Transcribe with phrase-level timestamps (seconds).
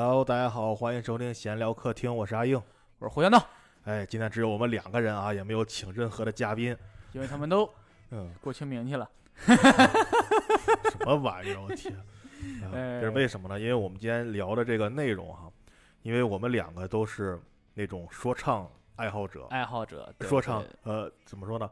[0.00, 2.54] Hello，大家好，欢迎收听闲聊客厅，我是阿硬。
[3.00, 3.36] 我是胡小闹，
[3.82, 6.66] 哎，今天只有我们两个人啊，也没有请任何的嘉宾。
[7.10, 7.68] 因为他们都
[8.12, 9.10] 嗯，过清明去了。
[9.44, 11.60] 什么玩意儿？
[11.60, 11.92] 我天！
[12.70, 13.58] 这是为什么呢？
[13.58, 15.50] 因为我们今天聊的这个内容哈，
[16.02, 17.36] 因为我们两个都是
[17.74, 21.68] 那种说唱爱好者，爱好者说唱呃怎么说呢？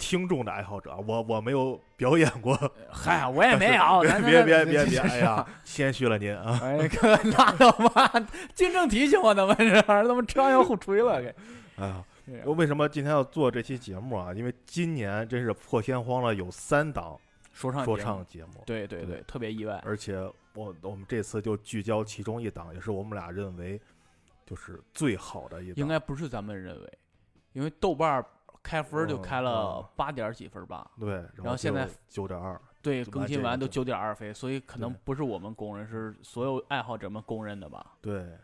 [0.00, 2.58] 听众的爱好者，我我没有表演过，
[2.90, 4.98] 嗨，我也没有，别别别别别！
[4.98, 6.58] 哎呀，谦虚了您啊！
[6.64, 8.10] 哎，可拉倒吧，
[8.54, 9.34] 竞争题行吗？
[9.34, 11.34] 咱们这咱们张扬互吹了，给。
[11.76, 12.04] 哎呀，
[12.44, 14.32] 我为什么今天要做这期节目啊？
[14.32, 17.16] 因为今年真是破天荒了，有三档
[17.52, 19.80] 说说唱节目唱节目，对对对对，特别意外。
[19.84, 20.16] 而且
[20.54, 23.80] 我我们这次就聚焦其中一档，也是我们俩认为
[24.46, 25.74] 就是最好的一档。
[25.76, 26.98] 应该不是咱们认为，
[27.52, 28.24] 因为豆瓣儿
[28.62, 37.94] 开分儿就嗯开了嗯八点几分儿吧，对，然然后现在九点二，对，更新完都九点二分，所以可能不是我们公认，是所有爱好者们公认的吧？
[38.00, 38.38] 对，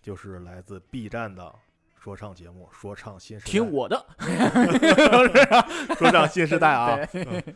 [0.00, 1.54] 就是来自 B 站的
[1.98, 3.50] 说唱节目《说唱新时代》。
[3.52, 4.04] 听我的，
[5.96, 6.96] 说唱新时代啊！
[7.12, 7.54] 对嗯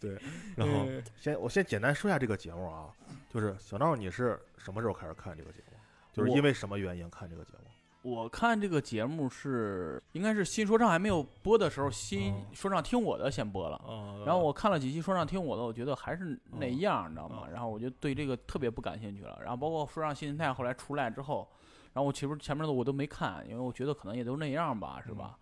[0.00, 0.18] 对，
[0.56, 2.88] 然后嗯先我先简单说一下这个节目啊，
[3.28, 5.74] 就是小闹，你是什么时候开始看这个节目？
[6.12, 7.70] 就是因为什么原因看这个节目？
[8.04, 13.76] 我看这个节目是应该是新说唱还没有播的时候，新嗯说唱听我的先播了。
[13.76, 17.44] 啊然后我看了几期说唱听我的，我觉得还是那嗯样，你知道吗？
[17.46, 19.38] 嗯然后我就对这个特别不感兴趣了。
[19.40, 21.48] 然后包括说唱新形态后来出来之后，
[21.94, 25.38] 然后我其实前面的我都没看，因为我觉得可能也都那样吧，是吧？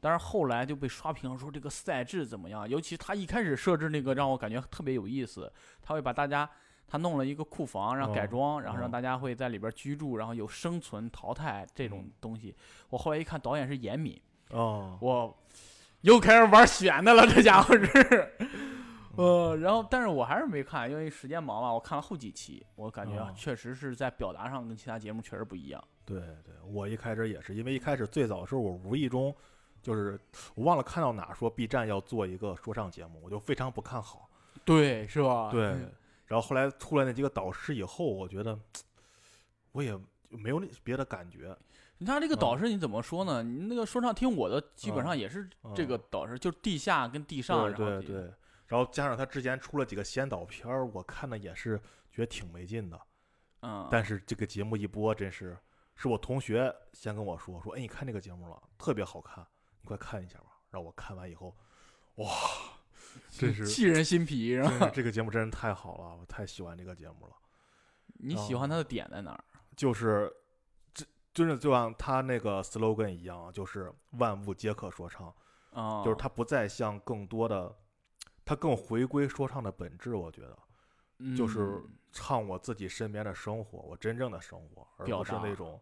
[0.00, 6.48] 但是后来就被刷屏说这个赛制怎么样，尤其他一开始设置那个让我感觉特别有意思，他会把大家
[6.88, 12.54] 他弄了一个库房，让改哦装，然后让哦大家会在里边居住，然后有生存、淘汰这种嗯东西。
[12.88, 15.36] 我后来一看，导演是严敏，哦，我
[16.00, 18.34] 又开始玩悬的了，这家伙是。
[18.40, 18.48] 嗯
[19.18, 21.72] 呃，然后但是我还是没看，因为时间忙嘛。
[21.72, 25.82] 我看了后几期，我感觉哦确实是在表达上跟其他节目确实不一样。
[26.04, 29.34] 对对，我一开始也是，因为一开始最早的时候，我无意中
[29.82, 30.16] 就是
[30.54, 34.30] 我忘了看到哪说 B 站要做一个说唱节目，我就非常不看好。
[34.64, 35.50] 对，是吧？
[35.50, 35.92] 对嗯，
[36.28, 38.56] 然后后来出来那几个导师以后，我觉得
[39.72, 41.56] 我也没有那别的感觉。
[42.00, 43.42] 你看这个导嗯师你怎么说呢？
[43.42, 48.34] 你那个说唱听我的，基本上也是这个导师，就是地下跟地上，对然后对对，
[48.66, 51.76] 然后加上他之前出了几个先导片儿，我看的也是
[52.12, 53.00] 觉得挺没劲的。
[53.62, 55.58] 嗯，但是这个节目一播，真是
[55.96, 59.44] 是我同学先跟我说说，哎，你看这个节目了，特别好看，
[59.80, 60.44] 你快看一下吧。
[60.70, 61.56] 让我看完以后，
[62.16, 62.28] 哇，
[63.30, 64.90] 真是气人心脾，是吧？
[64.92, 67.32] 这个节目真是太好了，我太喜欢这个节目了。
[68.20, 69.44] 你喜欢他的点在哪儿？
[69.76, 70.32] 就是
[70.92, 75.32] 这真是就像他那个 slogan 一样，就是万物皆可说唱，
[75.72, 77.74] 啊，就是他不再像更多的，
[78.44, 80.58] 他更回归说唱的本质，我觉得。
[81.36, 85.80] 就是嗯唱我自己身边的生活，我真正的生活，而不是表达那种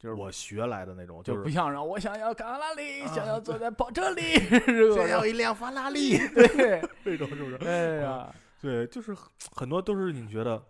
[0.00, 4.22] 就是我学来的那种，就是不像让我想要卡拉里，啊想要坐在跑车里，
[4.64, 5.06] 是吧？
[5.06, 7.56] 要一辆法拉利， 对， 这种是不是？
[7.68, 9.14] 哎呀，对，就是
[9.54, 10.60] 很多都是你觉得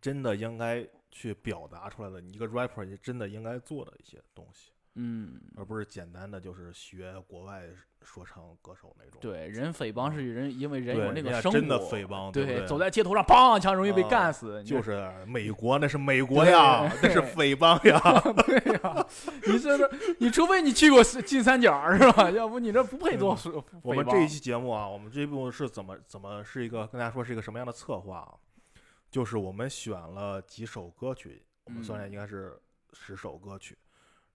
[0.00, 7.64] 真的应该去表达出来的，你一个 rapper 也真的应该做的一些东西，嗯，而不是简单的就是学国外
[8.00, 9.20] 说唱歌手那种。
[9.20, 12.64] 对，人匪帮是人，因为人有，那个生活，真的匪帮，对？
[12.64, 18.00] 走在街头上，砰，枪容易被啊干死，你就是美国，那是美国呀，那是匪帮呀。
[18.46, 19.06] 对呀，
[19.46, 22.30] 你这是，你除非你去过金三角是吧？
[22.30, 28.32] 要不你这不配做嗯我们这一期节目啊，我们这一部是怎么怎么是一个跟大家说是一个什么样的策划啊？
[29.10, 32.58] 就是我们选了几首歌曲，我们算下嗯应该是
[32.94, 33.76] 十首歌曲。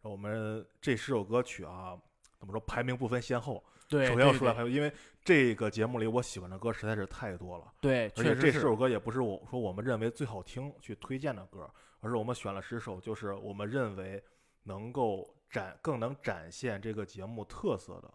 [0.01, 1.97] 然后我们这十首歌曲啊，
[2.39, 3.63] 怎么说排名不分先后。
[3.87, 4.91] 对，首先要对对说来排名，因为
[5.23, 11.69] 这个节目里我喜欢的歌实在是太多了，对，而且这十首歌也不是我说我们认为最好听去推荐的歌，
[11.99, 14.23] 而是我们选了十首，就是我们认为
[14.63, 18.07] 能够展更能展现这个节目特色的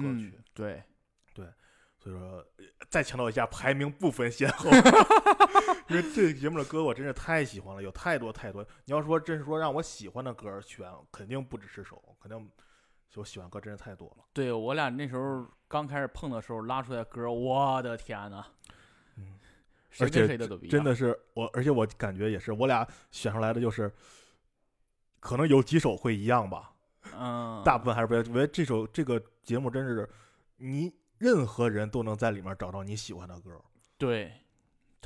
[0.00, 0.34] 歌曲。
[0.36, 0.84] 嗯，对，
[1.98, 4.70] 所以说，呃再强调一下，排名不分先后，
[5.88, 8.64] 因为这个节目的歌我真是太喜欢了，有太多太多。
[8.84, 12.50] 你要说真是说让我喜欢的歌选，肯定不止十首，肯定
[13.10, 14.24] 就喜欢歌真是太多了。
[14.32, 18.44] 对我俩那时候刚开始碰的时候拉出来歌，我的天呐，
[19.16, 19.38] 嗯，
[19.90, 23.92] 谁跟而且谁的都不一样，真的是我，而且我感觉也是，我俩选出来的就是，
[25.20, 26.72] 可能有几首会一样吧，
[27.14, 28.24] 嗯，大部分还是不一样。
[28.30, 30.08] 我觉得这首这个节目真是
[30.56, 33.60] 你任何人都能在里面找到你喜欢的歌。
[33.96, 34.32] 对，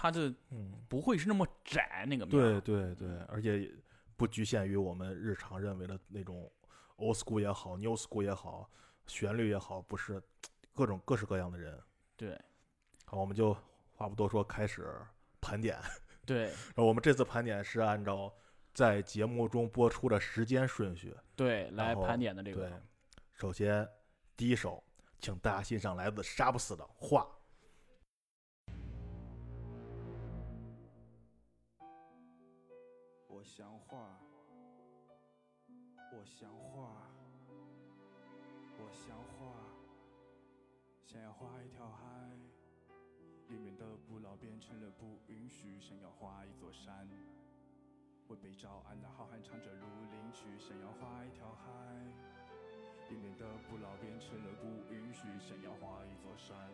[0.01, 3.69] 他这嗯，不会是那么窄那个面对，对对，而且
[4.17, 6.49] 不局限于我们日常认为的那种
[6.99, 8.71] old school 也好，new school 也好，
[9.09, 10.23] 旋律也好，不是
[10.73, 11.77] 各种各式各样的人。
[12.17, 12.41] 对，
[13.07, 13.53] 好，我们就
[13.91, 14.89] 话不多说，开始
[15.41, 15.77] 盘点。
[16.25, 16.45] 对。
[16.77, 18.33] 然后我们这次盘点是按照
[18.73, 22.71] 在节目中播出的时间顺序，对，来盘点的这对。
[22.71, 22.83] 个，，
[23.33, 23.85] 首先
[24.37, 24.81] 第一首，
[25.19, 27.27] 请大家欣赏来自杀不死的画。
[41.09, 42.37] 想要画一条海，
[43.49, 47.09] 里面的不老变成了不允许，想要画一座山，
[48.29, 51.73] 为被照安的浩瀚唱着如林曲，想要画一条海，
[53.09, 56.71] 里面的不老变成了不允许，想要画一座山，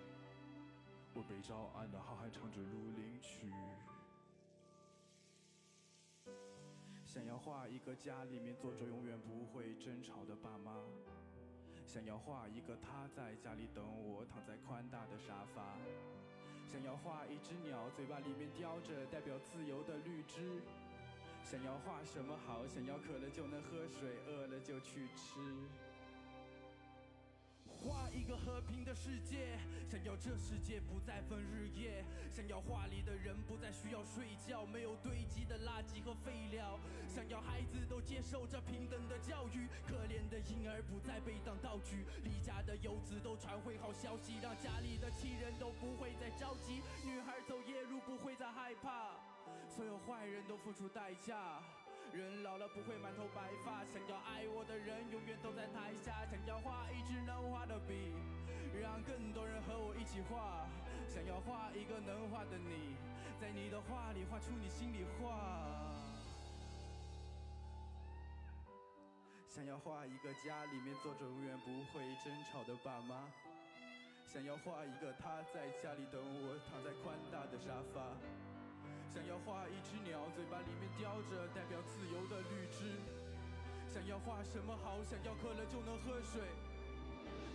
[1.14, 3.52] 为被照安的浩瀚唱着如林曲。
[7.04, 10.84] 想要画一个家，里面坐着永远不会争吵的爸妈。
[11.86, 15.76] 想要画一个他在家里等我，躺在宽大的沙发。
[16.66, 20.60] 想要画一只鸟，嘴巴里面叼着代表自由的绿枝。
[21.44, 22.66] 想要画什么好？
[22.66, 25.38] 想要渴了就能喝水，饿了就去吃。
[27.84, 32.02] 画一个和平的世界，想要这世界不再分日夜，
[32.32, 49.20] 想要画里的人不再需要睡觉，没有堆积的垃圾和废料，想要孩子都接受着平等的教育，可怜的婴儿不再被当道具，离家的游子都传回好消息，让家里的亲人都不会再着急，女孩走夜路不会再害怕，
[49.69, 51.62] 所有坏人都付出代价。
[52.14, 58.14] 人老了不会满头白发，想要爱我的人永远都在台下，想要画一支能画的笔，
[58.81, 60.64] 让更多人和我一起画，
[61.11, 62.94] 想要画一个能画的你，
[63.40, 65.90] 在你的画里画出你心里话。
[69.49, 73.26] 想要画一个家，里面坐着永远不会争吵的爸妈。
[74.25, 78.14] 想要画一个他在家里等我，躺在宽大的沙发。
[79.14, 82.99] 想要画一只鸟，嘴巴里面叼着代表自由的绿枝。
[83.87, 84.99] 想要画什么好？
[85.05, 86.43] 想要渴了就能喝水。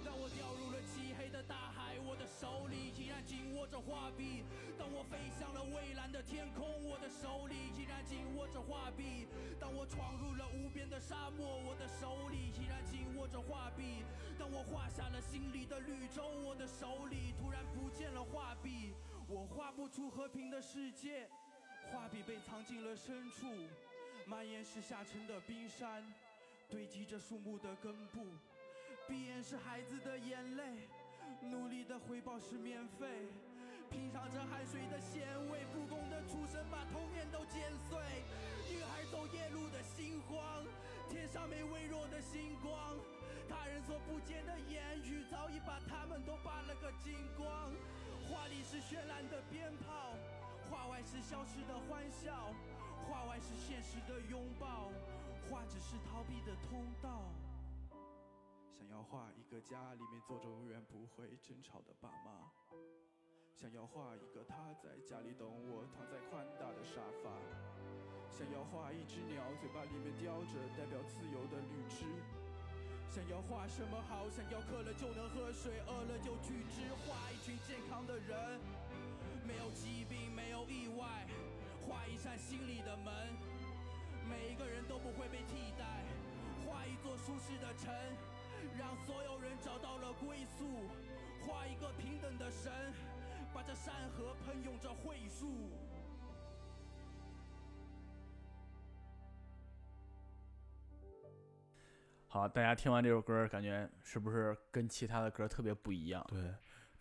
[0.06, 4.46] 当我掉入了漆黑的大海，我的手里依然紧握着画笔。
[4.80, 9.28] 当我飞向了蔚蓝的天空，我的手里依然紧握着画笔。
[9.60, 14.06] 当我闯入了无边的沙漠，我的手里依然紧握着画笔。
[14.40, 18.96] 当我画下了心里的绿洲，我的手里突然不见了画笔。
[19.28, 21.30] 我画不出和平的世界，
[21.92, 23.48] 画笔被藏进了深处，
[24.26, 26.04] 蔓延是下沉的冰山，
[26.70, 28.26] 堆积着树木的根部。
[29.08, 30.88] 闭眼是孩子的眼泪，
[31.42, 33.08] 努力的回报是免费，
[33.90, 37.98] 品尝着汗水的咸味，不公的出生把童年都剪碎。
[38.70, 40.64] 女孩走夜路的心慌，
[41.10, 42.98] 天上没微弱的星光，
[43.50, 47.72] 他人所不见的言语早已把他们都扒了个精光。
[48.30, 50.14] 画里是绚烂的鞭炮，
[50.70, 52.54] 画外是消失的欢笑，
[53.10, 54.92] 画外是现实的拥抱，
[55.50, 57.24] 画只是逃避的通道。
[58.72, 62.52] 想要画一个家，里面坐着永远不会争吵的爸妈。
[63.56, 67.34] 想要画一个他在家里等我，躺在宽大的沙发。
[68.30, 72.06] 想要画一只鸟，嘴巴里面叼着代表自由的绿枝。
[73.10, 74.30] 想要画什么好？
[74.30, 76.86] 想要渴了就能喝水，饿了就去吃。
[77.04, 78.62] 画一群健康的人，
[79.50, 81.26] 没有疾病，没有意外。
[81.88, 83.12] 画一扇心里的门，
[84.30, 86.06] 每一个人都不会被替代。
[86.64, 87.92] 画一座舒适的城。
[88.78, 90.66] 让所有人找到了归宿，
[91.46, 92.72] 画一个平等的神，
[93.54, 95.72] 把这山河喷涌着慧术。
[102.28, 106.24] 好，大家听完这首歌，感觉是不是跟其他的歌特别不一样？
[106.30, 106.54] 对，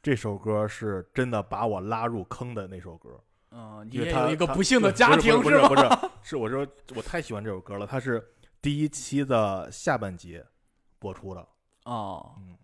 [0.02, 3.10] 这首歌是真的把我拉入坑的那首歌。
[3.50, 5.68] 嗯，你因为他也有一个不幸的家庭不是吗？
[5.68, 8.22] 不是不是，是我说我太喜欢这首歌了，它是
[8.60, 10.42] 第一期的下半集
[10.98, 11.48] 播出的，
[11.84, 12.56] 哦，嗯，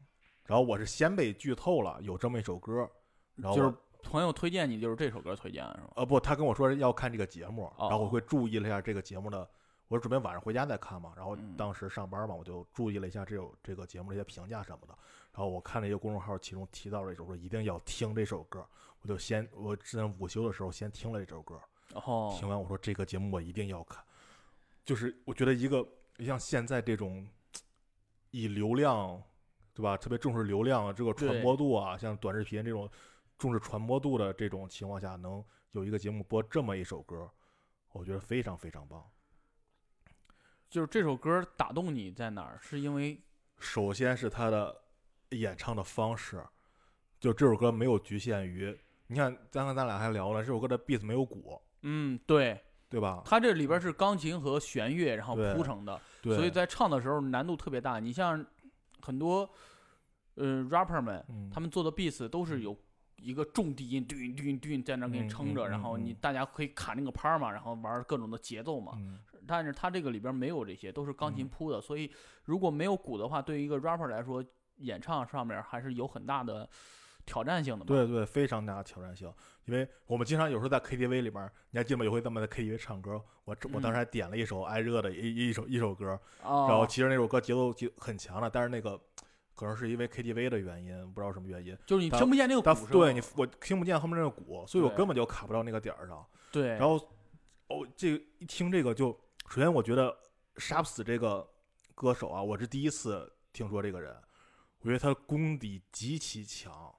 [0.44, 2.88] 然后我是先被剧透了有这么一首歌，
[3.36, 5.88] 然后就是朋友推荐你，就是这首歌推荐的是吗？
[5.96, 9.48] 呃不，他跟我说要看这个节目，哦然后我会注意了一下这个节目的，
[9.88, 11.56] 我准备晚上回家再看嘛，然后嗯。
[11.56, 14.96] 当时上班嘛，我就注意了一下这有这个节目的一些评价什么的，
[15.32, 18.66] 然后我看了一个公众号，其中提到了一首说，一定要听这首歌，
[19.02, 21.60] 我就先我之前午休的时候先听了这首歌，
[21.94, 24.02] 哦，听完我说这个节目我一定要看，
[24.84, 25.86] 就是我觉得一个
[26.18, 27.26] 像现在这种
[28.30, 29.22] 以流量，
[29.74, 29.96] 对吧？
[29.96, 32.90] 特别重视流量这个传播度啊，像短视频这种
[33.38, 37.30] 重视传播度的这种情况下，能有一个节目播这么一首歌，
[37.92, 39.04] 我觉得非常非常棒。
[40.74, 42.58] 就是这首歌打动你在哪儿？
[42.60, 43.16] 是因为
[43.60, 44.74] 首先是他的
[45.30, 46.44] 演唱的方式，
[47.20, 48.76] 就这首歌没有局限于，
[49.06, 53.22] 你看，刚刚咱俩还聊了，这首歌的 beat 没有鼓，嗯，对，对吧？
[53.24, 58.00] 它这里边是钢琴和弦乐，然后铺成的，所以在唱的时候难度特别大。
[58.00, 58.44] 你像
[59.00, 59.48] 很多
[60.34, 62.76] 呃 rapper 们，嗯他们做的 beats 都是有
[63.18, 68.98] 一个重低音，嘟嘟嘟在那给你嗯撑着，嗯然后你大家可以卡那个拍儿嘛，然后玩各种的节奏嘛。
[69.44, 72.10] 嗯但是他这个里边没有这些，都是钢琴嗯铺的，所以
[72.44, 74.44] 如果没有鼓的话，对于一个 rapper 来说，
[74.78, 76.68] 演唱上面还是有很大的
[77.26, 77.84] 挑战性的。
[77.84, 79.32] 对对，非常大的挑战性。
[79.66, 82.04] 因为我们经常有时候在 KTV 里边，你还记得吗？
[82.04, 83.12] 有回咱们在 KTV 唱歌，
[83.44, 89.00] 我我当时嗯还点了一首艾热的一一首一首歌，哦，然后其实那首歌节奏就很强的，但是那个
[89.54, 96.26] 可能是因为 KTV 的原因，不知道什么原因，就是你听不见那个鼓声，对你我听不见后面那个鼓，所以我根本就卡不到那个点儿上。
[96.52, 96.96] 对，然后
[97.68, 100.16] 哦，这个一听这个就，首先我觉得
[100.56, 101.48] 杀不死这个
[101.94, 104.14] 歌手啊，我是第一次听说这个人，
[104.80, 106.92] 我觉得他功底极其强，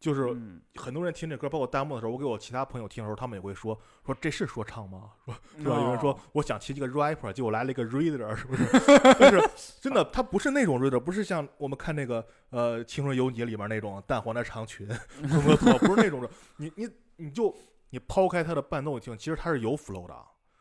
[0.00, 5.12] 就是嗯，很多人听这歌，包括弹幕的时候，我给我其他朋友听的时候，他们也会说说这是说唱吗？
[5.24, 5.80] 说是吧？
[5.80, 8.64] 有人说哦我想听这个 rapper，结果来了一个 reader，是不是？
[9.30, 14.88] 就是真的，他不是那种 reader，不是像我们看那个呃《青春有你》里面那种淡黄的长裙，
[15.22, 16.28] 不是那种的。
[16.56, 17.54] 你你你就
[17.90, 20.14] 你抛开他的伴奏听，其实他是有 flow 的，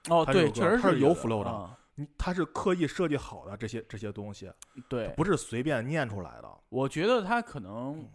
[0.10, 1.78] 哦，对，确实是有 flow 的啊。
[1.96, 4.52] 你他是刻意设计好的这些这些东西，
[4.88, 6.58] 对，不是随便念出来的。
[6.70, 8.10] 我觉得他可能嗯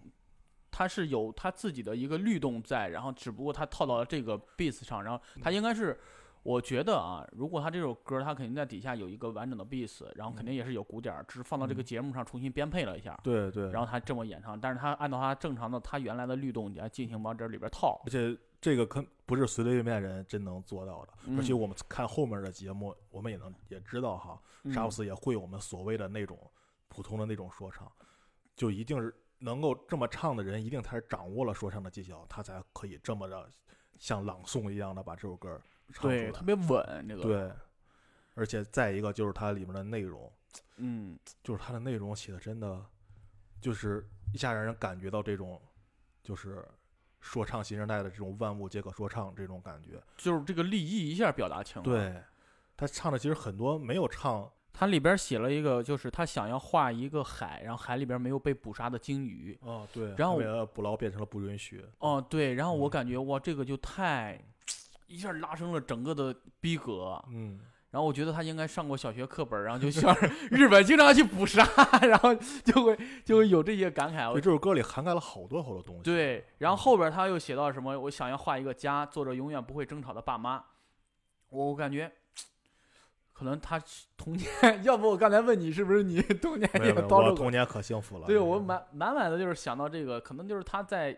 [0.70, 5.98] 他是有他自己的一个律动在，然后只不过他套到了这个 beats 上，然后他嗯应该是，
[6.44, 11.84] 我觉得啊，如果他这首歌他肯定在底下有一个完整的 beats，然后肯定也是有鼓点，只是放到这个嗯。
[11.84, 21.12] 节目上重新编配了一下，对对，然后他这么演唱，但是他按照他正常的他原来的律动来进行往这里边套，而且这个可不是随随便便人真能做到的。
[21.36, 24.40] 而且嗯我们看后面的节目，我们也能也知道哈，
[24.72, 26.38] 杀嗯不死也会我们所谓的那种
[26.88, 27.90] 普通的那种说唱，
[28.54, 33.50] 就一定是能够这么唱的人，一定他是掌握了说唱的技巧，他才可以这么的
[33.98, 35.60] 像朗诵一样的把这首歌
[35.92, 36.30] 唱出对，来。
[36.32, 37.52] 特别稳这个，，对，
[38.34, 40.32] 而且再一个就是它里面的内容，
[40.76, 42.86] 嗯，就是它的内容写的真的，
[43.60, 45.60] 就是一下让人感觉到这种，
[46.22, 46.64] 就是
[47.22, 50.02] 说唱新生代的这种万物皆可说唱这种感觉。
[50.18, 51.84] 就是这个立意一下表达清了，。
[51.84, 52.22] 对，
[52.76, 59.56] 他唱的其实很多没有唱，他里边写了一个，就是他想要画一个海，然后海里边没有被捕杀的鲸鱼。
[59.62, 61.82] 哦，对，然后捕捞变成了不允许。
[62.00, 64.38] 哦，对，然后我嗯感觉哇，这个就太
[65.06, 67.22] 一下拉升了整个的逼格。
[67.30, 67.60] 嗯，
[67.92, 70.16] 然后我觉得他应该上过小学课本，然后就像
[70.50, 71.62] 日本经常去捕杀，
[72.00, 74.34] 然后就会就会有这些感慨。
[74.40, 76.02] 这首歌里涵盖了好多好多东西。
[76.02, 78.00] 对，然后后边他又写到什么？
[78.00, 80.64] 我想要画一个家，做着永远不会争吵的爸妈。
[81.50, 82.10] 我我感觉，
[83.34, 83.78] 可能他
[84.16, 84.48] 童年，
[84.84, 87.50] 要不我刚才问你是不是你童年也遭受童？
[87.50, 88.26] 年可幸福了。
[88.26, 91.14] 对我嗯满满满的就是想到这个，可能就是他在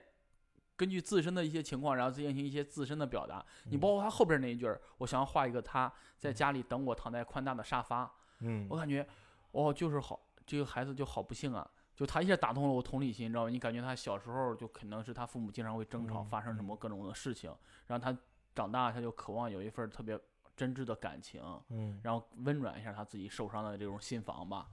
[0.76, 3.44] 根据自身的一些情况，然后进行一些自身的表达。
[3.64, 9.06] 你嗯包括他后边那一句儿，我想要画一个他在家里等我躺在宽大的沙发，嗯我感觉，
[9.52, 11.68] 哦，就是好，这个孩子就好不幸啊。
[11.94, 13.50] 就他一下打动了我同理心，你知道吗？
[13.50, 17.54] 你感觉他小时候就可能是他父母经常会争吵，嗯发生什么各种的事情，
[17.86, 18.16] 然后他
[18.52, 20.18] 长大他就渴望有一份特别
[20.56, 24.68] 真挚的感情，嗯，然后温暖一下他自己受伤的这种心房吧。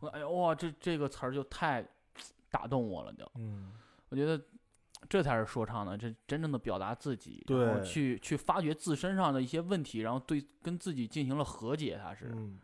[0.00, 1.86] 我哎呀哇，这这个词儿就太
[2.50, 3.72] 打动我了，就嗯，
[4.08, 4.44] 我觉得
[5.08, 12.30] 这才是说唱的，这真正的表达自己，然后对去去发掘自身上的一些问题，然后对跟自己进行了和解，他是。
[12.34, 12.58] 嗯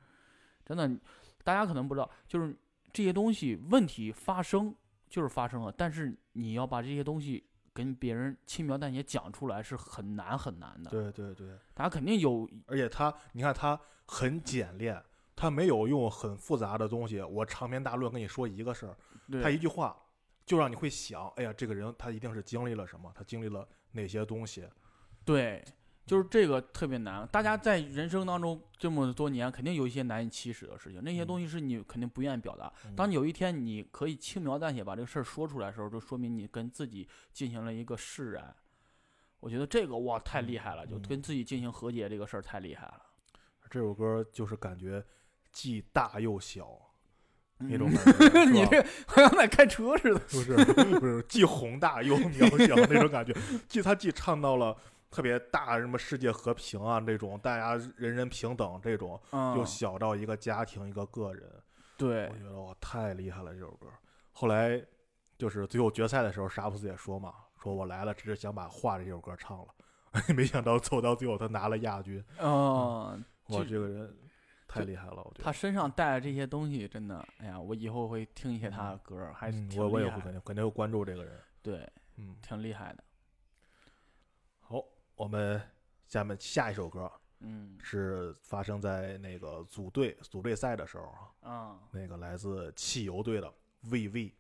[0.63, 0.89] 真的，
[1.43, 2.57] 大家可能不知道，就是
[2.93, 4.73] 这些东西问题发生
[5.09, 10.91] 就是发生了，但是你要把这些东西跟别人轻描淡写讲出来是很难很难的。
[10.91, 15.03] 对对对，大家肯定有，而且他，你看他很简练，
[15.35, 18.97] 他没有用很复杂的东西，我长篇大论跟你说一个事儿，
[19.43, 20.01] 他一句话
[20.51, 24.67] 就让你会想，哎呀，这个人他一定是经历了什么，他经历了哪些东西。
[25.25, 25.65] 对，
[26.05, 27.25] 就是这个特别难。
[27.29, 32.73] 大家在人生当中这么多年，肯定有一些难以启齿的事情，那些嗯东西是你肯定不愿意表达。
[32.97, 38.53] 当你有一天你可以轻描淡写把这个事儿说出来的时候，就说明你跟自己进行了一个释然。
[39.39, 43.01] 我觉得这个哇太厉害了，就嗯跟自己进行和解这个事儿太厉害了。
[43.71, 45.07] 这首歌就是感觉
[45.53, 46.77] 既大又小
[47.61, 50.19] 那嗯种感觉， 你这好像在开车似的。
[50.21, 50.55] 不是
[50.99, 53.35] 不是既宏大又渺小那种感觉，
[53.69, 54.77] 既他既唱到了
[55.11, 61.43] 特别大什么世界和平啊这种大家人人平等这种，嗯，又小到一个家庭一个个人，
[61.97, 63.87] 对我觉得哇太厉害了这首歌。
[64.33, 64.83] 后来
[65.37, 69.67] 就是最后决赛的时候，沙普斯也说嘛，说我来了只是想把画这首歌唱了，
[70.35, 74.17] 没想到走到最后他拿了亚军，嗯，哇就这个人
[74.71, 75.45] 太厉害了，我觉得。
[75.45, 80.01] 他身上带的这些东西，真的，哎呀，我以后会听一些他的歌儿，还是，挺我我。
[80.01, 81.41] 也会肯定肯定会关注这个人。
[81.63, 83.03] 对，嗯，挺厉害的。
[84.61, 84.85] 好，
[85.17, 85.61] 我们
[86.07, 87.11] 下面下一首歌
[87.41, 93.53] 嗯是发生在那个组队组队赛的时候啊，嗯，那个来自汽油队的
[93.85, 94.33] VV。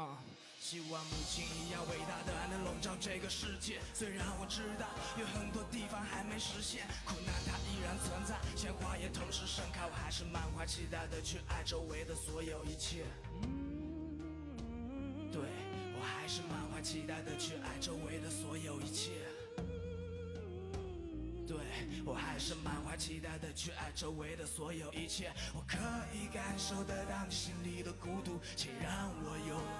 [0.00, 0.18] 啊。
[0.60, 3.80] 希望母亲一样伟大的爱能笼罩这个世界。
[3.94, 4.86] 虽然我知道
[5.18, 9.86] 有很多地方还没实现，苦难它依然存在，鲜花也同时盛开。
[9.86, 13.04] 我还是满怀期待的去爱周围的所有一切。
[15.32, 15.40] 对
[15.96, 19.10] 我还是满怀期待的去爱周围的所有一切。
[21.48, 21.56] 对
[22.04, 25.32] 我还是满怀期待的去爱周围的所有一切。
[25.52, 25.78] 我可
[26.14, 29.58] 以感受得到你心里的孤独，请让我拥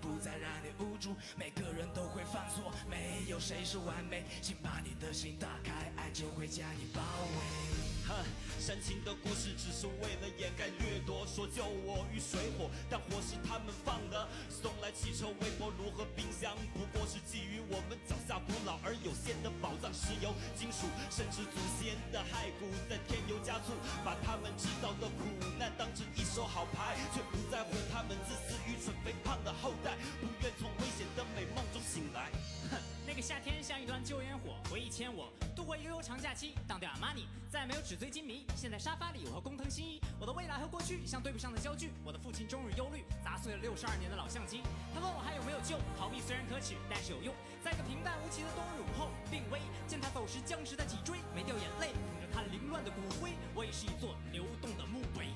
[0.00, 1.14] 不再让你无助。
[1.36, 4.24] 每个人都会犯错，没有谁是完美。
[4.40, 7.97] 请把你的心打开，爱就会将你包围。
[8.08, 8.24] 哼，
[8.58, 14.26] 煽情的故事只是为了掩盖掠夺，说救我于水火，但火是他们放的。
[14.48, 32.32] 送来汽车、微波炉和冰箱，不过是基于我们脚下古老而有限的宝藏，石油、金属，甚至祖先的骸骨，在添油加醋，把他们制造的苦难当成一手好牌，却不在乎他们自私、愚蠢、肥胖的后代，不愿从危险的美梦中醒来。
[32.72, 38.44] 哼那个夏天像一团旧烟火，回忆牵我度过一个悠长假期，当掉阿玛尼，再没有纸醉金迷。
[38.54, 41.90] 现在沙发里，我和工藤新一，我的未来和过去像对不上的焦距。
[42.04, 44.60] 我的父亲终日忧虑，砸碎了六十二年的老相机。
[44.92, 47.34] 他问我还有没有救，逃避虽然可耻，但是有用。
[47.64, 55.32] 在一个平淡无奇的冬日午后，病危，见他走时僵直的脊椎，没掉眼泪，捧着他凌乱的骨灰，我也是一座流动的墓碑。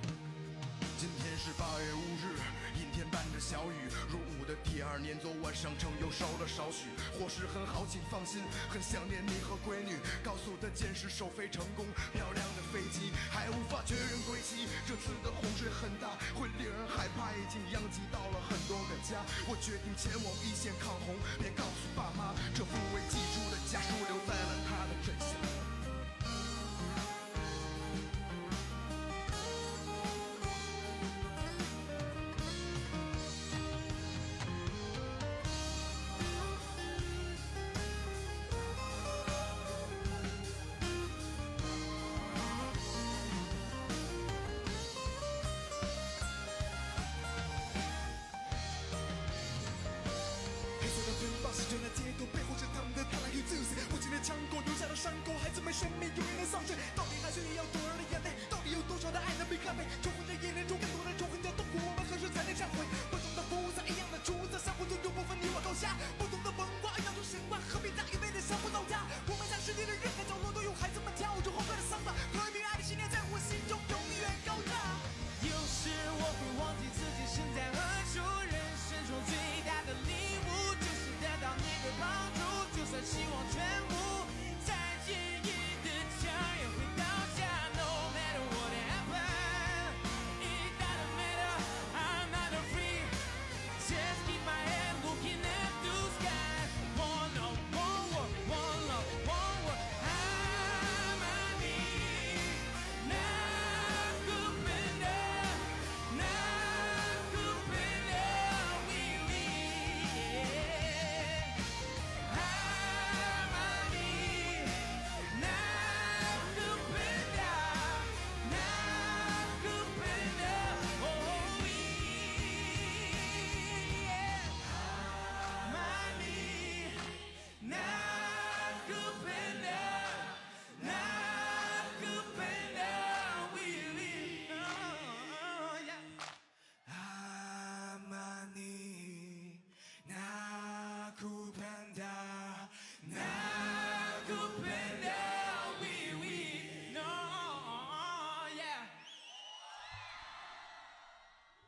[1.01, 2.37] 今天是八月五日，
[3.13, 3.93] 伴着小雨。
[4.09, 6.89] 入伍的第二年，昨晚上秤又少了少许。
[7.13, 8.41] 伙食很好，请放心，
[8.73, 10.01] 很想念你和闺女。
[10.25, 11.85] 高速的箭矢首飞成功，
[12.17, 14.65] 漂亮的飞机还无法确认归期。
[14.89, 19.21] 这次的洪水很大，会令人害怕，已经殃及到了很多个家。
[19.45, 25.62] 我决定前往一线抗洪，别告诉爸妈，这不为寄住的家书留在了他的枕下。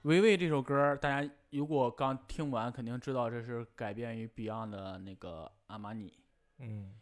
[0.04, 6.10] 维维这首歌，大家如果刚听完，肯定知道这是改编于 Beyond 的那个《阿玛尼》，
[6.58, 6.94] 嗯，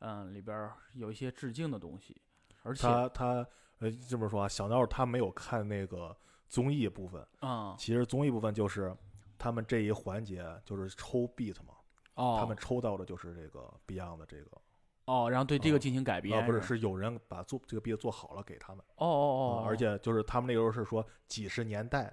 [0.00, 2.20] 嗯，里边儿有一些致敬的东西，
[2.64, 3.46] 而且，他他
[3.78, 6.16] 呃这么说啊，小闹他没有看那个
[6.48, 8.92] 综艺部分，嗯，其实综艺部分就是
[9.38, 11.74] 他们这一环节就是抽 beat 嘛，
[12.14, 14.60] 哦，他们抽到的就是这个 Beyond 的这个，
[15.04, 22.12] 哦，然后对这个哦进行改编，啊不是是是有人把做这个 beat 做好了给他们，哦哦哦，啊而且就是他们那个时候是说几十年代，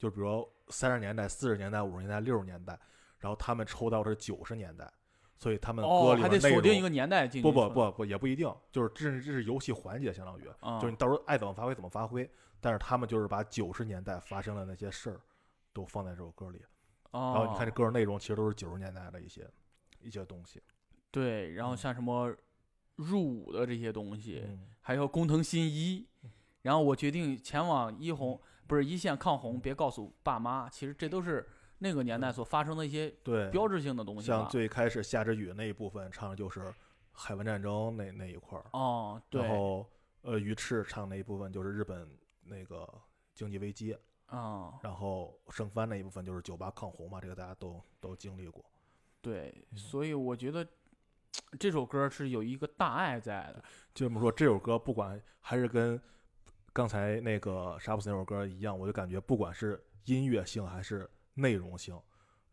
[0.00, 2.76] 就比如三十年代、四十年代、五十年代、六十年代，
[3.18, 4.90] 然后他们抽到的是九十年代，
[5.36, 7.42] 所以他们歌哦，里还边内容得锁定一个年代进去。
[7.42, 12.28] 不不，不不也不一定，就是这是这是游戏环节，相当于啊就是你到时候爱怎么发挥怎么发挥。
[12.62, 15.20] 但是他们就是把九十年代发生的那些事儿
[15.72, 16.62] 都放在这首歌里，
[17.10, 19.48] 然后你看这哦歌的内容其实都是九十年代的一些
[20.00, 20.62] 一些东西。
[21.10, 22.34] 对，然后嗯像什么
[22.96, 26.06] 入伍的这些东西，嗯还有工藤新一，
[26.62, 28.38] 然后我决定前往一红，
[28.70, 30.68] 不是一线抗洪，别告诉爸妈。
[30.68, 31.44] 其实这都是
[31.78, 34.48] 那个年代所发生的一些对，标志性的东西像。
[34.48, 36.72] 最开始下着雨那一部分唱的就是
[37.10, 39.84] 海湾战争那那一块儿，哦，对然，后
[40.22, 42.08] 呃鱼翅唱那一部分就是日本
[42.44, 42.88] 那个
[43.34, 43.96] 经济危机，
[44.30, 48.64] 嗯，然后生番那一部分就是酒吧抗洪嘛，这个大家都都经历过。
[49.20, 50.64] 对，嗯所以我觉得
[51.58, 53.64] 这首歌是有一个大爱在的。
[53.92, 56.00] 就这么说，这首歌不管还是跟
[56.72, 62.00] 刚才那个杀不死那首歌一样，我就感觉不管是音乐性还是内容性，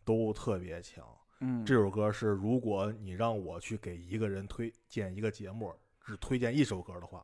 [0.03, 1.05] 都特别强。
[1.39, 5.71] 嗯，这首歌是，如果你让我去给一个人推荐一个节目，
[6.03, 7.23] 只推荐一首歌的话，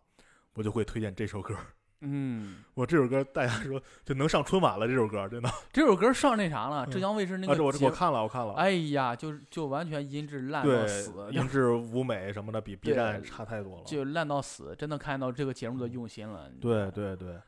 [0.53, 1.57] 我就会推荐这首歌。
[2.05, 5.49] 嗯， 我这首歌大家说就能上春晚了，这首歌真的。
[5.71, 8.53] 这首歌上那啥了，嗯浙江卫视那啊，这我个节这我看了，我看了。
[8.55, 13.83] 哎呀，就是就完全音质烂到死，，音质、舞美什么的比 B 对站差太多了。
[13.85, 16.49] 就烂到死，真的看到这个节目的用心了。
[16.59, 17.39] 对，对对，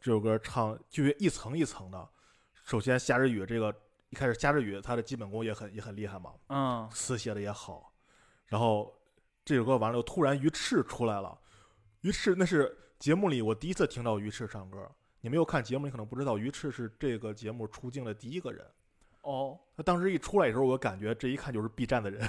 [0.00, 2.08] 这首歌唱就是一层一层的。
[2.64, 3.74] 首先，夏日雨这个
[4.10, 7.92] 一开始，夏日雨他的基本功也很也很厉害嘛，嗯，词写的也好。
[8.46, 8.94] 然后
[9.44, 11.38] 这首歌完了突然鱼翅出来了。
[12.02, 14.88] 鱼翅那是节目里我第一次听到鱼翅唱歌。
[15.22, 18.64] 你没有看节目，你可能不知道，鱼翅是这个节目出镜的第一个人。
[19.22, 22.20] 哦，他当时一出来的时候，我感觉这一看就是 B 站的人，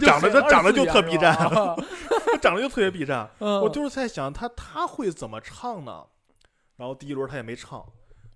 [0.00, 1.32] 长得他长得就特 B 站，
[2.42, 3.30] 长得就特别 B 站。
[3.38, 6.04] 嗯，我就是在想他他会怎么唱呢？
[6.74, 7.88] 然后第一轮他也没唱，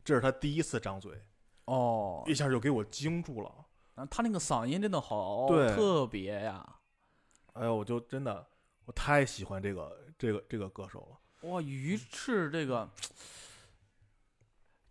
[0.04, 1.20] 这是他第一次张嘴，
[1.64, 3.52] 哦，一下就给我惊住了。
[3.96, 6.64] 啊他那个嗓音真的好对特别呀！
[7.54, 8.46] 哎呦，我就真的
[8.84, 11.18] 我太喜欢这个这个这个歌手了。
[11.42, 12.88] 哇，鱼翅这个，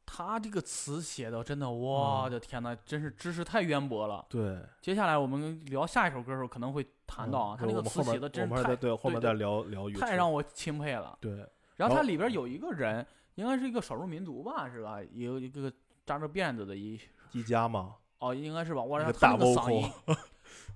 [0.05, 4.25] 他这个词写的真的，我嗯的天呐，真是知识太渊博了。
[4.29, 11.17] 对，接下来我们聊下一首歌的时候可能会谈到啊，他那个词写的真是太对后面再聊聊太让我钦佩了。
[11.21, 14.99] 对然后它里边有一个人，应该是一个少数民族吧，是吧？
[15.13, 15.71] 有一个
[16.05, 16.99] 扎着辫子的一
[17.31, 18.83] 一家嘛，哦，应该是吧？
[18.83, 19.91] 哇，一个大他那个嗓音，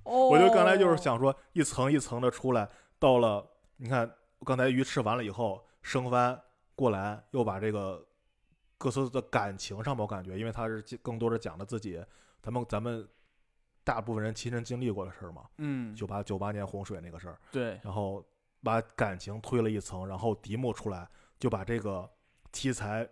[0.04, 3.46] 哦，我就刚才就是想说一层一层的出来，到了
[3.78, 4.10] 你看
[4.44, 6.40] 刚才鱼吃完了以后，升番
[6.76, 8.06] 过来又把这个
[8.78, 12.04] 歌词的感情上吧，我感觉，因为他是更多的讲了自己
[12.42, 13.08] 咱们咱们
[13.84, 18.24] 大部分人亲身经历过的事儿嘛，嗯，九八九八年洪水那个事儿，对，然后
[18.62, 21.08] 把感情推了一层，然后题目出来
[21.40, 22.08] 就把这个
[22.52, 23.08] 题材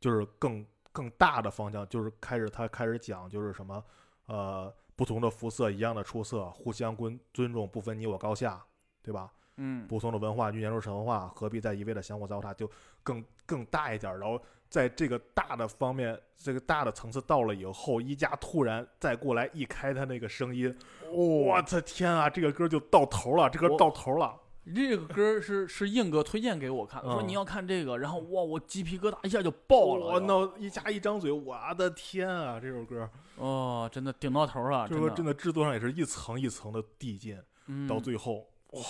[0.00, 3.84] 就是更更大的方向，就是开始他开始讲就是什么
[4.26, 8.64] 呃不同的肤色一样的出色，互相尊尊重，不分你我高下，
[9.02, 9.32] 对吧？
[9.56, 12.52] 嗯，不同的文化与研究神话，何必再一味的相互糟蹋？
[12.54, 12.70] 就
[13.02, 20.76] 更更大一点儿，然后在这个大的方面，这个大的层次到了以后，一加突然再过来一开他那个声音，
[21.12, 24.40] 我的天啊，这个歌就到头了，这歌我到头了。
[24.74, 32.58] 这个歌是是硬哥推荐给我看的，说嗯你要看这个，然后哇，我鸡皮疙瘩一下就爆了，我就那一加一张嘴，我的天啊！
[32.58, 38.80] 这首歌，哦，真的顶到头了，这首歌真真的制作上也是一层一层的递进，嗯到最后，哇，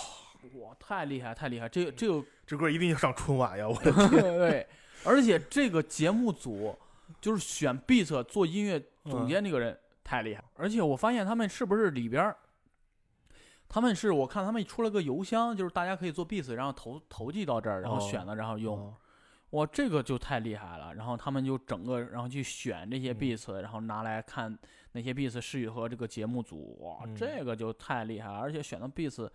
[0.79, 1.67] 太厉害，太厉害！
[1.69, 3.67] 这个这个这歌一定要上春晚呀！
[3.67, 4.67] 我 的对，
[5.03, 6.75] 而且这个节目组
[7.21, 12.37] 就是选 beat 做音乐总嗯监这个人太厉害，而且我发现他们是不是里边儿，
[13.67, 18.77] 他们是我看他们出了个邮箱，就是大家可以做 beat，然后投投寄到这儿，然后哦选了，然后用。
[18.77, 18.95] 哦
[19.51, 20.93] 哇，这个就太厉害了。
[20.95, 24.57] 然后他们就整个，然后去选这些嗯 beats，、然后拿来看
[24.91, 26.77] 哪些 beats 适合这个节目组。
[26.81, 28.37] 哇，嗯这个就太厉害了。
[28.37, 29.29] 而且选的 beats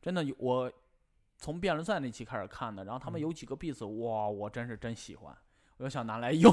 [0.00, 0.72] 真的有，我
[1.36, 5.36] 从辩论赛那期开始看的，然后他们嗯有几个 beats，哇，我真是真喜欢，
[5.76, 6.50] 我就想拿来用，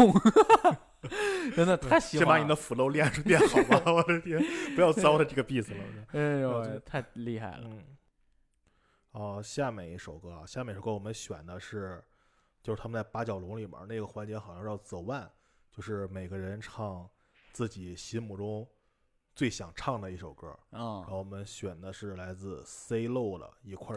[1.55, 2.25] 真的太喜欢了。
[2.25, 3.83] 先把你的 flow 练练好吧！
[3.91, 4.41] 我的天，
[4.75, 5.83] 不要糟蹋这个 beat 了。
[6.11, 7.63] 哎呦，太厉害了。
[7.63, 7.83] 嗯，
[9.11, 12.03] 哦，下面一首歌啊，下面一首歌我们选的是，
[12.61, 15.29] 就是他们在八角笼里面那个环节，好像叫 The One，
[15.71, 17.09] 就是每个人唱
[17.51, 18.67] 自己心目中
[19.35, 20.47] 最想唱的一首歌。
[20.69, 23.95] 然嗯，后我们选的是来自 C Low 的一块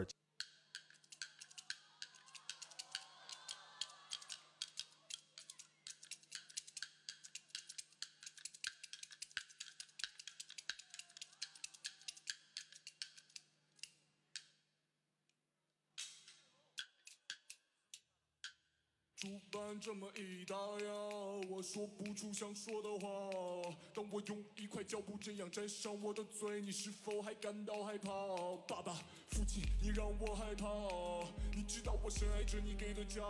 [19.86, 20.92] 这么一打呀，
[21.48, 23.72] 我说不出想说的话。
[23.94, 28.10] 当我用一块胶布这样粘上我的嘴，你是否还感到害怕？
[28.66, 28.94] 爸爸，
[29.28, 30.66] 父亲，你让我害怕。
[31.54, 33.22] 你知道我深爱着你给的家，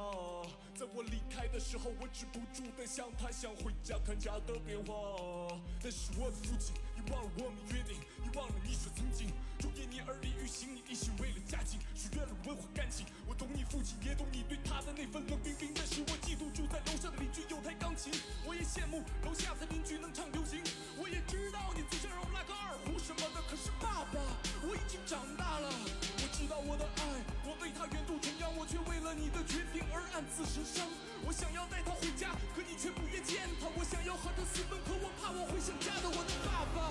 [0.75, 5.61] 在我离开的时候，我止不住的想他，想回家看家的变化。
[5.83, 6.75] 但是我的父亲，
[7.13, 13.07] 忘了我们约定，你忘了你说曾经忠言逆耳利于行，你一心为了家境，许愿了文化感情。
[13.27, 15.73] 我懂你父亲，也懂你对他的那份冷冰冰。
[15.75, 18.13] 但是我嫉妒住在楼上的邻居有台钢琴，
[18.45, 20.63] 我也羡慕楼下的邻居能唱流行。
[20.99, 24.21] 我也知道你最想让我拉个二胡什么的，可是爸爸，
[24.63, 25.69] 我已经长大了。
[25.71, 27.03] 我知道我的爱，
[27.47, 30.85] 我为他远渡重洋，我却为了你的决定而暗自神伤。
[31.25, 33.69] 我想要带他回家，可你却不愿见他。
[33.79, 36.91] 我想要和他私奔，可我怕我会想家的，我的爸爸。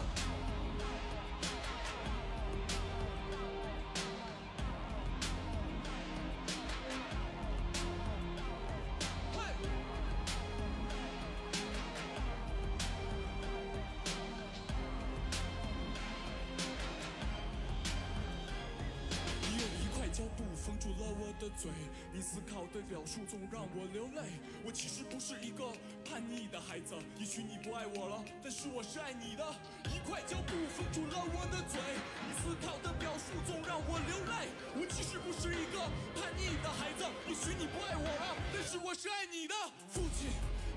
[27.17, 29.43] 也许你不爱我了，但是我是爱你的。
[29.89, 31.79] 一块胶布封住了我的嘴，
[32.27, 34.49] 你思考的表述总让我流泪。
[34.77, 35.79] 我其实不是一个
[36.13, 39.55] 叛逆的孩子，也许你不爱我了，但是我是爱你的。
[39.89, 40.29] 父亲。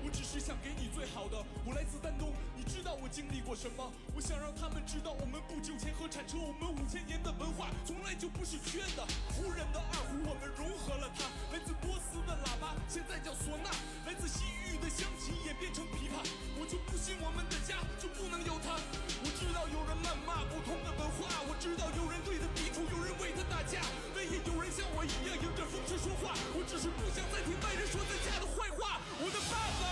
[0.03, 1.37] 我只是想给你最好的。
[1.65, 3.91] 我来自丹东，你知道我经历过什么？
[4.15, 9.05] 我想让他们知道，我们不久前和产车，我们五千年的文化从来就不是缺的。
[9.35, 11.25] 胡人的二胡，我们融合了它。
[11.51, 13.69] 来自波斯的喇叭，现在叫唢呐；
[14.05, 16.23] 来自西域的乡琴，演变成琵琶。
[16.59, 18.75] 我就不信我们的家就不能有它。
[19.23, 23.81] 我知道有人谩骂不同的文化，我知道有人对他抵触，有人为他打架，
[24.15, 26.33] 但也有人像我一样迎着风声说话。
[26.55, 29.01] 我只是不想再听外人说咱家的坏话。
[29.19, 29.88] 我的爸爸。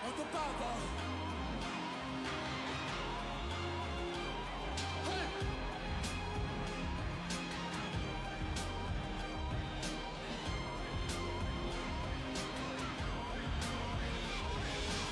[0.00, 0.62] 我的爸爸。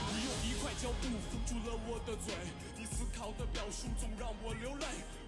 [0.09, 2.35] 你用一块胶布封住了我的嘴，
[2.79, 4.87] 你思考的表述总让我流泪。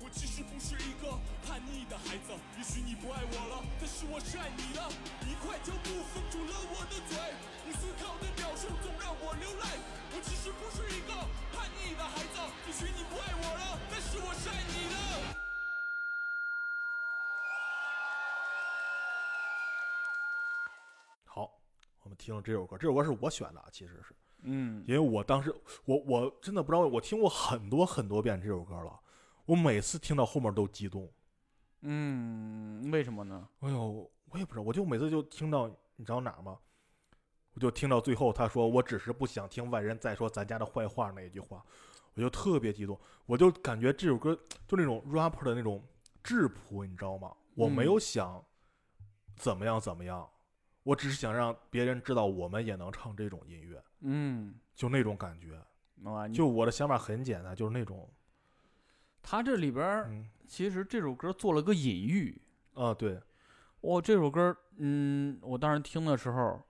[0.09, 1.13] 我其实不是一个
[1.45, 4.81] 叛逆的孩子，也许你不爱我了，但是我是爱你的。
[5.29, 7.13] 一块胶布封住了我的嘴，
[7.67, 9.65] 你思考的表述总让我流泪。
[10.17, 11.13] 我其实不是一个
[11.53, 14.97] 叛逆的孩子，也许你不爱我了，但是我是爱你的。
[21.27, 21.53] 好，
[22.03, 28.99] 我们听了这首歌，这首歌是我选的，啊，其实是嗯因为我当时我我真的不知道，我听过很多很多遍这首歌了，
[29.49, 31.11] 我每次听到后面都激动。
[31.81, 33.49] 嗯，为什么呢？
[33.61, 36.59] 哎呦，我也不知道，我就每次就听到，你知道哪儿吗？
[37.55, 41.65] 我就听到最后他说：“我只是不想听外人再说咱家的坏话”那一句话，
[42.13, 45.83] 我就特别激动，我就感觉这首歌就那种 rapper 的那种
[46.23, 47.35] 质朴，你知道吗？
[47.55, 48.45] 我没有想
[49.35, 50.29] 怎么样怎么样，
[50.83, 55.59] 我只是想让别人知道我们也能唱这种音乐，嗯，就那种感觉。
[56.35, 58.09] 就我的想法很简单，就是那种，
[59.23, 62.41] 他这里边其实这首歌做了个隐喻。
[62.75, 63.21] 啊，对，
[63.81, 66.63] 我，这首歌，嗯，我当时听的时候，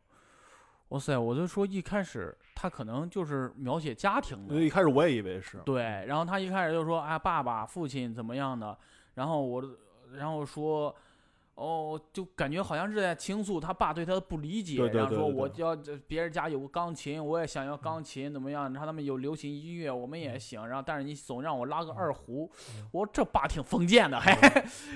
[0.88, 8.76] 哇塞，我就说一开始他可能就是描写家庭的，一开始我也以为是，对，然后他一开始就说啊，爸爸、父亲怎么样的，
[9.14, 9.62] 然后我，
[10.14, 10.96] 然后说，
[11.58, 18.72] 哦，就感觉好像是在倾诉他爸对他的不理解，对对然后说我要别人家有个钢琴，我也想要钢琴，怎么样？
[18.72, 24.32] 然后他们有流行音乐，我们也行，然后但是你总让我拉个二胡，嗯我说这爸挺封建的，嘿，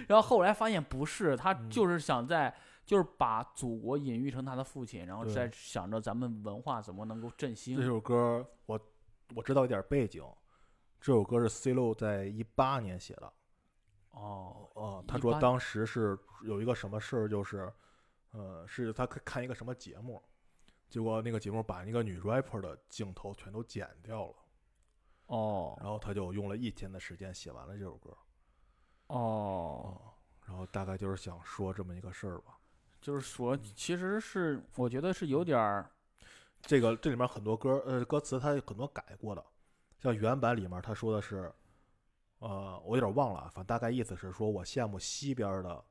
[0.08, 2.54] 然后后来发现不是，他嗯就是想在。
[2.84, 7.76] 就是把祖国隐喻成他的父亲，然后对在想着咱们文化怎么能够振兴。
[7.76, 8.78] 这首歌我
[9.36, 10.20] 我知道一点背景，
[11.00, 13.32] 这首歌是 C 罗在一八年写的。
[14.12, 17.72] 哦，哦，他说当时是有一个什么事儿，就是，
[18.30, 20.22] 呃，是他看看一个什么节目，
[20.88, 24.34] 结果那个节目把那个女 rapper 的镜头全都剪掉了，
[25.26, 28.16] 哦，然后他就用了一天的时间写完了这首歌。
[29.08, 30.00] 哦，
[30.46, 32.58] 然后大概就是想说这么一个事儿吧。
[33.00, 35.90] 就是说，其实是我觉得是有点儿，
[36.60, 39.44] 这个这里面很多歌，呃，歌词他有很多改过的，
[39.98, 41.52] 像原版里面他说的是，
[42.42, 45.84] 呃，我有点忘了啊，反正大概意思是说我羡慕西边的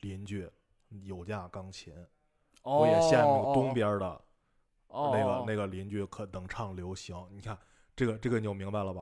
[0.00, 0.50] 邻居
[0.88, 1.94] 有架钢琴，
[2.64, 4.06] 我也羡慕东边的
[4.88, 7.16] 哦那个哦那个邻居可能唱流行。
[7.30, 7.56] 你看
[7.94, 9.00] 这个这个你就明白了吧？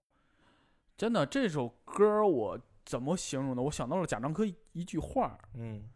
[0.94, 3.62] 真的这首歌我怎么形容呢？
[3.62, 5.88] 我想到了贾樟柯一一句话，嗯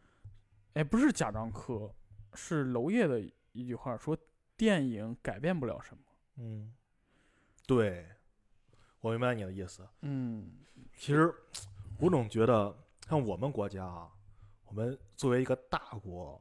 [0.73, 1.95] 哎，不是贾樟柯，
[2.33, 3.21] 是娄烨的
[3.53, 4.17] 一句话说，
[4.57, 6.03] 电影改变不了什么。
[6.37, 6.73] 嗯，
[7.67, 8.09] 对，
[9.01, 9.87] 我明白你的意思。
[10.01, 10.51] 嗯
[10.99, 11.33] 其实
[12.01, 12.75] 我总觉得，
[13.09, 14.09] 像我们国家啊，
[14.67, 16.41] 我们作为一个大国，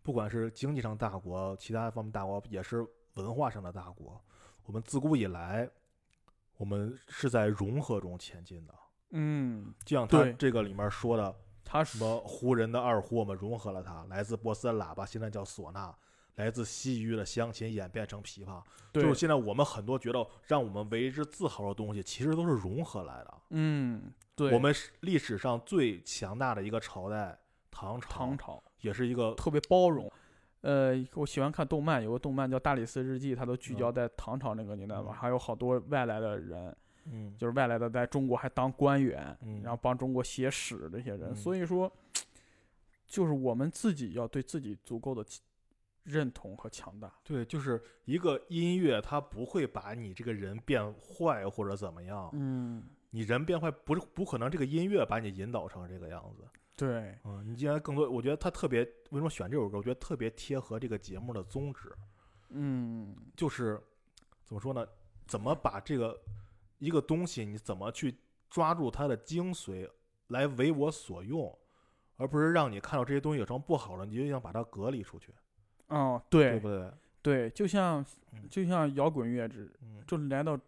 [0.00, 4.22] 不管是经济上大国，其他方面大国，也是文化上的大国。
[4.64, 5.68] 我们自古以来，
[6.56, 8.74] 我们是在融合中前进的。
[9.10, 15.92] 嗯，就像他这个里面说的，他什么胡人的二胡，我们融合了它；来自波斯的喇叭，现在叫唢呐；
[16.36, 18.62] 来自西域的乡琴，演变成琵琶。
[18.92, 23.34] 就是现在我们很多觉得让我们为之自豪的东西，其实都是融合来的。
[23.50, 27.38] 嗯，对，我们历史上最强大的一个朝代，
[27.70, 30.10] 唐朝，唐朝也是一个特别包容。
[30.62, 41.30] 呃，我喜欢看动漫，有个动漫叫《大理寺日记》，它都聚焦嗯在唐朝那个年代嘛，嗯还有好多外来的人，嗯就是外来的在中国还当官员，嗯然后帮中国写史这些人。
[41.30, 41.90] 嗯所以说，
[43.06, 45.24] 就是我们自己要对自己足够的
[46.02, 47.12] 认同和强大。
[47.24, 52.30] 对，就是一个音乐，它不会把你这个人变坏或者怎么样。
[52.32, 56.44] 嗯，你人变坏不是不可能，这个音乐把你引导成这个样子。
[56.76, 59.76] 对，嗯，你既然更多，我觉得他特别为什么选这首歌？
[59.76, 61.94] 我觉得特别贴合这个节目的宗旨，
[62.48, 63.78] 嗯，就是
[64.44, 64.86] 怎么说呢？
[65.26, 66.18] 怎么把这个
[66.78, 69.88] 一个东西，你怎么去抓住它的精髓，
[70.28, 71.54] 来为我所用，
[72.16, 75.34] 而不是让你看到这些东西有什么不好的，你就想把它隔离出去，
[75.90, 76.90] 哦，对对不对？
[77.22, 80.58] 对，就像嗯就像摇滚乐之，嗯，就来到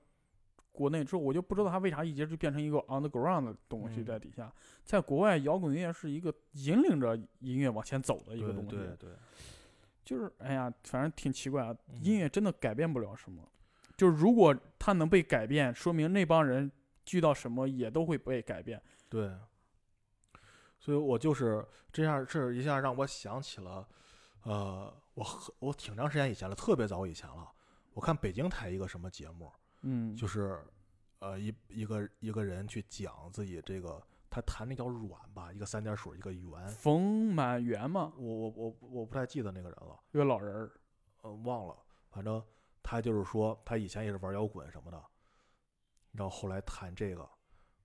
[0.71, 4.53] 国内之后，我就不知道它为啥一直就变成一个 underground 的东西嗯在底下。
[4.85, 8.71] 在国外，摇滚乐是一个引领着音乐往前走的一个东西。
[8.71, 9.11] 对对，
[10.05, 13.43] 就是哎呀，反正挺奇怪啊，嗯音乐真的改变不了什么。
[13.97, 16.71] 就是如果它能被改变，说明那帮人
[17.13, 18.83] 遇到什么也都会被改变。
[19.09, 19.31] 对，
[20.81, 23.87] 所以我就是这样，这一下让我想起了，
[24.45, 27.51] 呃，我很我挺长时间以前了，特别早以前了。
[27.95, 30.65] 我看北京台一个什么节目，嗯，就是
[31.19, 40.73] 呃一一个一个人去讲自己这个，他弹那叫软吧，一个三点水一个圆，冯满园嘛，我我我我不太记得那个人了，一个老人儿。
[41.25, 41.77] 呃忘了，
[42.11, 42.43] 反正
[42.83, 45.01] 他就是说他以前也是玩摇滚什么的，
[46.11, 47.23] 然后后来弹这个，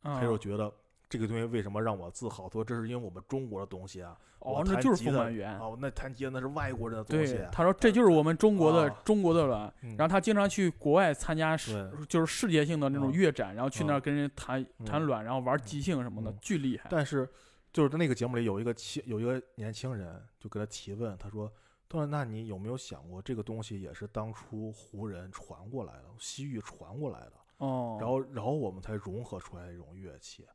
[0.01, 0.73] 啊他就觉得
[1.09, 2.49] 这个东西为什么让我自豪？
[2.49, 4.17] 说这是因为我们中国的东西啊。
[4.39, 5.57] 哦那就是吉他冯满园。
[5.59, 7.49] 哦，那弹吉他那是外国人的东西对，。
[7.51, 9.73] 他说这就是我们中国的、啊中国的软。
[9.81, 16.87] 嗯然后他经常去国外参加世就是世界性的那种啊乐展，然后去那儿啊跟人弹弹嗯软，然后玩即兴什么的嗯，巨厉害。
[16.89, 17.27] 但是
[17.73, 21.51] 就是在那个节目里有一个青有一个年轻人就给他提问，他说
[21.89, 30.45] ：“他说那你有没有想过，这个东西也是当初胡人传过来的，西域传过来的，哦，然后然后我们才融合出来一种乐器。”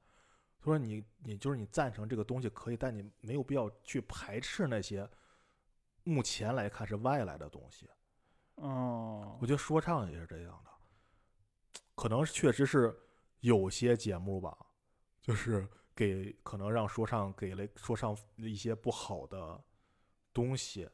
[0.65, 5.09] 他说你你就是你赞成这个东西可以，但你没有必要去排斥那些
[6.05, 7.91] 目前来看是外来的东西。
[8.55, 10.71] 哦我，觉得说唱也是这样的，
[11.97, 12.97] 可能确实是
[13.41, 14.57] 有些节目吧，
[15.21, 19.61] 就是给可能让说唱给了说唱一些不好的
[20.33, 20.89] 东西，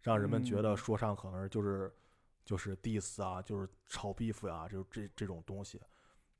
[0.00, 1.94] 让人们觉得嗯说唱可能就是
[2.44, 5.80] 就是 diss 啊，就是炒 beef 啊，就是这这种东西。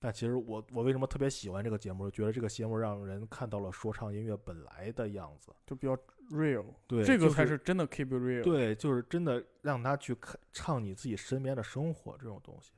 [0.04, 2.10] 但其实我我为什么特别喜欢这个节目？
[2.10, 5.50] 觉得这个节目让人看到了说唱音乐本来的样子。
[5.64, 5.96] 就比较
[6.30, 12.72] real，对，这个才是真的 keep real。，对，就是真的让他去看唱你自己身边的生活这种东西，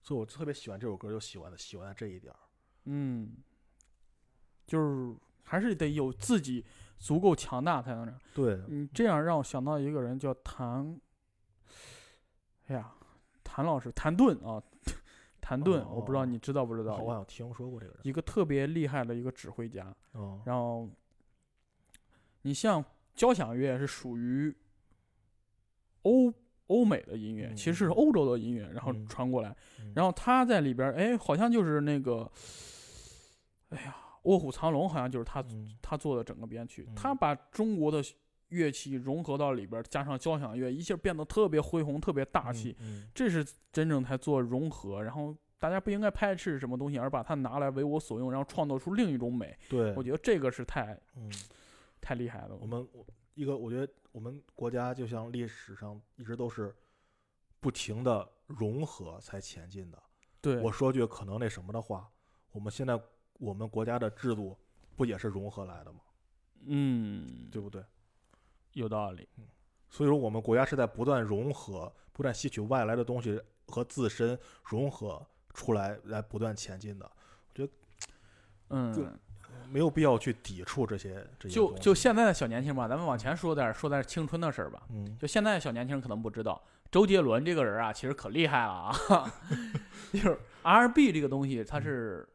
[0.00, 2.38] 所以我特别喜欢这首歌，就喜欢的喜欢的这一点儿。
[2.84, 3.36] 嗯，
[4.66, 6.64] 就是还是得有自己
[6.96, 8.20] 足够强大才能这样。
[8.32, 10.98] 对，嗯，这样让我想到一个人叫谭，
[12.68, 12.90] 哎呀，
[13.44, 14.62] 谭老师，谭盾啊，
[15.48, 16.98] 谭盾，我不知道哦你知道不知道？
[16.98, 18.00] 我好像听说过这个人。
[18.02, 19.94] 一个特别厉害的一个指挥家。
[20.12, 20.86] 嗯，然后，
[22.42, 22.84] 你像
[23.14, 24.54] 交响乐是属于
[26.02, 26.30] 欧
[26.66, 29.56] 欧美的音乐，嗯其实是欧洲的音乐，然后嗯传过来。
[29.80, 32.30] 嗯然后他在里边，哎，好像就是那个，
[33.70, 38.02] 哎呀，《卧虎藏龙》好像就是他嗯他做的整个编曲，嗯他把中国的
[38.48, 42.76] 乐器融合到里边，加上交响乐，一下变得特别恢宏、特别大气。
[42.80, 45.02] 嗯，这是真正才做融合。
[45.02, 49.56] 然后大家不应该排斥什么东西，而把它拿来为我所用，然后创造出另一种美。
[49.68, 51.30] 对，我觉得这个是太嗯，
[52.00, 52.56] 太厉害了。
[52.56, 56.74] 我们我一个，我觉得我们国家就像历史上一直都是
[57.60, 60.02] 不停的融合才前进的。
[60.40, 62.08] 对我说句可能那什么的话，
[62.52, 62.98] 我们现在
[63.34, 64.56] 我们国家的制度
[64.96, 66.00] 不也是融合来的吗？
[66.66, 67.84] 嗯，对不对？
[68.78, 69.28] 有道理。
[69.90, 77.10] 所以说，我们国家是在不断融合、不断吸取外来的东西和自身融合出来，来不断前进的。
[77.48, 77.72] 我觉得
[78.68, 79.18] 嗯，
[79.70, 84.82] 没有必要去抵触这些这些就就现在的小年轻吧，咱们往前说点儿说点青春的事儿吧。
[84.90, 89.32] 嗯就现在的小年轻人可能不知道，周杰伦这个人啊，其实可厉害了啊。
[90.12, 92.28] 就是 R&B 这个东西，它是，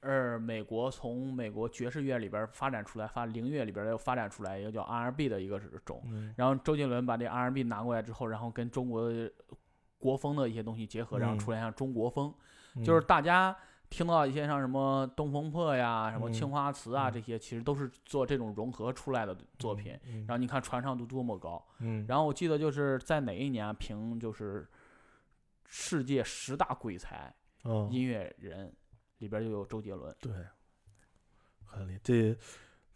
[0.00, 6.02] 呃，美国从美国爵士乐里边儿发展出来，发灵乐里边儿又发展出来一个叫 R&B 的一个种。
[6.06, 9.30] 嗯然后周杰伦把这 R&B 拿过来之后，然后跟中国的
[9.98, 12.34] 国风的一些东西结合，然后嗯出来像中国风。
[12.76, 13.54] 嗯就是大家
[13.90, 19.98] 听到一些像什么《东风破》呀、什么《嗯青花瓷》啊，嗯这些其实都是做这种融合出来的作品。
[20.06, 21.62] 嗯然后你看传唱度多么高。
[21.80, 24.66] 嗯然后我记得就是在哪一年评就是
[25.66, 27.34] 世界十大鬼才
[27.64, 28.72] 嗯音乐人
[29.20, 30.14] 里边就有周杰伦。
[30.20, 30.30] 对，
[31.64, 32.36] 很厉这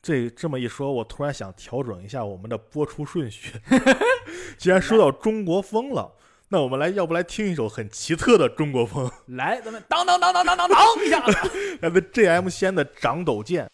[0.02, 3.58] 这这么一说，我突然想调整一下我们的播出顺序。
[4.58, 6.14] 既然说到中国风了，
[6.48, 11.32] 那我们来，要不来听一首很奇特的中国风， 来，咱们当当当当当当当一下子。
[11.80, 13.64] 来自 JM 先的《长斗剑》。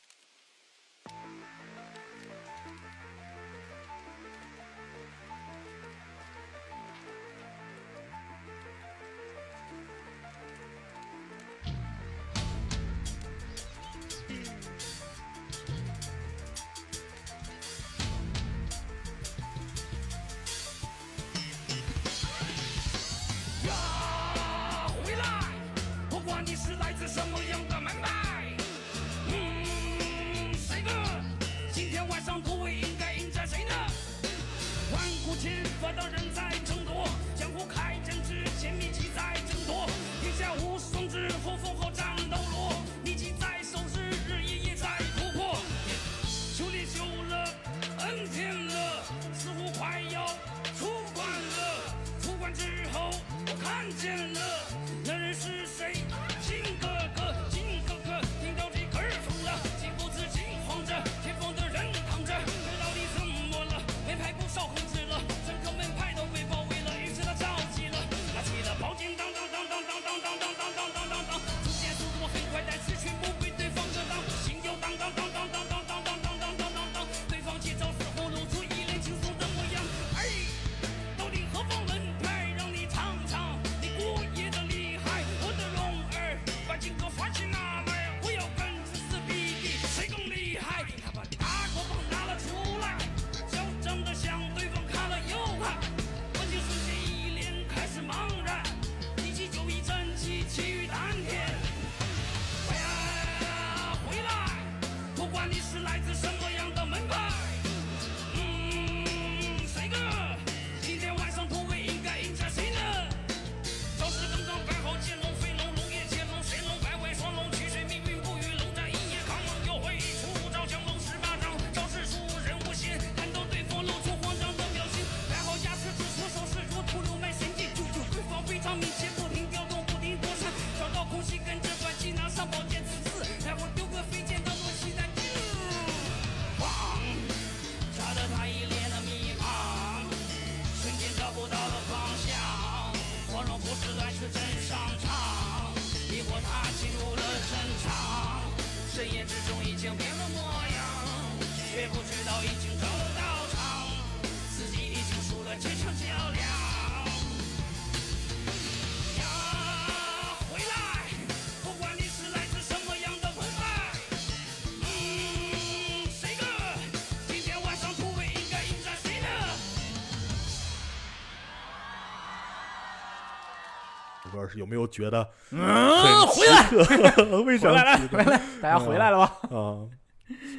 [174.41, 176.70] 这歌是有没有觉得嗯，回来？
[177.45, 179.36] 为啥回来了，奇特回来，大家回来了吧？
[179.57, 179.88] 啊？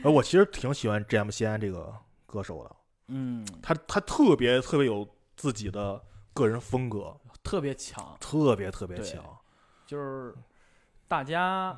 [0.04, 1.94] 而我其实挺喜欢 JM 西安这个
[2.26, 2.76] 歌手的，
[3.08, 6.02] 嗯，他他特别特别有自己的
[6.34, 9.24] 个人风格，特别强，特别特别强。
[9.86, 10.34] 就是
[11.08, 11.78] 大家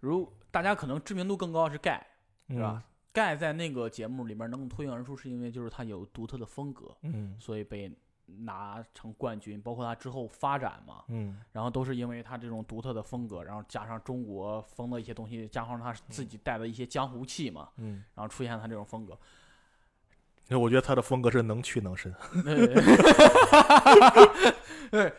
[0.00, 2.06] 如大家可能知名度更高是盖，
[2.48, 2.82] 是是吧？？
[3.12, 7.90] 盖在那个节目里面能脱颖而出，是因为就是他有独特的风格，嗯所以被
[8.38, 9.60] 拿成冠军。
[9.60, 19.18] 包括他之后发展嘛，嗯然后都是因为他这种独特的风格，然后加上中国风的一些东西，加上他自己带的一些江湖气嘛，嗯，然后出现他这种风格。
[20.48, 22.12] 因为我觉得他的风格是能屈能伸。
[24.90, 25.12] 对，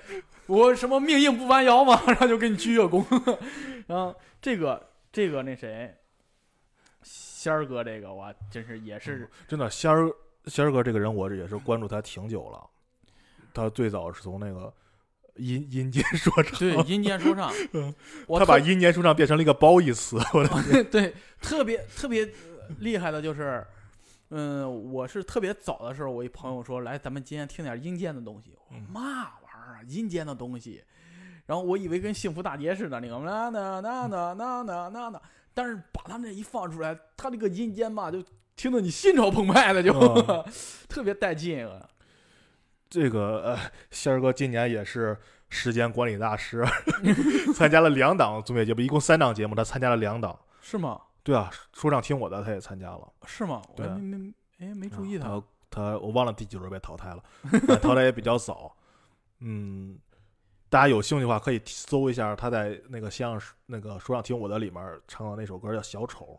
[0.45, 3.37] 我什么命硬不弯腰嘛，然后就给你鞠个躬。
[3.87, 5.95] 然后这个这个那谁，
[7.01, 10.11] 仙儿哥这个我真是也是真的，仙儿
[10.47, 12.69] 仙儿哥这个人，我也是关注他挺久了。
[13.53, 14.73] 他最早是从那个
[15.35, 17.51] 阴阴间 说唱，对，阴间说唱，
[18.27, 23.65] 我他把特阴间说唱变成了一个褒义词， 我的天对特别特别呃厉害的就是，
[24.29, 28.51] 嗯，我是特别早的时候，我一朋友说来，咱们今天听点阴间的东西。
[28.67, 29.01] 我说嗯嘛
[29.41, 30.83] 玩意儿啊，阴间的东西。
[31.47, 35.21] 然后我以为跟幸福大街似的，那个那那那那那那那那，
[35.53, 38.23] 但是把他们这一放出来，他这个阴间吧，就
[38.55, 40.45] 听得你心潮澎湃的，就、嗯
[40.87, 41.89] 特别带劲啊。
[42.91, 43.57] 这个呃，
[43.89, 45.17] 仙儿哥今年也是
[45.47, 46.61] 时间管理大师，
[47.55, 50.37] 参加了两档综艺节目，一共三档节目，他参加了两档。
[50.61, 50.99] 是吗？
[51.23, 53.61] 对啊，说唱听我的他也参加了，是吗？
[53.69, 55.29] 我对啊没没哎没注意他。
[55.29, 57.23] 他他我忘了第几轮被淘汰了，
[57.77, 58.75] 淘汰也比较早。
[59.39, 59.97] 嗯，
[60.69, 66.37] 大家有兴趣的话可以搜一下他在那个相声那个说唱听我的里面唱的那首歌叫《小丑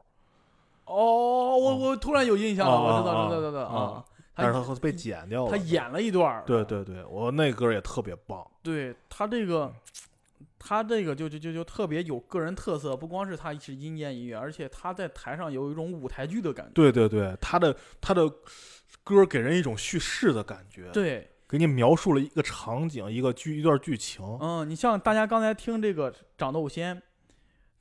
[0.84, 4.04] 哦，我哦我突然有印象了，哦我知道哦知道知道哦啊。》，
[4.34, 5.50] 但是他被剪掉了。
[5.50, 8.46] 他演了一段儿对对对，我那歌也特别棒。
[8.62, 9.72] 对他这个，
[10.58, 16.72] 他这个就就就就特别有个人特色，不光是他是阴间音乐，而且他在台上有一种舞台剧的感觉。
[16.72, 18.28] 对对对，他的他的
[19.04, 24.24] 歌给人一种叙事的感觉，对，给你描述了一个场景、一个剧、一段剧情。
[24.40, 27.02] 嗯，你像大家刚才听这个长豆仙，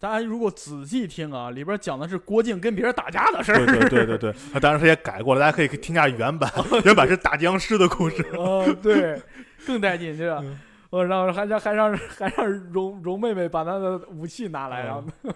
[0.02, 3.66] 大家如果仔细听啊，里边讲的是郭靖跟别人打架的事儿。
[3.68, 6.52] 对对对对对，他当然他也改过了，大家可以听一下原版，
[6.84, 8.26] 原版是打僵尸的故事。
[8.36, 9.22] 嗯，对，
[9.68, 10.60] 更带劲，是吧嗯？
[10.89, 15.34] 我让还让还让还让蓉蓉妹妹把她的武器拿来，然后嗯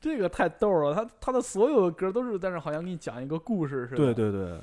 [0.00, 0.92] 这个太逗了。
[0.92, 4.12] 他他的所有的歌都是在那好像给你讲一个故事似的。
[4.12, 4.60] 对对对，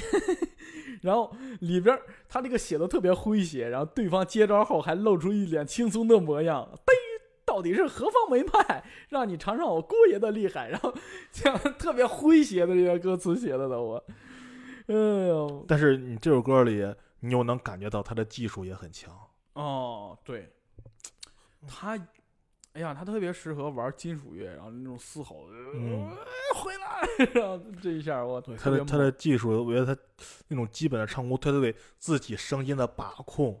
[1.02, 1.30] 然后
[1.60, 1.98] 里边
[2.28, 6.92] 他这个写的特别诙谐，然后对方接招后还露出一脸轻松的模样，嘚，
[7.56, 10.68] 到底是何方门派，让你尝尝我姑爷的厉害。
[10.68, 10.92] 然后
[11.32, 14.04] 这样特别诙谐的这些歌词写的都我，
[14.88, 19.10] 哎呦，但是你这首歌里，你又能感觉到他的技术也很强。
[19.54, 20.52] 哦，对，
[21.66, 21.96] 他，
[22.74, 26.16] 哎呀，他特别适合玩金属乐，然后那种嘶吼，嗯呃
[26.56, 30.02] 回来， 然后这一下我对他的他的技术，我觉得他
[30.48, 33.58] 那种基本的唱功，他对自己声音的把控，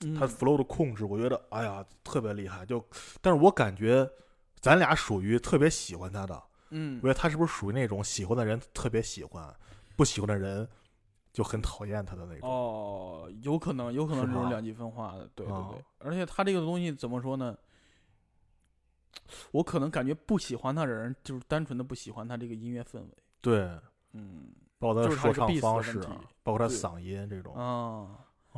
[0.00, 2.64] 他嗯 flow 的控制，我觉得哎呀特别厉害。
[2.64, 2.82] 就，
[3.20, 4.10] 但是我感觉
[4.58, 9.54] 咱俩属于特别喜欢他的，嗯我觉得他是不是属于那种喜欢的人特别喜欢，
[9.96, 10.66] 不喜欢的人
[11.32, 12.48] 就很讨厌他的那种。
[12.48, 15.84] 哦，有可能，有可能这种两极分化的，对对啊对。
[15.98, 17.56] 而且他这个东西怎么说呢？
[19.52, 23.08] 我可能感觉不喜欢他的人，就是单纯的不喜欢他这个音乐氛围。
[23.40, 23.70] 对，
[24.12, 24.48] 嗯
[24.78, 26.00] 包括他的说唱方式
[26.42, 27.54] 包括他嗓音这种，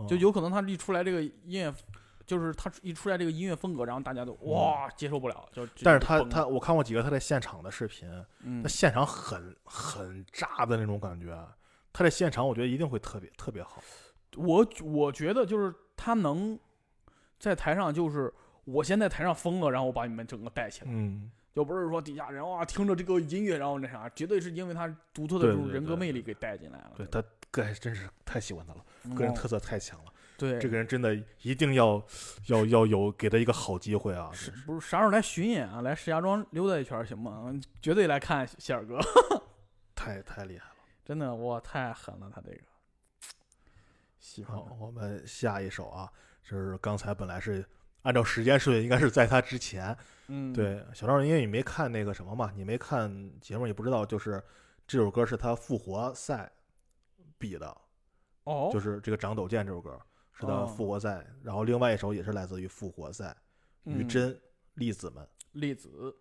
[0.09, 1.75] 就有可能他一出来这个音乐，
[2.27, 8.09] 就是他一出来这个音乐风格，然后大家都哇接受不了，就但是他他我看过几个他在现场的视频，
[8.41, 11.37] 嗯他现场很很炸的那种感觉，
[11.93, 13.83] 他在现场我觉得一定会特别特别好。
[14.37, 16.59] 我我觉得就是他能
[17.39, 18.33] 在台上，就是
[18.65, 20.91] 我先在台上疯了，然后我把你们整个带起来。
[20.91, 26.93] 嗯，就不是说底下人哇听着这个音乐，然后那啥，绝对是因为他独特的这种人格魅力给带进来了。
[26.97, 27.23] 对他
[27.53, 30.13] 个人真是太喜欢他了，嗯个人特色太强了。
[30.39, 32.03] 对这个人真的一定要
[32.47, 34.29] 要要有给他一个好机会啊！
[34.33, 35.83] 是不是啥时候来巡演啊？
[35.83, 37.45] 来石家庄溜达一圈行吗？
[37.47, 38.99] 嗯 绝对来看谢尔哥，
[39.95, 40.75] 太太厉害了。
[41.05, 42.59] 真的哇太狠了，他这个
[44.19, 46.11] 喜欢好，我们下一首啊，
[46.43, 47.65] 就是刚才本来是
[48.03, 49.97] 按照时间顺序，应该是在他之前。
[50.27, 54.43] 嗯对，小赵，因为你没看那个什么嘛，你没看节目，也不知道，就是
[54.89, 56.51] 这首歌是他复活赛
[57.43, 57.77] 比的，
[58.45, 58.71] 哦。
[58.73, 60.01] 就是这个长斗剑这首歌
[60.33, 60.67] 是他哦。
[60.67, 63.37] 复活赛，然后另外一首也是来自于复活赛，
[63.83, 64.09] 于嗯。
[64.09, 64.41] 真、
[64.75, 65.29] 粒子们。
[65.53, 66.17] 粒子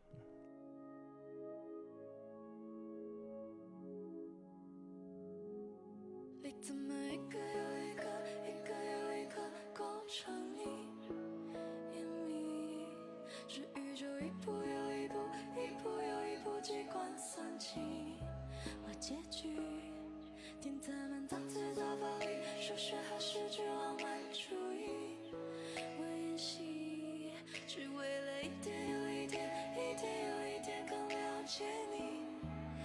[28.42, 32.26] 一天又一天，一天又一天更了解你。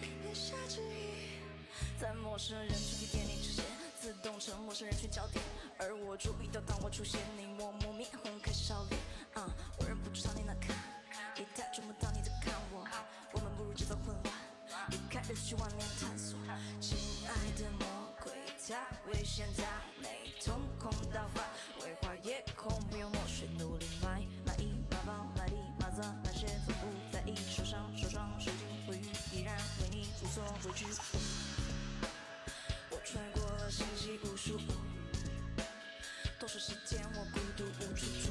[0.03, 1.41] 言下之意。
[1.99, 3.65] 在陌生人群体点你出现，
[3.99, 5.43] 自动成陌生人群焦点。
[5.79, 9.01] 而我注意到，当我出现，你默默面红开始笑脸。
[9.33, 9.49] 啊、
[9.79, 10.77] 我忍不住朝你那看，
[11.37, 12.87] 一太注目到你在看我，
[13.33, 14.35] 我们不如制造混乱，
[14.91, 16.39] 离开日去万年探索。
[16.83, 17.87] 亲爱的魔
[18.23, 18.31] 鬼，
[18.61, 18.77] 太
[19.09, 19.65] 危险，它
[20.03, 21.27] 美，瞳孔刀
[34.47, 34.71] 束缚。
[36.39, 38.31] 多少时间我孤独无处住，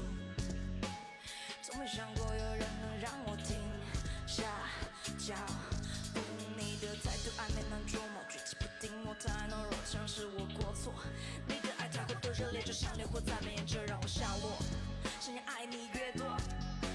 [1.62, 3.58] 从没想过有人能让我停
[4.26, 4.44] 下
[5.18, 5.36] 脚
[6.14, 6.22] 步。
[6.56, 10.94] 你的态度暧昧难捉摸，举棋不定，我太懦弱，像是我过错。
[11.50, 14.58] 你的爱太过的热烈，就像烈火在蔓延，这让我下落。
[15.20, 16.26] 想要爱你越多，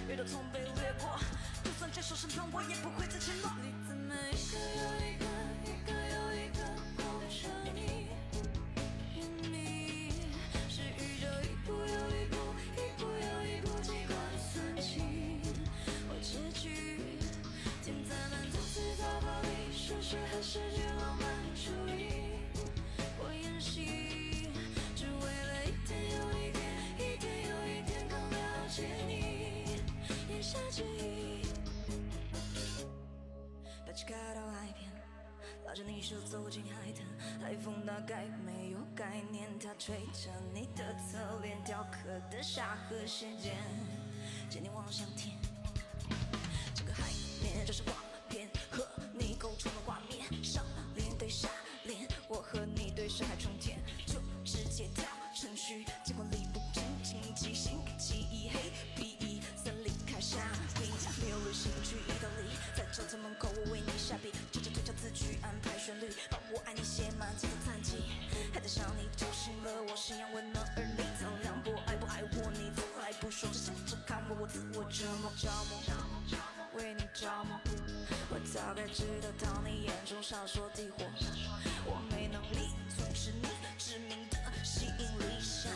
[0.08, 1.20] 越多从被掠过。
[1.62, 3.52] 就算接受审判，我也不会再承诺。
[3.60, 5.30] 你怎么一个又一个？
[33.87, 34.91] 把旗盖到海边，
[35.66, 37.05] 拉着你手走进海滩，
[37.41, 43.57] 海风大概没有概念，它吹着你的侧脸，雕刻的沙和斜肩，
[44.49, 45.37] 渐渐望向天。
[46.74, 47.11] 整个海
[47.43, 47.93] 面就是画
[70.11, 75.78] 信仰温暖，而你苍凉不爱不爱我，你从来不说，只想着看我我自我折磨着魔。
[76.74, 77.56] 为你着魔，
[78.28, 81.04] 我早该知道，当你眼中闪烁的火，
[81.86, 83.46] 我没能力阻止你
[83.78, 85.70] 致命的吸引力，想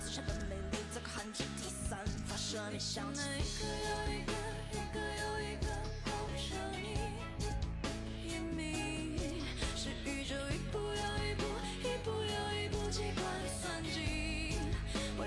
[0.00, 3.20] 自身的美丽在寒季第散发射面香气。
[3.20, 4.32] 一个又一个，
[4.72, 5.68] 一个又一个
[6.06, 6.10] 勾
[6.40, 9.44] 着你，眼迷
[9.76, 11.33] 是宇宙一步又，一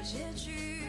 [0.07, 0.87] 结局。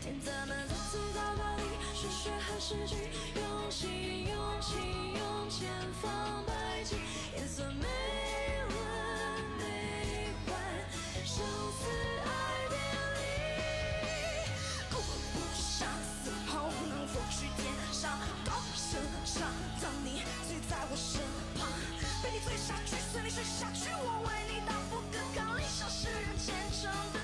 [0.00, 1.62] 天在满层次到暴力，
[1.94, 2.96] 数学和诗句，
[3.36, 5.70] 用心用情用千
[6.02, 6.96] 方百计，
[7.36, 7.86] 颜色美
[8.66, 8.74] 轮
[9.58, 10.52] 美奂，
[11.24, 11.38] 生
[11.78, 11.86] 死
[12.18, 12.26] 爱
[12.68, 12.74] 别
[13.14, 13.22] 离。
[14.90, 19.46] 顾不上死后能否去天上高声唱，
[19.80, 21.22] 当你醉在我身
[21.54, 21.70] 旁，
[22.20, 27.21] 被你醉下去，随你睡下去，我为你打不可抗力，像诗人虔诚的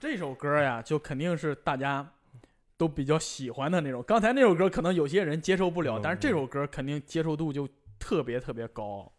[0.00, 2.10] 这首歌呀，就肯定是大家
[2.78, 4.02] 都比较喜欢的那种。
[4.04, 9.12] 刚才那首歌可能有些人接受不了，嗯但是这首歌肯定接受度就特别特别高。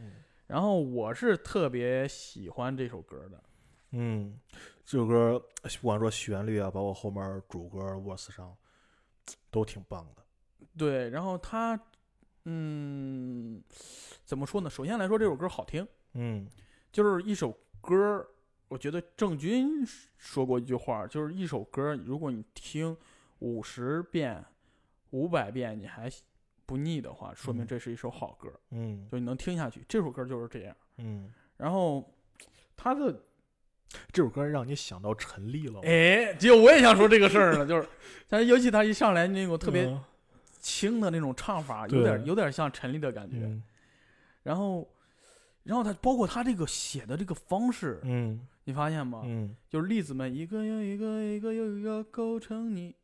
[0.00, 0.10] 嗯
[0.48, 3.42] 然后我是特别喜欢这首歌的。
[3.92, 4.38] 嗯，
[4.84, 5.38] 这首歌
[5.80, 8.54] 不管说旋律啊，包括后面主歌、verse 上，
[9.52, 10.22] 都挺棒的。
[10.76, 11.78] 对，然后它，
[12.44, 13.62] 嗯，
[14.24, 14.68] 怎么说呢？
[14.68, 16.44] 首先来说，这首歌好听，嗯
[16.90, 18.28] 就是一首歌。
[18.68, 19.86] 我觉得郑钧
[20.16, 22.96] 说过一句话，就是一首歌，如果你听
[23.40, 24.44] 五十遍、
[25.10, 26.10] 五百遍，你还
[26.66, 29.84] 不腻的话，说明嗯这是一首好歌，嗯就你能听下去。
[29.88, 30.76] 这首歌就是这样。
[30.96, 32.12] 嗯，然后
[32.76, 33.22] 他的，
[34.10, 35.80] 这首歌让你想到陈粒了吗？
[35.84, 37.88] 哎，就我也想说这个事儿呢，就是，
[38.28, 40.02] 但是尤其他一上来那种特别嗯
[40.58, 43.36] 轻的那种唱法，有点有点像陈粒的感觉。
[43.40, 43.62] 嗯
[44.42, 44.86] 然后，
[45.64, 49.22] 然后他包括他这个写的这个方式，嗯你发现吗？
[49.24, 52.94] 嗯就是粒子们一个又一个，一个又一个构成你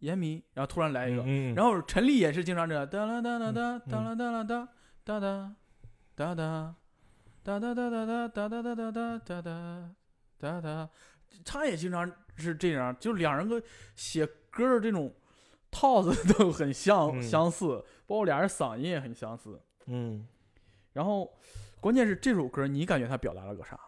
[0.00, 4.68] 眼迷，然后突然来一个，嗯，然后陈粒也是经常这样哒啦哒啦哒嗯哒啦哒啦哒
[5.04, 5.54] 哒哒
[6.14, 6.76] 哒哒
[7.42, 10.90] 哒哒哒哒哒哒哒哒哒哒哒哒哒哒，
[11.44, 13.62] 他也经常是这样，就两人个
[13.96, 15.12] 写歌的这种
[15.70, 19.60] 套子都很相嗯相似，包括俩人嗓音也很相似。
[19.86, 20.26] 嗯，
[20.92, 21.32] 然后
[21.80, 23.78] 关键是这首歌，你感觉它表达了个啥？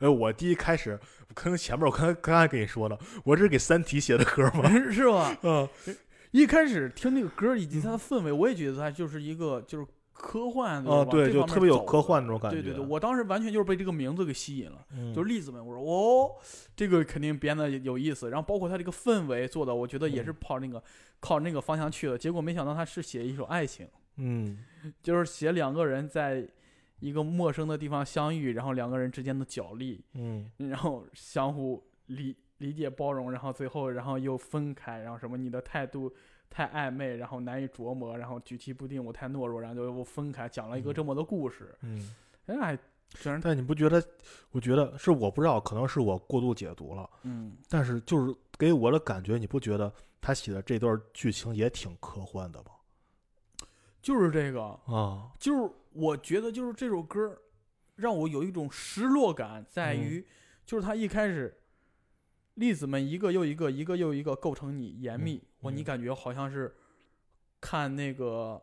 [0.00, 0.98] 哎，我第一开始，
[1.34, 4.68] 可能前面我刚才刚才跟你说了，我这是给《三体》写的歌吗？
[4.90, 5.36] 是吧？
[5.42, 5.68] 嗯
[6.32, 12.60] 一开始听那个歌以及它的氛围，我也觉得它就是一个就是科幻的啊，往对，就特别有科幻那种感觉。
[12.60, 14.84] 对对对，我当时完全就是被这个名字给吸引了。
[14.92, 16.32] 嗯就是例子们，我说哦，
[16.74, 20.82] 这个肯定编的有意思，然后包括它这个氛围做的，我觉得也是嗯跑那个、
[21.20, 22.18] 靠那个方向去的。
[22.18, 24.58] 结果没想到他是写一首爱情，嗯
[25.02, 26.46] 就是写两个人在
[27.00, 36.12] 一个陌生的地方相遇，然后两个人之间的角力，嗯然后相互理理解包容，然后最后然后又分开，然后什么你的态度
[36.48, 41.76] 太暧昧，然后难以琢磨，然后举棋不定，我太懦弱，然后就又分开，讲了一个嗯这么的故事。
[41.82, 42.14] 嗯，
[42.46, 42.78] 哎，
[43.10, 44.02] 虽然但你不觉得？
[44.52, 47.08] 我觉得是我不知道，可能是我过度解读了。
[47.24, 52.70] 嗯但是就是给我的感觉，你不觉得他写的这段剧情也挺科幻的吗？
[54.00, 57.42] 就是这个，啊，就是我觉得就是这首歌
[57.96, 60.00] 让我有一种失落感，在嗯。
[60.00, 60.26] 于、
[60.64, 61.56] 就是他一开始
[62.54, 65.84] 粒子们一个又一个，一个又一个构成你严密，我你嗯。
[65.84, 66.74] 感觉好像是
[67.60, 68.62] 看那个，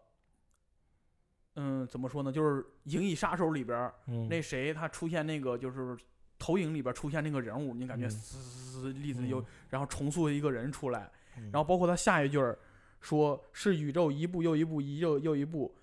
[1.56, 2.32] 嗯，怎么说呢？
[2.32, 5.98] 就是《银翼杀手》里边嗯，那谁他出现那个就是
[6.38, 8.10] 投影里边出现那个人物，你感觉嗯。
[8.10, 9.46] 嘶嘶嘶粒子又、嗯。
[9.70, 11.44] 然后重塑一个人出来，嗯。
[11.46, 12.58] 然后包括他下一句儿
[13.00, 15.74] 说是宇宙一步又一步，一又又一步，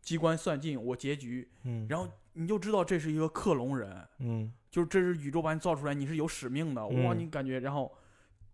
[0.00, 7.92] 机关算尽我结局，嗯，然后你就知道这是一个克隆人，嗯就是这是宇宙把你造出来，你是有使命的，哇，嗯你感觉然后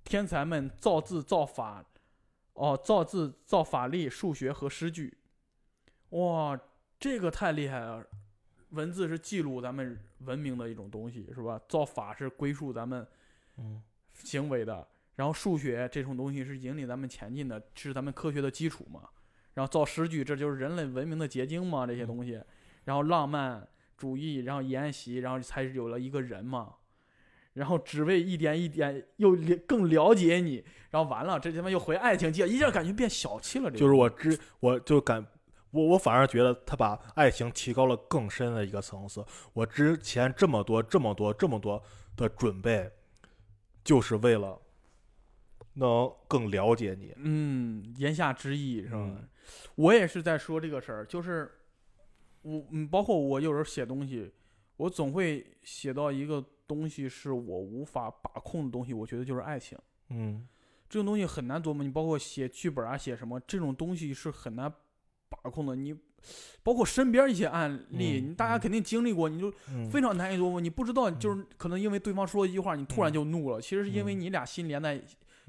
[0.02, 1.84] 天才们造字造法，
[2.54, 5.16] 哦，造字造法力、数学和诗句，
[6.10, 6.58] 哇，
[6.98, 8.04] 这个太厉害了。
[8.70, 11.60] 文字是记录咱们文明的一种东西，是吧？
[11.68, 13.06] 造法是归属咱们
[13.58, 13.82] 嗯
[14.12, 19.08] 行为的，然后数学这种东西是引领咱们前进的，是咱们科学的基础嘛。
[19.56, 22.38] 然后造诗句，这就是人类文明的结晶嘛，这些东西。
[22.84, 26.74] 然后浪漫主义，然后沿袭，然后才有了一个人嘛。
[27.54, 33.70] 然后只为一点一点又了更了解你，然后完了，这他妈又回爱情界，一下感觉变小气了。
[33.70, 35.26] 这个就是我知我就感
[35.70, 39.24] 我我反而觉得他把爱情提高了更深的一个层次。
[39.54, 41.82] 我之前这么多这么多这么多
[42.14, 42.90] 的准备，
[43.82, 44.60] 就是为了
[45.76, 47.12] 能更了解你。
[47.16, 48.98] 嗯，言下之意是吧？
[48.98, 49.28] 嗯
[49.76, 51.48] 我也是在说这个事儿，就是
[52.42, 54.28] 我嗯，包括我有时候写东西，
[54.76, 59.78] 我总会写到一个东西是我无法把控的东西，我觉得就是爱情。
[60.10, 60.48] 嗯
[60.88, 64.72] 这种东西很难琢磨，你包括写剧本啊，写什么，这种东西是很难
[65.28, 65.76] 把控的。
[65.76, 65.94] 你
[66.64, 70.60] 包括身边一些案例，嗯你大家嗯肯定经历过，你就嗯，非常难以琢磨。
[70.60, 75.04] 你不知道，就是可能因为对方说了一句话，你突然嗯就怒了，其实是因为嗯你俩心连在嗯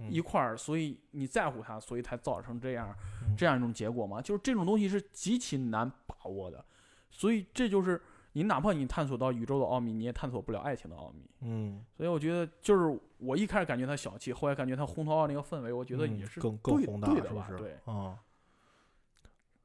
[0.09, 4.21] 一块儿，所以你在乎他，所以才造成这样嗯这样一种结果嘛。
[4.21, 6.63] 就是这种东西是极其难把握的，
[7.09, 8.01] 所以这就是
[8.33, 11.29] 你哪怕你探索到宇宙的奥秘，你也探索不了爱情的奥秘。
[11.41, 17.45] 嗯，所以我觉得，就是我一开始感觉他小气，后来感觉他红桃二那个氛围，我觉得嗯也是更更宏大，对的吧？
[17.49, 17.63] 是不是？
[17.63, 18.19] 对，啊。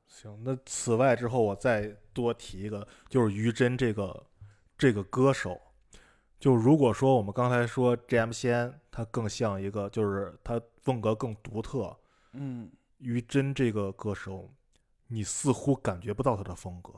[0.07, 4.27] 行，那此外之后我再多提一个，就是于真这个
[4.77, 5.59] 这个歌手，
[6.43, 8.33] 就如果说我们刚才说 J.M.
[8.33, 11.97] 仙，他更像一个，就是它风格更独特，
[12.33, 12.69] 嗯，
[12.99, 14.51] 于真这个歌手，
[15.07, 16.95] 你似乎感觉不到他的风格。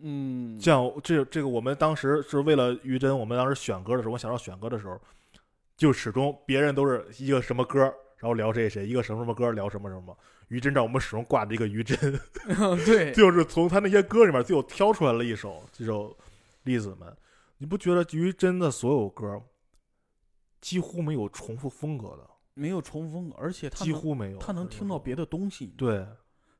[0.00, 5.00] 嗯，像这这个，我们当时是为了于真，我们当时选歌的时候，我想要选歌的时候，
[5.76, 7.82] 就始终别人都是一个什么歌，
[8.16, 10.18] 然后聊谁谁，一个什么什么歌聊什么什么。
[10.48, 11.96] 于真让我们始终挂着一个于真，
[12.84, 16.08] 对，就是从他那些歌里面最后挑出来了一首这首
[16.64, 17.08] 《栗子们》，
[17.60, 19.42] 你不觉得于真的所有歌
[20.62, 26.06] 几乎没有重复风格的，没有重复风格，而且他几乎没有，他能听到别的东西，对，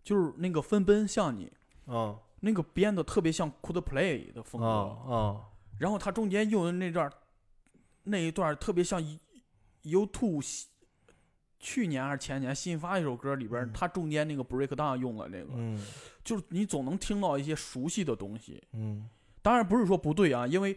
[0.05, 1.51] 就是那个分奔像你，
[1.87, 2.17] 嗯。
[2.43, 5.45] 那个编的特别像 Coldplay 的风格，啊啊，
[5.79, 7.13] 然后他中间用的那段
[8.05, 8.99] 那一段特别像
[9.83, 10.41] U Two
[11.59, 15.85] 去年还是前年新发一首歌里边他中间那个 break down 用了那个，嗯。
[16.25, 18.63] 就是你总能听到一些熟悉的东西。
[18.73, 19.07] 嗯
[19.43, 20.77] 当然不是说不对啊，因为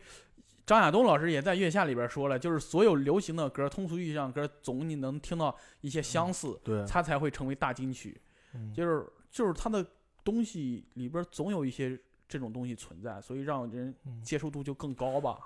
[0.65, 8.19] 张亚东老师也在月下里边说了，就是所有流行的歌、通俗意义上的歌，总你能听到一些相似，对，它才会成为大金曲。
[8.53, 9.85] 嗯就是就是它的
[10.23, 15.37] 东西里边总有一些这种东西存在，所以让人嗯接受度就更高吧。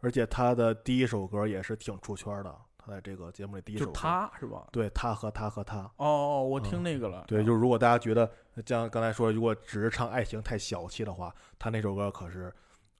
[0.00, 4.66] 而且他的第一首歌也是挺出圈的，他在这个节目里第一首歌，他是吧？
[4.72, 7.24] 对他和他和他，哦哦，我听嗯那个了。
[7.28, 8.30] 对，就是如果大家觉得
[8.66, 12.52] 像刚才说，如果只是唱爱情太小气的话，他那首歌可是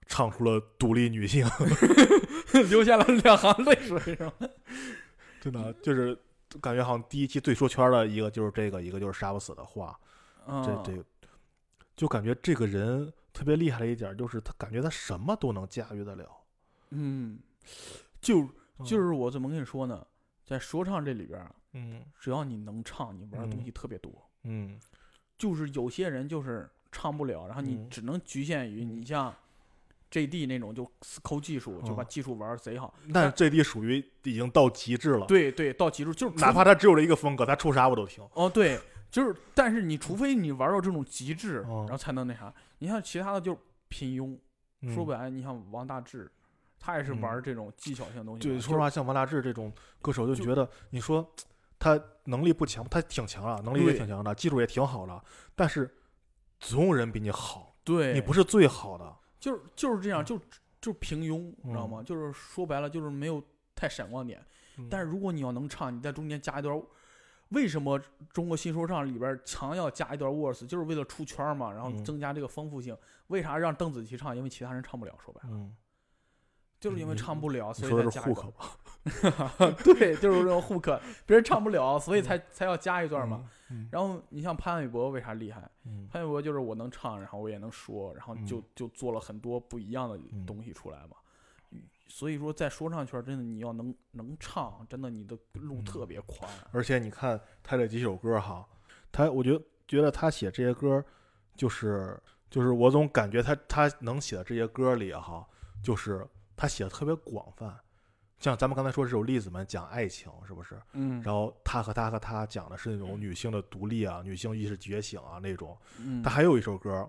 [0.06, 1.46] 唱出了独立女性，
[2.70, 4.32] 流下了两行泪水，是吧？
[5.40, 6.16] 真的就是
[6.60, 9.98] 感觉好像第一期最说圈的一个就是这个，一个就是杀不死的话，
[10.46, 11.04] 这嗯这
[11.96, 16.28] 就感觉这个人特别厉害的一点就是他感觉他什么都能驾驭得了，
[16.90, 17.38] 嗯，
[18.20, 18.40] 就
[18.78, 20.04] 嗯就是我怎么跟你说呢？
[20.44, 24.12] 在说唱这里边儿，嗯只要你能唱，你玩的东嗯西特别多。
[24.42, 24.78] 嗯
[25.38, 29.34] 就是有些人就是唱不了，然后你嗯只能局限于你像
[30.14, 32.94] JD 那种就死抠技术，就把嗯技术玩儿贼好。
[33.12, 38.24] 但 JD 属于已经到极致了，对对，到极致就是哪怕他只有这一个风格，他出啥我都听。
[38.34, 38.78] 哦对，
[39.10, 42.54] 就是但是你除非你玩到这种极致，嗯然后才能那啥。
[42.78, 43.58] 你像其他的就是
[43.88, 44.38] 平庸，
[44.94, 46.30] 说嗯白了，你像王大治，
[46.78, 48.54] 他也是玩这种技巧性东西嘛。
[48.54, 51.28] 对，说实话，像王大治这种歌手，就就觉得你说
[51.76, 55.24] 他能力不强，他挺强啊，能力也挺强的，技术也挺好的，
[55.56, 55.92] 但是
[56.60, 59.12] 总有人比你好，对，你不是最好的。
[59.44, 60.40] 就是就是这样，嗯就
[60.80, 62.02] 就平庸，你知道吗？
[62.02, 64.42] 就是说白了，就是没有太闪光点。
[64.88, 66.82] 但是如果你要能唱，你在中间加一段
[67.50, 68.00] 为什么
[68.32, 72.96] 中国新说唱里边强要加一段 verse，就是为了出圈嘛，然后嗯增加这个丰富性。
[73.26, 74.34] 为啥让邓紫棋唱？
[74.34, 75.76] 因为其他人唱不了，说白了，嗯，
[76.80, 78.78] 就是因为唱不了，所以你说的是才加一段 hook 吧？
[79.84, 83.48] 对，就是这种 hook，别人唱不了，所以才才要加一段嘛。
[83.70, 83.88] 嗯？
[83.92, 85.68] 然后你像潘玮柏为啥厉害？
[85.84, 91.16] 嗯潘玮柏就是我能唱，然后我也能说，然后就嗯就做了很多不一样的嗯东西出来嘛。
[92.06, 96.50] 所以说，在说唱圈，真的你要能能唱，真的你的路嗯特别宽。
[96.70, 98.66] 而且你看他这几首歌哈，
[99.10, 101.04] 他我觉得觉得他写这些歌，
[101.56, 105.46] 就是就是我总感觉他他能写的这些歌里哈，
[105.82, 106.26] 就是
[106.56, 107.74] 他写的特别广泛。
[108.44, 110.78] 像咱们刚才说这首《例子们》讲爱情，是不是？
[110.92, 115.74] 嗯然后他和他和他讲的是那种女性的独立啊，女性意识觉醒啊那种。
[115.98, 117.08] 嗯他还有一首歌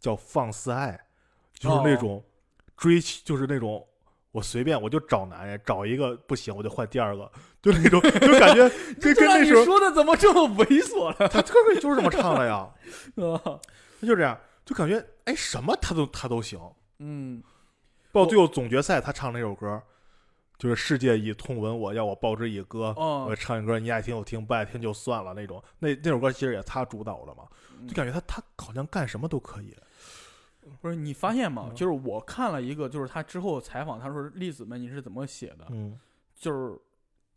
[0.00, 1.00] 叫《放肆爱》，
[1.60, 2.24] 就是那哦种
[2.76, 3.86] 追求，就是那种
[4.32, 7.30] 我随便我就找男人，找一个不行我就换第二个，
[7.62, 8.68] 就那种就感觉
[9.00, 11.28] 这跟那时候说的怎么这么猥琐了？
[11.28, 12.68] 他特别就是这么唱的呀，
[13.22, 13.60] 啊
[14.00, 16.58] 他就这样，就感觉哎什么他都他都行。
[16.98, 17.40] 嗯，
[18.10, 19.80] 到最后总决赛他唱那首歌，
[20.58, 22.92] 就是世界以痛吻我，要我报之以歌。
[22.96, 25.62] 哦我唱一歌，你爱听就听，不爱听就算了那种。
[25.78, 27.46] 那那首歌其实也他主导的嘛，
[27.80, 29.74] 嗯就感觉他他好像干什么都可以。
[30.82, 31.68] 不是你发现吗？
[31.70, 35.66] 嗯就是我看了一个，就是他之后采访，他说栗子们你是怎么写的？
[35.70, 35.98] 嗯
[36.34, 36.78] 就是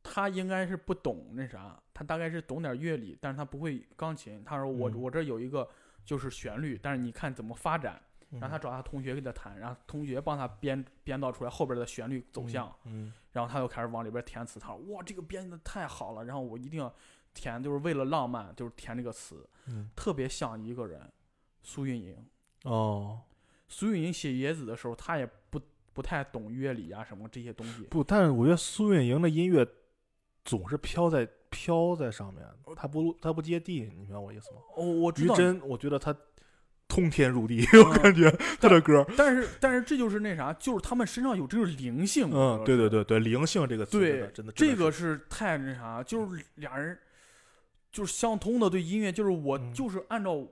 [0.03, 4.43] 他应该是不懂那啥，他大概是懂点乐理，但是他不会钢琴。
[4.43, 5.67] 他说我、嗯我这有一个
[6.03, 8.01] 就是旋律，但是你看怎么发展，
[8.39, 14.59] 让他嗯找他同学给他弹，让同学帮他编编导出来后边的旋律走向，嗯然后他又开始往里边填词。
[14.59, 16.93] 他说哇这个编的太好了，然后我一定要
[17.33, 21.11] 填，就是为了浪漫，就是填这个词，嗯特别像一个人，
[21.61, 22.15] 苏运莹。
[22.63, 23.21] 哦。
[23.73, 25.57] 苏运莹写《野子》的时候，他也不
[25.93, 27.83] 不太懂乐理啊什么这些东西。
[27.83, 29.65] 不，但是我觉得苏运莹的音乐
[30.43, 34.57] 总是飘在飘在上面，他不他不接地，你明白我意思吗？
[34.75, 36.13] 哦，我知道，于真，我觉得他
[36.91, 38.29] 通天入地， 我感觉
[38.59, 42.29] 他的歌，但是但是这就是那啥，就是他们身上有这种灵性。
[42.33, 46.99] 嗯，对对对对对，灵性这个词真的对，真的这个是太那啥，就是俩人
[47.93, 50.45] 就是相通的对音乐，就是我嗯就是按照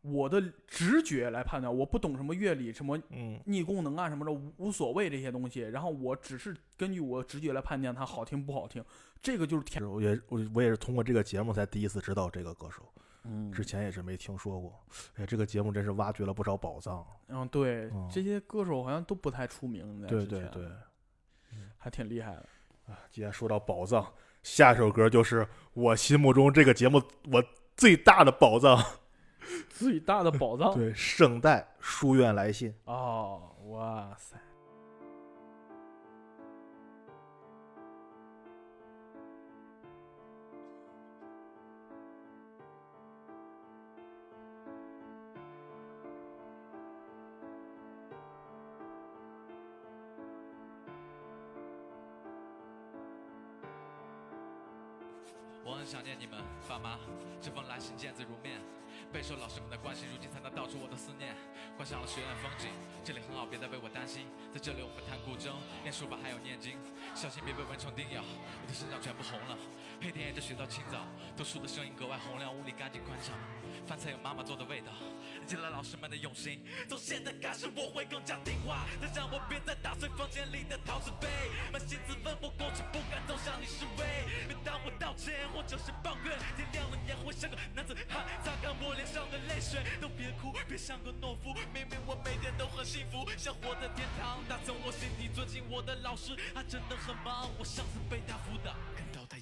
[0.00, 8.82] 我的直觉来判断，我不懂什么乐理，什么嗯逆功能啊什么的无无所谓这些东西，然后我只是根据我直觉来判断它好听不好听，
[9.20, 9.84] 这个就是天。
[9.86, 12.82] 我也我我也是通过这个节目才第一次知道这个歌手，
[13.28, 14.80] 嗯之前也是没听说过。
[15.16, 17.06] 哎，这个节目真是挖掘了不少宝藏。
[17.28, 20.66] 嗯，对，嗯这些歌手好像都不太出名，在对对对，
[21.76, 22.48] 还挺厉害的。
[22.86, 24.06] 啊，既然说到宝藏，
[24.42, 27.44] 下一首歌就是我心目中这个节目我
[27.76, 28.82] 最大的宝藏，
[29.68, 30.74] 最大的宝藏。
[30.74, 32.74] 对，圣代书院来信。
[32.84, 34.36] 哦，哇塞！
[56.68, 56.98] 爸妈。
[57.40, 58.60] 这封来信见字如面，
[59.12, 61.36] 备受老师们的关心，如今才能道出我的思念。
[61.76, 62.68] 观赏了学院风景，
[63.04, 64.26] 这里很好，别再为我担心。
[64.52, 65.54] 在这里我们弹古筝，
[65.86, 66.74] 练书法还有念经，
[67.14, 68.22] 小心别被蚊虫叮咬。
[68.26, 69.56] 我的身上全部红了，
[70.02, 73.38] 黑天也着学到清早，读书的声音格外洪亮，屋里干净宽敞，
[73.86, 74.90] 饭菜有妈妈做的味道。
[75.48, 81.26] 记了老师们的用心，从现在开始我会更加听话，再让我别再打碎房间里的陶瓷杯，
[81.72, 84.04] 扪心自问我过去不敢走向你示威，
[84.46, 98.76] 每当我道歉或者是抱怨，天亮了也会像个男子汉，擦干我脸上的泪水，都别哭，别像个懦夫，明明我每天都很幸福，像活在天堂，打从我心底尊敬我的老师，他真的很忙，我上次被他辅导，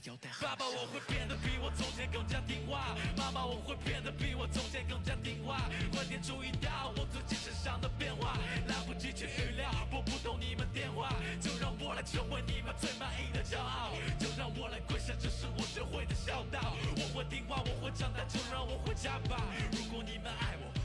[0.07, 8.39] 腰带爸爸，我会变得比我从前更加听话，妈妈，我会变得比我从前更加听话，快点注意到我最近身上的变化，
[8.69, 19.43] 来不及去预料，拨不通你们电话，就让我来成为你们最满意的骄傲，就让我来跪下，这是我学会的孝道，我会听话，我会长大，就让我回家吧，
[19.73, 20.76] 如果你们爱我。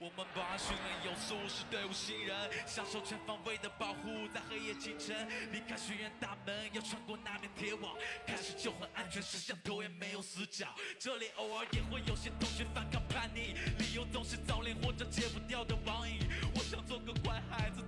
[0.00, 2.32] 我们保安训练有素，是队伍新人，
[2.64, 10.68] 享受全方位的保护，在黑夜清晨离开学院大门，要穿过那面铁网，开始就很安全，摄像头也没有死角。
[11.00, 16.20] 这里偶尔也会有些同学反抗叛逆，理由总是早恋或者戒不掉的网瘾。
[16.54, 17.82] 我想做个乖孩子，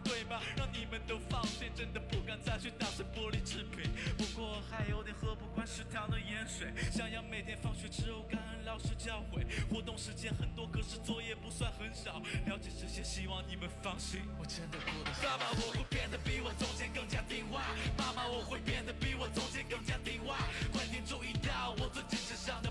[0.57, 3.91] 让你们都放心，真的不敢再去打碎玻璃制品。
[4.17, 9.45] 不过还有点喝不惯食堂的盐水，想要每天放学之后感恩老师教诲。
[9.71, 12.21] 活动时间很多，可是作业不算很少。
[12.47, 17.63] 了解这些，希望你们放心，我真的过得爸爸，我会变得比我从前更加听话。
[17.97, 20.37] 妈妈，我会变得比我从前更加听话。
[20.73, 22.70] 快点注意到我最近身上的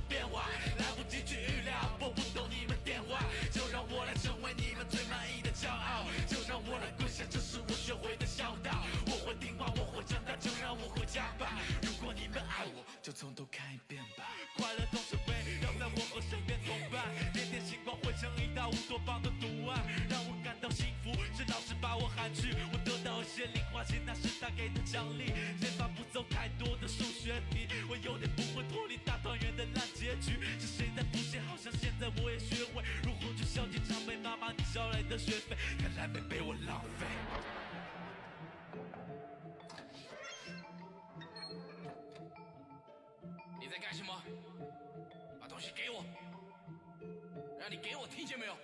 [21.49, 25.33] 老师把我喊去，我得到一些零花钱，那是他给的奖励。
[25.59, 30.39] 减法不走太多的数学题，我有点不会脱离大团圆的烂结局。
[30.59, 31.39] 是谁在谱写？
[31.41, 34.15] 好像现在我也学会如何去孝敬长辈。
[34.17, 37.07] 妈妈，你交来的学费，看来没被我浪费。
[43.59, 44.13] 你在干什么？
[45.41, 46.05] 把东西给我！
[47.59, 48.55] 让你给我，听见没有？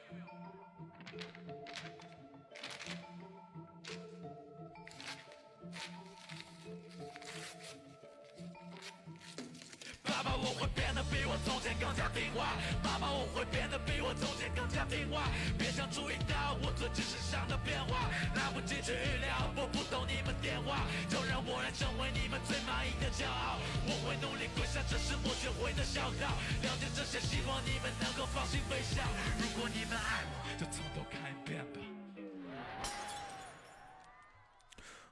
[10.55, 12.55] 会变得比我从前更加听话。
[12.83, 15.27] 妈妈，我会变得比我从前更加听话。
[15.57, 23.59] 别想注意到我最近身上的变化，来不及去预料，拨不动你们电话，就让我来成为你们最满意的骄傲。
[23.87, 26.31] 我会努力跪下，这是我学会的孝道。
[26.63, 29.03] 了解这些，希望你们能够放心微笑。
[29.37, 31.79] 如果你们爱我，就从头看一遍吧。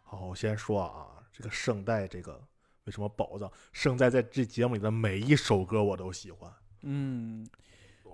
[0.03, 2.39] 好，我先说啊，这个圣代这个
[2.85, 3.51] 为什么宝藏？
[3.71, 6.53] 胜在在这节目里的每一首歌我都喜欢。
[6.81, 7.47] 嗯，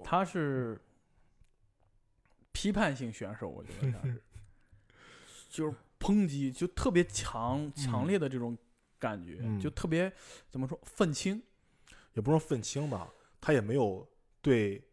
[0.04, 0.80] 他是
[2.52, 4.22] 批判性选手，我觉得他是，
[5.50, 8.58] 就是抨击，就特别强强烈的这种
[8.98, 10.12] 感觉，嗯就特别
[10.50, 11.42] 怎么说愤青。
[12.14, 13.08] 也不是愤青吧，
[13.40, 14.06] 他也没有
[14.42, 14.84] 对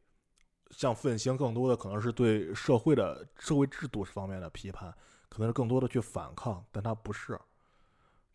[0.70, 4.95] 像愤青，更多的可能是对社会的社会制度方面的批判，
[5.29, 7.39] 可能是更多的去反抗，但他不是，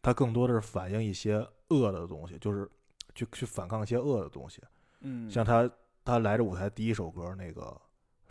[0.02, 1.36] 他更多的是反映一些
[1.70, 2.70] 恶的东西，就是
[3.14, 4.62] 去去反抗一些恶的东西。
[5.02, 5.70] 嗯，像他
[6.04, 7.80] 他来这舞台第一首歌那个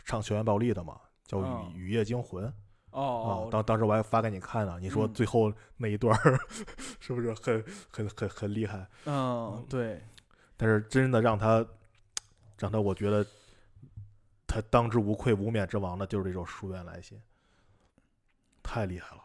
[0.03, 2.45] 唱校园暴力的嘛，叫《哦雨雨夜惊魂》
[2.91, 6.39] 哦啊，，当当时我还发给你看呢，你说嗯最后那一段儿
[6.99, 8.85] 是不是很很很很厉害？
[9.05, 10.01] 嗯，对，
[10.57, 11.65] 但是真的让他，
[12.57, 13.25] 让他我觉得
[14.45, 17.17] 他当之无愧、无冕之王的就是这首《书院来信》，
[18.61, 19.20] 太厉害了。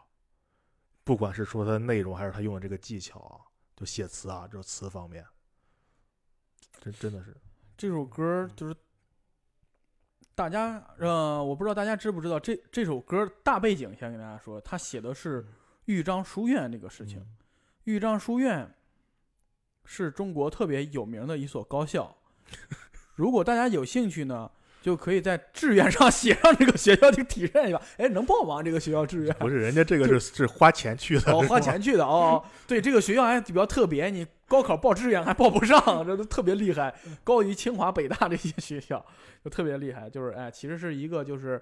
[1.07, 3.39] 不管是说它的内容，还是他用的这个技巧啊，
[3.77, 5.25] 就写词啊，这词方面，
[6.81, 7.33] 真真的是，
[7.77, 8.75] 这首歌就是
[10.35, 15.47] 大家呃，我不知道大家知不知道这这首歌大背景，先跟大家说，他写的是
[15.85, 17.21] 豫章书院这个事情。
[17.21, 17.37] 嗯。
[17.85, 18.75] 豫章书院
[19.85, 22.17] 是中国特别有名的一所高校，
[23.15, 24.51] 如果大家有兴趣呢，
[24.81, 27.81] 就可以在志愿上写上这个学校去体验一下。
[27.97, 28.61] 哎，能报吗？
[28.63, 29.35] 这个学校志愿？
[29.39, 32.43] 不是人家这个是是花钱去的，哦，花钱去的哦。
[32.67, 39.05] 对，这个学校还比较特别，你高考报志愿还报不上， 这都特别厉害，高于清华、北大这些学校，
[39.43, 40.09] 就特别厉害。
[40.09, 41.61] 就是哎，其实是一个就是。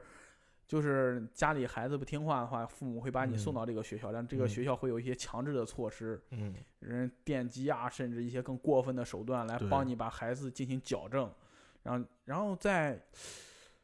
[0.67, 11.31] 就是家里孩子不听话的话，父母会把你送嗯到这个学校，但这个嗯学校会有一些强制的措施，嗯人电击啊，甚至一些更过分的手段来帮你把孩子进行矫正。
[11.85, 13.01] 然后，然后在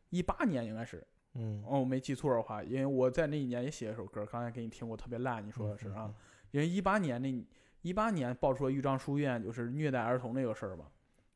[0.10, 1.02] 一八年应该是，
[1.36, 6.06] 嗯哦，我没记错的话，因为我在那一年也写了首歌，刚才给你听过，特别烂，你说的是啊？
[6.08, 6.16] 嗯
[6.52, 7.46] 因为一八年那
[7.82, 10.86] 一八年爆出了豫章书院就是虐待儿童那个事儿嘛，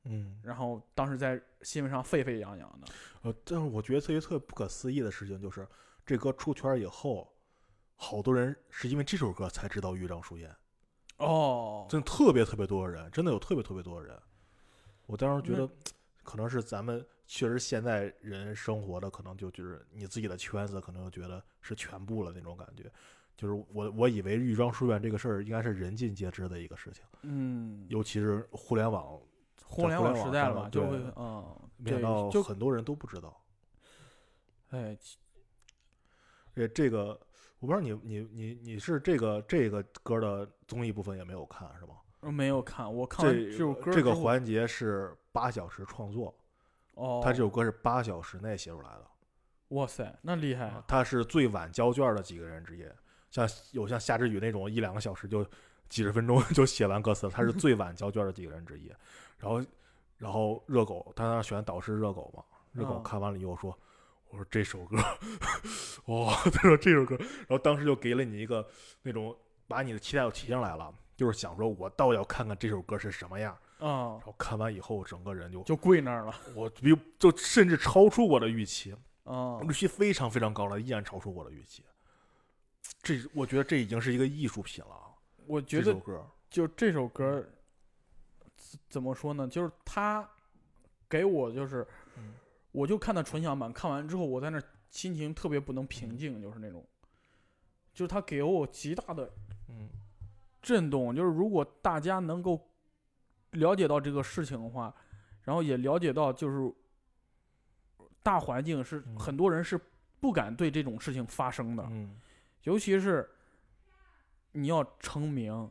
[0.03, 2.88] 嗯，然后当时在新闻上沸沸扬扬的，
[3.22, 5.66] 呃，但是我觉得特别特别不可思议的事情就是，
[6.05, 7.34] 这歌出圈以后，
[7.95, 10.53] 好多人是因为这首歌才知道豫章书院。
[11.16, 14.22] 哦，真的特别特别多的人，真的有特别特别多的人。
[15.05, 15.74] 我当时觉那得，
[16.26, 22.91] 可能是咱们确实现在人生活的，可能就就是你自己的圈子，可能就觉得是全部了那种感觉。
[23.38, 29.19] 就是我我以为豫章书院这个事儿应该是人尽皆知的一个事情，嗯，尤其是互联网，
[29.63, 33.41] 互联网时代了嘛，就会对嗯，没想到很多人都不知道。
[34.69, 34.97] 哎，
[36.55, 37.19] 这这个
[37.59, 41.95] 我不知道你你你你是这个这个歌的综艺部分也没有看是吗？
[42.32, 46.34] 没有看，我看完这这首歌这个环节是八小时创作，
[46.93, 49.05] 哦，他这首歌是八小时内写出来的。
[49.69, 52.86] 哇塞，那厉害啊，他是最晚交卷的几个人之一，
[53.32, 55.43] 像有像夏之雨那种一两个小时就
[55.89, 58.91] 几十分钟 就写完歌词，他是最晚交卷的几个人之一。
[59.38, 59.61] 然后，
[60.17, 63.78] 然后热狗，他那选导师热狗嘛，热狗嗯看完了以后说
[64.30, 64.97] ：“我说这首歌，
[66.07, 68.65] 哇、他说这首歌，然后当时就给了你一个
[69.01, 69.36] 那种
[69.67, 73.57] 把你的期待都提上来了，就是想说我倒要看看这首歌是什么样。
[73.80, 76.34] 啊然，后看完以后，整个人就就跪那儿了。
[76.55, 78.95] 我比就甚至超出我的预期，
[79.26, 81.84] 啊预期非常非常高了，依然超出我的预期。
[83.01, 84.95] 这我觉得这已经是一个艺术品了。
[85.45, 85.93] 我觉得
[86.49, 87.49] 就这首歌儿
[88.55, 89.45] 怎怎么说呢？
[89.45, 90.28] 就是他
[91.09, 91.86] 给我就是，
[92.18, 92.34] 嗯
[92.72, 96.88] 我就看的纯享版，看完之后我在那儿心情特别不能平静，就是那种，
[97.93, 99.30] 就是他给我极大的
[99.68, 99.89] 嗯
[100.66, 101.16] 震动。
[101.16, 102.59] 就是如果大家能够
[103.51, 104.91] 了解到这个事情的话，
[105.43, 106.74] 然后也了解到就是
[108.24, 109.80] 大环境是嗯很多人是
[110.20, 112.20] 不敢对这种事情发生的，嗯
[112.63, 113.30] 尤其是
[114.53, 115.70] 你要成名，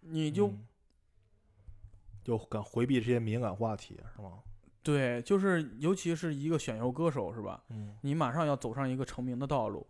[0.00, 0.66] 你就、嗯
[2.24, 4.42] 就敢回避这些敏感话题，是吗？
[4.82, 7.62] 对，就是尤其是一个选秀歌手是吧？
[7.68, 9.86] 嗯你马上要走上一个成名的道路，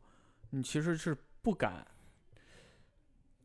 [0.50, 1.86] 你其实是不敢，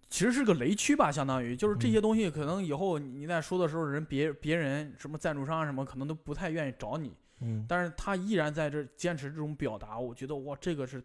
[0.10, 11.04] 其实是个雷区吧，相当于就是这些嗯东西，可能以后你在说的时候，人别别人什么赞助商什么，可能都不太愿意找你，嗯但是他依然在这坚持这种表达，我觉得哇，这个是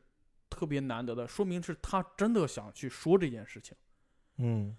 [0.49, 3.77] 特别难得的，说明是他真的想去说这件事情。
[4.39, 4.75] 嗯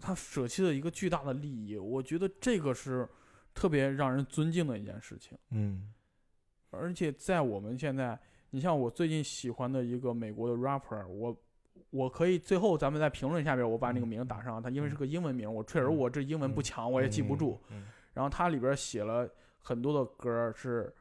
[0.00, 3.08] 他舍弃了一个巨大的利益，我觉得这个是
[3.54, 5.38] 特别让人尊敬的一件事情。
[5.50, 5.92] 嗯
[6.70, 8.18] 而且在我们现在，
[8.50, 11.34] 你像我最近喜欢的一个美国的 rapper，我
[11.90, 17.58] 我可以最后咱们在评论下边我把那个名打上，他因为是个英文名，我确实我这英文不强，我也记不住。
[17.70, 19.28] 嗯然后他里边写了
[19.60, 20.92] 很多的歌是，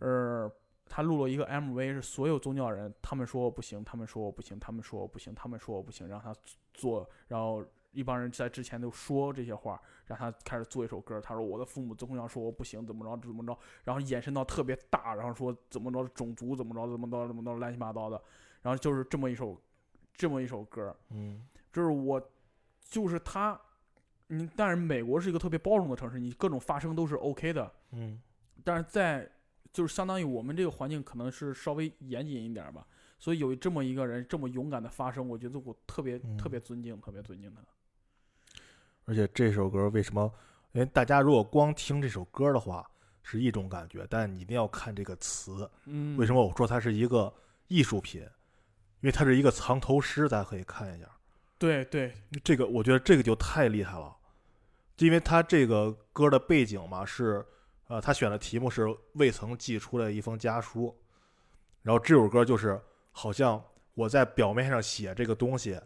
[0.00, 0.50] 呃，
[0.88, 6.34] 他录了一个 MV，是所有宗教人，他们说我不行，他们说我不行，他们说我不行，他们说我不行，让他
[6.74, 11.20] 做，然后一帮人在之前都说这些话，让他开始做一首歌。
[11.20, 18.20] 他说我的父母宗教说我不行，怎么着怎么着，然后延伸到特别大，然后说怎么着种族怎么着怎么着怎么着乱七八糟的，
[18.62, 19.56] 然后就是这么一首
[20.18, 21.40] 这么一首歌，嗯
[21.72, 22.20] 就是我，
[22.90, 23.58] 就是他，
[24.26, 28.20] 你但是美国是一个特别包容的城市，你各种发声都是 OK 的，嗯
[28.64, 29.30] 但是在
[29.72, 32.84] 就是相当于我们这个环境可能是稍微严谨一点儿吧，
[33.18, 37.62] 所以有这么一个人这么勇敢的发声，我觉得我特别、嗯特别尊敬，特别尊敬他。
[39.04, 40.30] 而且这首歌为什么？
[40.72, 42.86] 因为大家如果光听这首歌的话
[43.22, 45.70] 是一种感觉，但你一定要看这个词。
[45.86, 47.32] 嗯为什么我说它是一个
[47.68, 48.26] 艺术品？
[49.00, 51.08] 因为他是一个藏头诗，大家可以看一下。
[51.58, 54.16] 对对，这个我觉得这个就太厉害了，
[54.98, 57.44] 因为他这个歌的背景嘛是，
[57.88, 60.96] 呃，他选的题目是未曾寄出的一封家书，
[61.82, 62.80] 然后这首歌就是
[63.10, 63.60] 好像
[63.94, 65.80] 我在表面上写这个东西，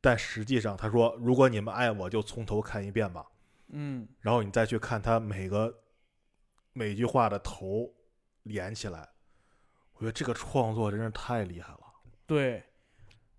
[0.00, 3.26] 但实际上他说如果你们爱我就从头看一遍吧，
[3.68, 5.82] 嗯然后你再去看他每个
[6.72, 7.92] 每句话的头
[8.44, 9.06] 连起来，
[9.96, 11.79] 我觉得这个创作真是太厉害了。
[12.30, 12.62] 对，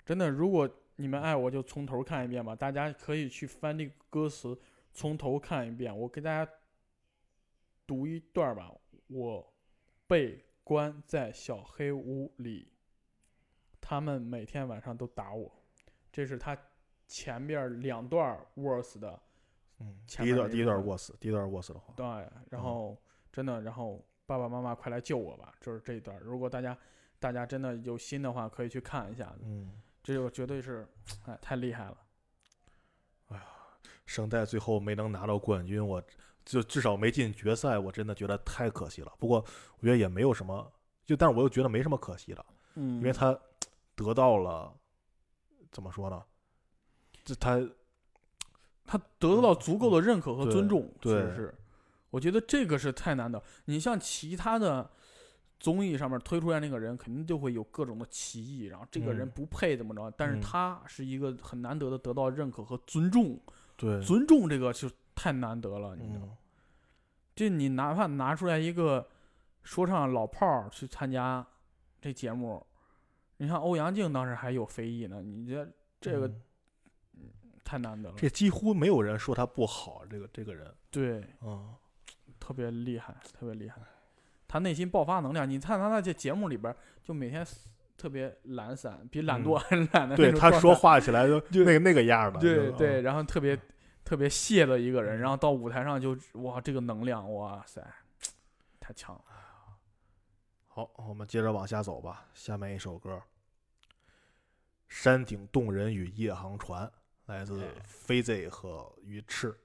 [0.06, 4.60] 真的，如果你们爱我就从头看一遍吧，大家可以去翻那个歌词，
[4.92, 5.98] 从头看一遍。
[5.98, 6.52] 我给大家
[7.88, 8.70] 读一段吧。
[9.08, 9.54] 我
[10.08, 12.70] 被关在小黑屋里，
[13.80, 15.50] 他们每天晚上都打我。
[16.12, 16.58] 这是他
[17.08, 19.18] 前面两段 worse 的，
[19.80, 26.20] 嗯，前第一段第一段面那个 was 第一段 was 的话，对，然后真的，然后爸爸妈妈快来救我吧，就是这一段。
[26.20, 26.78] 如果大家
[27.22, 29.34] 大家真的有心的话，可以去看一下。
[29.42, 29.72] 嗯。
[30.04, 30.86] 这个绝对是，
[31.26, 31.98] 哎，太厉害了。
[34.08, 36.04] 圣代最后没能拿到冠军，我
[36.44, 39.14] 就至少没进决赛，我真的觉得太可惜了。
[39.20, 39.38] 不过
[39.80, 40.70] 我觉得也没有什么，
[41.06, 43.40] 就但是我又觉得没什么可惜的，嗯，因为他
[43.96, 44.74] 得到了
[45.72, 46.22] 怎么说呢？
[47.24, 47.62] 这他
[48.86, 51.56] 他得到足够的认可和尊重，其实对是，
[52.10, 53.42] 我觉得这个是太难得。
[53.66, 54.92] 你像其他的
[55.62, 59.32] 综艺上面推出来那个人，肯定就会有各种的歧义，然后这个人嗯。
[59.32, 60.42] 不配怎么着，但是嗯。
[60.42, 63.40] 他是一个很难得的得到认可和尊重，
[63.78, 64.02] 对。
[64.02, 66.32] 尊重这个就太难得了，你知道吗？
[66.32, 66.38] 嗯
[67.34, 69.08] 就你哪怕拿出来一个
[69.64, 71.44] 说唱老炮儿去参加
[72.02, 72.64] 这节目，
[73.38, 75.68] 你像欧阳靖当时还有非议呢，你这
[76.02, 76.28] 这个
[77.14, 77.30] 嗯
[77.64, 81.74] 太难得了，这几乎没有人说他不好，这个这个人，对，嗯，
[82.38, 83.82] 特别厉害，特别厉害。
[84.52, 87.48] 他内心爆发能量，你看他那些节目里边，就每天
[87.98, 93.58] 特别懒散，比懒惰还懒的嗯对他说话起来就 就那个那个样儿的，对对，嗯然后特别
[94.04, 97.82] 特别泄的一个人，然后到舞台上就哇，这个能量，哇塞，
[98.82, 99.22] 太强了。
[100.68, 102.26] 好，我们接着往下走吧。
[102.34, 103.14] 下面一首歌，
[104.90, 106.86] 《山顶洞人与夜航船》，
[107.28, 109.56] 来自哎飞 Z 和鱼翅。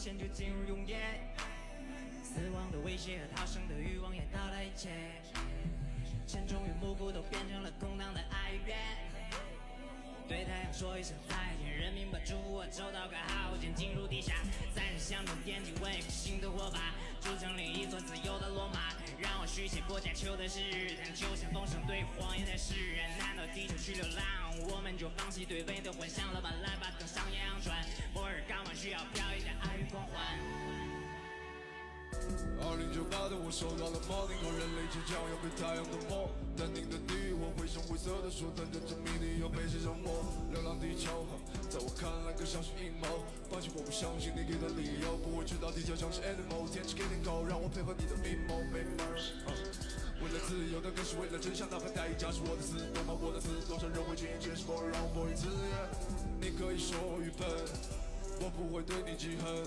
[0.00, 0.96] 自无限就进入永夜。
[2.22, 4.88] 死亡的威胁和逃生的欲望也到了一切，
[6.26, 9.09] 沉重与模糊都变成了空荡的哀怨。
[10.30, 14.34] 对太阳说一声再见，人民把祝福我周到个好间，进入地下，
[14.72, 18.94] 在人象中点起微复新的火把，筑成另一座自由的罗马。
[19.18, 23.10] 让我续写过假秋的是日谈，就像风声对谎言的誓言。
[23.18, 24.24] 难道地球去流浪，
[24.70, 26.48] 我们就放弃对未的幻想了吗？
[26.62, 27.84] 来吧，登上洋船，
[28.14, 30.79] 末日港湾需要飘逸的爱与光环。
[32.60, 36.30] 二零九八的我收到了 morning，和人类即将要被太阳吞没。
[36.56, 40.22] 淡定的地，我绘声绘色的说，等着证明你要被谁折磨。
[40.52, 41.24] 流浪地球，
[41.72, 43.24] 在我看来更像是阴谋。
[43.48, 48.60] 放弃我不相信你给的理由，不会知道地球像是 animal，天只给点狗，让我配合你的阴谋。
[48.68, 49.16] 没门儿。
[50.20, 53.16] 为了自由，但更是为了真相，哪怕代价是我的死，懂吗？
[53.16, 55.48] 我的死，多少人会轻易接受我，让我播一次。
[56.36, 57.48] 你可以说我愚笨，
[58.44, 59.64] 我不会对你记恨。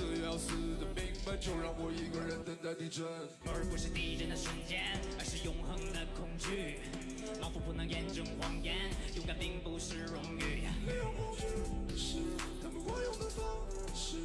[0.00, 0.48] 死也要死
[0.80, 3.04] 的明白，就让我一个人等待地震。
[3.44, 6.80] 末日不是地震的瞬间，而是永恒的恐惧。
[7.36, 10.64] 盲目不能验证谎言，勇敢并不是荣誉。
[10.88, 11.44] 利用恐惧
[11.92, 12.16] 是
[12.64, 13.44] 他们惯用的方
[13.92, 14.16] 式，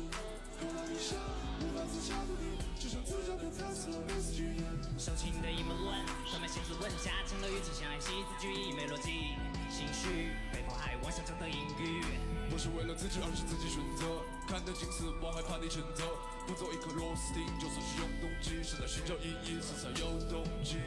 [0.55, 1.19] 口袋一下
[1.59, 4.63] 无法自洽的你，就像自找的猜测，类似剧演。
[4.95, 5.91] 受情的阴谋论，
[6.31, 9.35] 充满千字文下，成了语气像爱惜字句意没逻辑，
[9.67, 11.99] 心虚被迫害妄想中的隐喻。
[12.47, 14.23] 不是为了自己，而是自己选择。
[14.47, 16.03] 看得清死亡，害怕你谴责。
[16.47, 20.77] 不做一颗螺丝钉，就算是永动机，是在寻找意义，色彩有动机。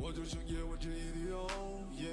[0.00, 1.46] 我就像夜晚间一滴油，
[1.92, 2.08] 也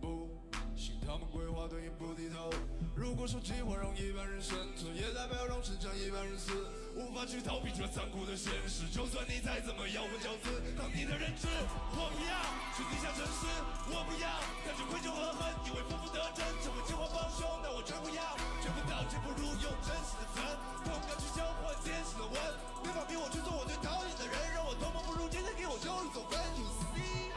[0.00, 0.28] 不
[0.76, 2.50] 信他们规划对应不低头。
[2.96, 6.50] 如果说计划让一般人生存，也代表让成长一般人死。
[6.94, 11.50] 无法去逃避这残酷的现实，就算你再怎么咬文嚼字，当你的认知，
[11.90, 12.38] 我不要
[12.70, 13.50] 去地下城市，
[13.90, 14.30] 我不要
[14.62, 18.22] 带着愧疚和恨，以为负负得真，成为计划帮凶，但我真不要，
[18.62, 20.46] 绝不道歉，不如用真实的真，
[20.86, 22.38] 痛感去交换坚实的吻，
[22.86, 26.62] 没法逼我去做我最讨厌的人，让我同盟不如今天给我丢一走分，You
[26.94, 27.34] see。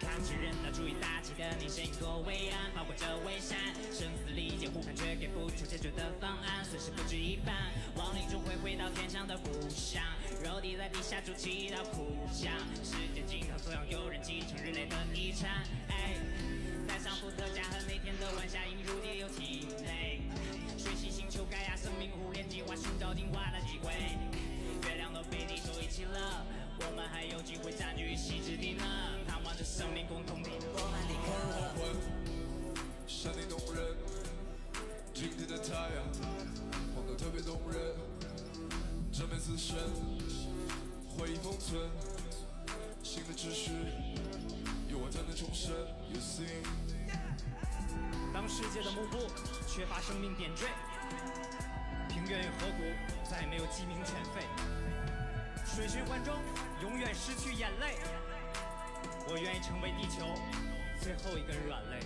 [0.00, 2.72] 扛起人道主义大旗的你，身过伟岸，
[9.28, 10.02] 的故乡，
[10.42, 12.50] 肉体在地下筑起一道苦墙，
[12.82, 15.66] 时间尽头总要有人继承人类的遗产。
[15.90, 16.16] 哎，
[16.88, 20.22] 带上伏特加和那天的晚霞映入地球体内，
[20.78, 23.92] 水系星球盖亚生命互联计划，寻找进化的机会，
[24.88, 26.46] 月亮都被地球遗弃了。
[26.80, 28.84] 我们还有机会占据一席之地呢，
[29.28, 30.52] 盼望着生命共同体。
[30.72, 31.28] 罗曼蒂克。
[31.52, 33.94] 黄昏，山顶洞人，
[35.12, 36.08] 今天的太阳
[36.96, 37.92] 晃得特别动人，
[39.18, 39.76] 这边死神，
[41.08, 41.90] 回忆封存，
[43.02, 43.72] 新的秩序，
[44.88, 45.74] 有我才能重生。
[48.32, 49.18] 当世界的幕布
[49.66, 50.66] 缺乏生命点缀，
[52.08, 52.84] 平原与河谷
[53.28, 54.46] 再也没有鸡鸣犬吠，
[55.66, 56.32] 水循环中
[56.80, 57.98] 永远失去眼泪。
[59.26, 60.22] 我愿意成为地球
[61.02, 61.98] 最后一根软肋。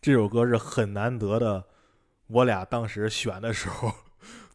[0.00, 1.62] 这首歌是很难得的，
[2.28, 3.92] 我俩当时选的时候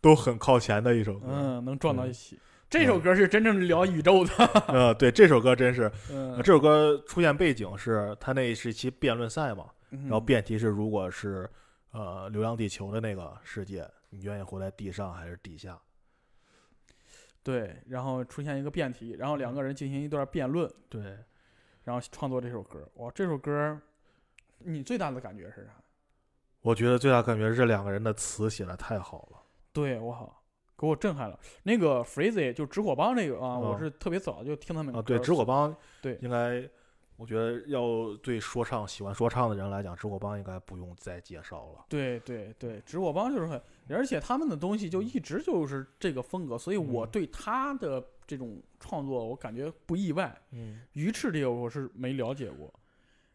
[0.01, 1.27] 都很靠前的一首歌。
[1.29, 2.39] 嗯，能撞到嗯一起。
[2.67, 4.31] 这首歌是真正聊宇宙的，
[4.67, 5.89] 呃，对，这首歌真是，
[6.37, 11.47] 这首歌出现背景是他那是一期辩论赛嘛，然然后辩题是如果是
[11.91, 15.79] 呃《流浪地球》的那个世界，你愿意活在地上还是地下？
[17.43, 21.19] 对，然后出现一个辩题，然后两个人进行一段辩论，对，
[21.83, 22.89] 然后创作这首歌。
[22.95, 23.79] 哇，这首歌
[24.65, 25.71] 你最大的感觉是啥？
[26.61, 29.37] 我觉得最大感觉是这两个人的词写的太好了。
[29.71, 30.43] 对，我好，
[30.75, 31.39] 给我震撼了。
[31.61, 36.67] 那个 Freezy 就直火帮这个啊，我嗯是特别早就听他们啊，对，歌直火帮，对应该，
[37.17, 41.85] 我觉得要对说唱喜欢说唱的人来讲，直火帮应该不用再介绍了。
[41.87, 50.35] 对对对，直火帮就是很，而且他们的东西就一直就是这个风格，所以我嗯对他的这种创作我感觉不意外。
[50.49, 52.73] 嗯，鱼翅这个我是没了解过，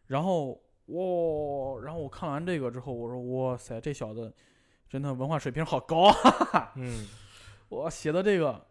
[0.07, 4.33] 然后哇、然后我看完这个之后，我说哇塞，这小子
[4.89, 6.73] 真的文化水平好高啊！
[6.77, 7.07] 嗯，
[7.69, 8.65] 我写的这个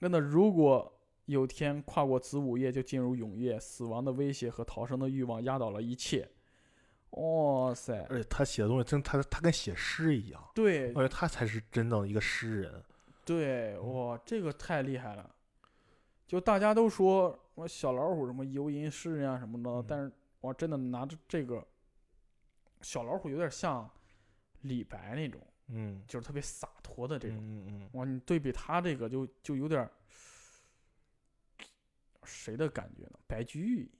[0.00, 0.90] 真的，如果
[1.26, 6.28] 有天跨过子午夜就进入永夜，死亡的威胁和逃生的欲望压倒了一切。
[7.10, 12.82] 哇塞，而且他写的东西真，他他跟写诗一样，对我觉得他才是真正的一个诗人。
[13.24, 15.30] 对，哇，这个太厉害了！
[16.26, 20.12] 就大家都说我小老虎什么游吟诗人啊什么的，嗯但是
[20.44, 21.66] 我真的拿着这个
[22.82, 23.90] 小老虎有点像
[24.60, 27.38] 李白那种，嗯，就是特别洒脱的这种。
[27.38, 29.88] 嗯嗯哇，你对比他这个就就有点
[32.24, 33.18] 谁的感觉呢？
[33.26, 33.90] 白居易，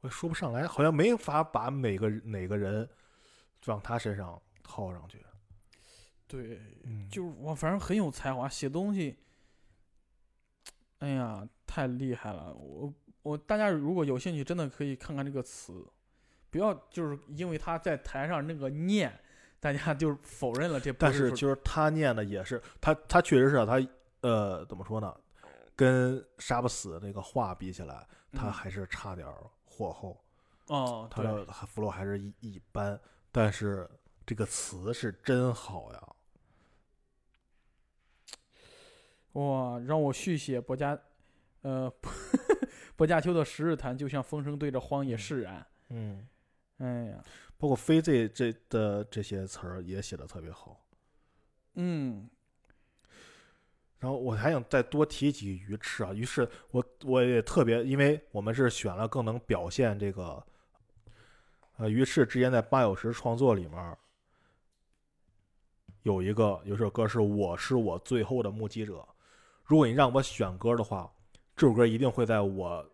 [0.00, 2.88] 我也说不上来，好像没法把每个人哪个人
[3.66, 5.24] 往他身上套上去。
[6.26, 9.16] 对，嗯，就是我反正很有才华，写东西，
[10.98, 12.52] 哎呀，太厉害了！
[12.54, 12.92] 我
[13.22, 15.86] 我大家如果有兴趣，真的可以看看这个词，
[16.50, 19.12] 不要就是因为他在台上那个念，
[19.60, 23.80] 大家就否认了这不但是说是就是他念的也是他，他确实是啊他
[24.20, 25.14] 呃怎么说呢？
[25.74, 29.34] 跟杀不死那个话比起来，他嗯还是差点儿
[29.64, 30.22] 火候。
[30.66, 32.98] 哦，他，的 flow 还是一一般，
[33.32, 33.88] 但是
[34.24, 36.08] 这个词是真好呀。
[39.32, 40.96] 哇，让我续写博家，
[41.62, 41.92] 呃，
[42.96, 45.66] 薄伽丘的十日谈，就像风声对着荒野释然。
[45.88, 46.26] 嗯，
[46.78, 47.24] 哎呀，
[47.58, 50.84] 包括飞这这的这些词儿也写的特别好。
[51.74, 52.28] 嗯，
[53.98, 60.44] 然后我还想再多提几句鱼翅啊，于是我我也特别，因为我们是选了更能表现这个，
[61.76, 63.98] 呃，鱼翅之前在八小时创作里面儿
[66.02, 69.06] 有一个有首歌是我是我最后的目击者，
[69.64, 71.10] 如果你让我选歌的话，
[71.56, 72.84] 这首歌一定会在我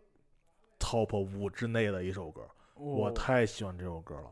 [0.78, 2.42] top 五之内的一首歌，
[2.74, 4.30] 我哦太喜欢这首歌了。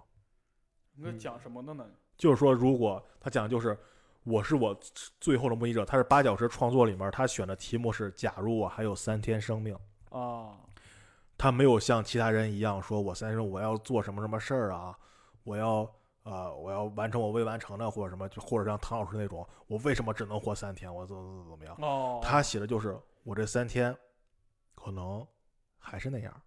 [0.95, 1.85] 那讲什么的呢？
[2.17, 3.79] 就是说，如果他讲的就是
[4.25, 4.79] 我是我
[5.21, 9.77] 最后的目击者，他是八小时创作里面他选的题目是假如我还有三天生命，
[10.11, 10.57] 啊，
[11.37, 14.99] 他没有像其他人一样说我三天我要做什么什么事儿啊，
[15.45, 15.89] 我要
[16.23, 23.95] 呃我要完成我未完成的或者什么，就或者像唐老师那种我为什么只能活三天，我怎么怎么怎么样，哦，他写的就是我这三天
[24.87, 25.27] 可能
[25.79, 26.43] 还是那样。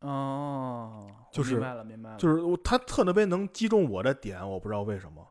[0.00, 5.26] 哦，就是明白了，明白了，就是我他特别能击中我的点，我不知道为什么，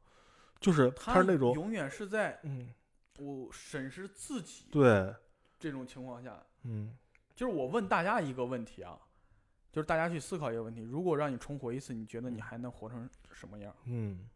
[0.60, 2.74] 就是他是那种永远是在嗯，
[3.20, 5.14] 我审视自己对，
[5.60, 6.98] 这种情况下，嗯
[7.36, 8.98] 就是我问大家一个问题啊，
[9.72, 13.72] 就是大家去思考一个问题：如果让你重活一次，你觉得你还能活成什么样？
[13.86, 14.28] 嗯，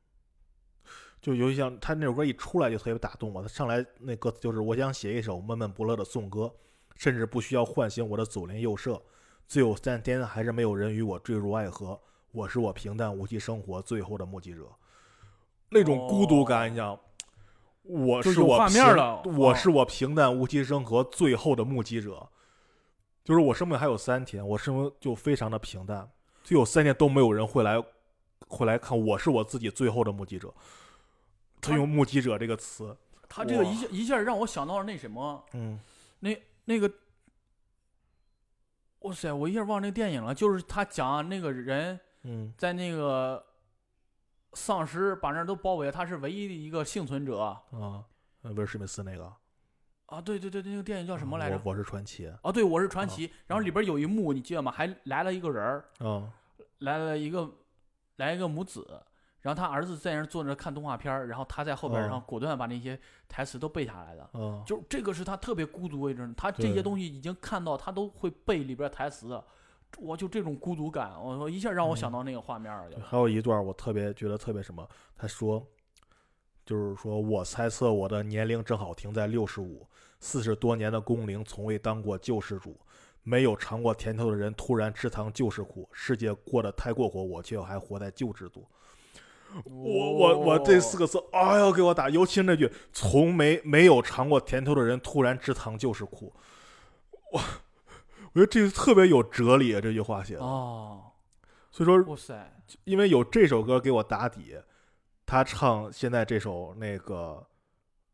[1.20, 6.54] 就尤其像他那首歌一出来就特别打动我，他上来那歌词就是我想写一首闷闷不乐的颂歌，
[7.02, 9.02] 甚至不需要唤醒我的左邻右舍，
[9.48, 12.00] 最有三天还是没有人与我坠入爱河，
[12.32, 14.70] 我是我平淡无奇生活最后的目击者，
[15.70, 16.96] 那种孤独感，你想。
[17.82, 18.70] 我是我
[19.36, 22.30] 我是我平淡无奇生活最后的目击者，
[23.24, 26.08] 就是我生命还有三天，我生命就非常的平淡，
[26.44, 27.84] 就有三天都没有人会来
[28.48, 30.54] 会来看，我是我自己最后的目击者。
[31.60, 32.96] 他他用“目击者”这个词，
[33.28, 35.80] 他这个一下一下让我想到了那什么，嗯。
[36.24, 36.40] 那
[36.72, 36.90] 那个，
[39.00, 43.44] 哇塞，我一下忘那个电影了，就是他讲那个人嗯在那个
[44.54, 47.62] 丧尸把那儿都包围了，他是唯一的一个幸存者啊，
[48.44, 49.32] 呃威尔史密斯那个
[50.06, 50.22] 啊！
[50.22, 51.60] 对对对，那个电影叫什么来着？
[51.64, 53.32] 我我是传奇，啊，对，我是传奇。
[53.48, 54.72] 然后里边有一幕，你记得吗？
[54.72, 56.32] 还来了一个人儿，嗯
[56.80, 57.50] 来了一个
[58.16, 59.04] 来一个母子，
[59.42, 64.30] 然后他儿子在那儿坐着看动画片儿，然后他在后边然后果断把那些台词都背下来了。
[64.34, 69.44] 嗯，就这个是他特别孤独的一种，他这些东西已经看到，他都会背里边台词的。
[69.98, 72.96] 我就这种孤独感，我说一下让我想嗯到那个画面儿了。
[72.96, 74.88] 就还有一段我特别觉得特别什么，
[75.18, 75.62] 他说，
[76.66, 79.86] 就是说我猜测我的年龄正好停在六十五，
[80.22, 82.80] 四十多年的工龄从未当过救世主，
[83.24, 88.66] 没有尝过甜头的人突然吃糖就是苦，世界过得太过火，我却还活在旧制度。
[89.66, 96.34] 我我我这四个字，哎呦给我打，尤其那句“从没没有尝过甜头的人突然吃糖就是苦”，
[97.34, 97.42] 我
[98.34, 100.42] 我觉得这特别有哲理啊，这句话写的。
[100.42, 101.12] 哦，
[101.70, 104.58] 所以说，哇塞，因为有这首歌给我打底，
[105.26, 107.46] 他唱现在这首那个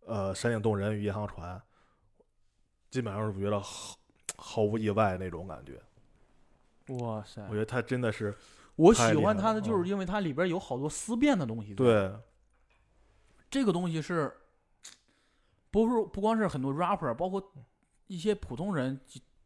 [0.05, 1.55] 呃《山顶洞人与银行船》，
[2.89, 3.95] 基本上是觉得毫
[4.37, 5.73] 毫无意外那种感觉。
[7.03, 7.53] 哇塞我！
[7.53, 8.33] 觉得他真的是
[8.77, 12.11] 我喜欢他的就是因为它里边有好多思辨的东西。，对，
[13.51, 14.33] 这个东西是，
[15.69, 17.51] 不是不光是很多 rapper，包括
[18.07, 18.99] 一些普通人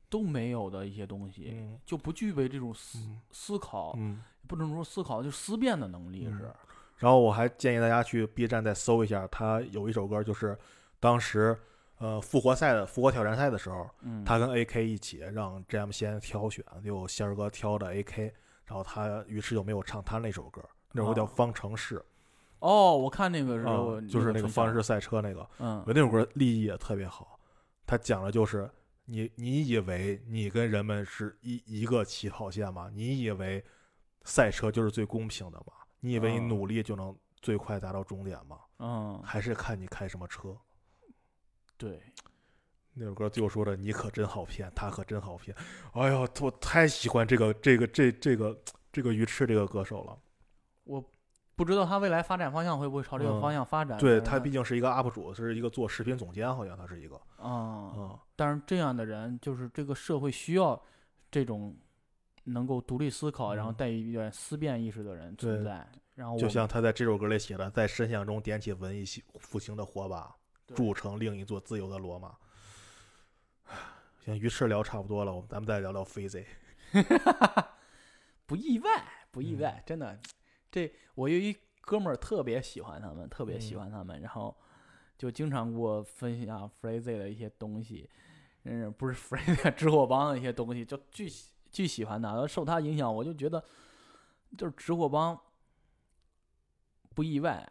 [0.09, 4.21] 都没有的一些东西，嗯就不具备这种思嗯思考，嗯。
[4.47, 6.53] 不能说思考，就思辨的能力嗯是。
[6.97, 10.57] 然后我还建议大家去 B 站再搜一下，他有一首歌，就是
[10.99, 11.57] 当时
[11.99, 18.33] 呃复活赛的复活挑战赛的时候，嗯，他跟 AK 一起让 Jam 先挑选，就仙儿哥挑的 AK，
[18.65, 21.99] 然后他于是就没有唱他那首歌，那首歌叫《哦方程式》
[22.59, 23.75] 哦，我看那个是、啊，
[24.09, 27.39] 就是那个方程式赛车那个，嗯我那首歌立意也特别好，
[27.85, 28.69] 他讲的就是
[29.05, 32.89] 你你以为你跟人们是一一个起跑线吗？
[32.93, 33.63] 你以为
[34.23, 35.73] 赛车就是最公平的吗？
[35.99, 38.59] 你以为你啊努力就能最快达到终点吗？
[38.79, 40.55] 嗯，还是看你开什么车。
[41.77, 42.01] 对，
[42.93, 45.55] 那首歌就说的你可真好骗，他可真好骗。
[45.93, 48.57] 哎呦，我太喜欢这个这个这这个
[48.91, 50.17] 这个鱼翅这个歌手了。
[50.83, 51.03] 我
[51.55, 53.97] 不知道他未来发展方向会不会朝这个嗯方向发展。
[53.97, 57.15] 对他毕竟是一个 UP 主，是一个做视频总监，好像他是一个。
[57.37, 60.81] 啊，嗯，但是这样的人，就是这个社会需要
[61.29, 61.73] 这种
[62.43, 65.87] 能够独立思考，然后嗯带一点思辨意识的人存在。
[66.13, 70.35] 然后就像他在这首歌里写的，在深巷中点起文艺复复兴的火把，
[70.65, 72.35] 对筑成另一座自由的罗马。
[74.23, 76.45] 行，鱼翅聊差不多了，我们咱们再聊聊 f a z
[78.45, 80.19] 不意外，不意嗯外，真的。
[80.69, 84.55] 这我有一哥们儿特别喜欢他们，特别喜嗯欢他们，然后
[85.17, 88.09] 就经常给我分享 Frezy 的一些东西，
[88.63, 93.63] 嗯，不是 Frezy，直 火帮的一些东西，就巨喜巨喜欢他，受他影响，我就觉得
[94.57, 95.39] 就是直火帮
[97.15, 97.67] 不意外。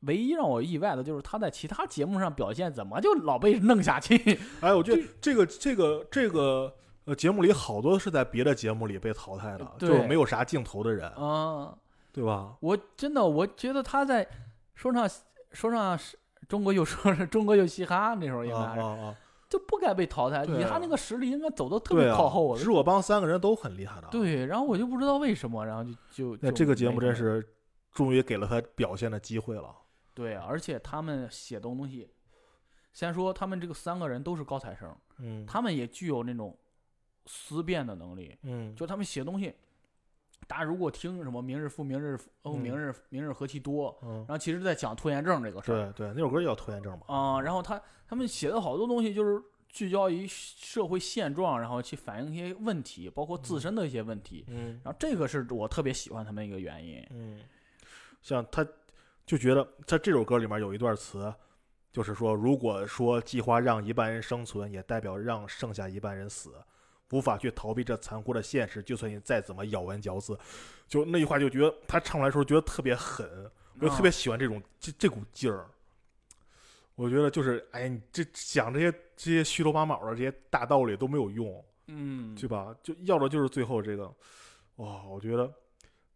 [0.00, 4.38] 唯一让我意外的就是他在其他节目上表现怎么就老被弄下去。
[4.60, 6.74] 哎，我觉得这个这个这个
[7.06, 11.74] 呃节目里好多是在别的节目里被淘汰的，就是没有啥镜头的人，啊，
[12.12, 12.56] 对吧？
[12.60, 14.26] 我真的我觉得他在
[14.74, 15.08] 说唱
[15.52, 19.16] 说唱是中国又说是中国又嘻哈那时候应啊该是、啊啊！
[19.48, 22.56] 就不该被淘汰，以他那个实力应该走的特别靠后。
[22.56, 27.46] 是我帮三个人都很厉害的。，对，然后我就不知道为什么，然后就就就那这个节目真是
[27.92, 29.72] 终于给了他表现的机会了。
[30.16, 32.10] 对，而且他们写的东西，
[32.94, 36.56] 先说他们这个三个人都是高材生，嗯，他们也具有那种
[37.26, 39.54] 思辨的能力，嗯，就他们写东西。
[40.46, 45.92] 大家如果听什么“明日复明日复哦，嗯明日明日何其多”，嗯然，后其实在讲拖延症这个事儿。
[45.92, 47.06] 对对，那首歌就叫拖延症嘛。
[47.08, 54.44] 啊、然后他他们写的好多东西就是聚焦于社会现状，然后去反映一些问题，包括自身的一些问题。
[54.48, 57.04] 嗯然后这个是我特别喜欢他们一个原因。
[57.10, 57.40] 嗯，
[58.22, 58.64] 像他
[59.26, 61.34] 就觉得在这首歌里面有一段词，
[61.92, 66.54] 就是说，如果说计划让一半人生存，也代表让剩下一半人死。
[67.12, 70.36] 无法去逃避这残酷的现实，就算你再怎么咬文嚼字，
[70.88, 73.48] 就那句话就觉得他唱出来的时候觉得特别狠，
[73.78, 75.68] 我就特别喜欢这种这这股劲儿。
[76.96, 82.74] 我觉得就是，哎，你这讲这些这些虚头巴脑的这些大道理都没有用，嗯，对吧？
[82.82, 84.12] 就要的就是最后这个，
[84.76, 85.48] 哇，我觉得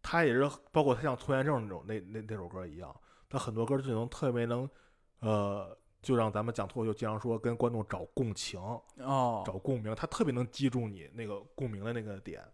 [0.01, 2.93] 他也是，包括他像拖延症那种那那那首歌一样，
[3.31, 4.69] 他很多歌就能特别能，
[5.19, 8.59] 呃，就让咱们讲脱口秀经常说跟观众找共情、
[8.97, 12.45] 哦，找共鸣，他特别能击中你那个共鸣的那个点。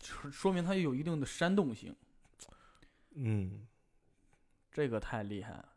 [0.00, 1.94] 说说明他有一定的煽动性，
[3.16, 3.66] 嗯，
[4.70, 5.68] 这个太厉害了。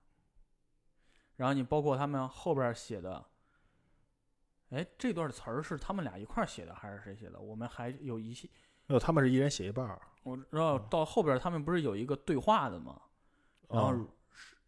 [1.37, 3.25] 然后你包括他们后边写的，
[4.69, 7.39] 哎，这段词儿是他们俩一块儿写的还是谁写的？
[7.39, 8.47] 我们还有一些，
[8.85, 13.01] 没有，他们是一人写一半儿，我知道到后边他们不是有一个对话的吗？
[13.71, 14.07] 然后啊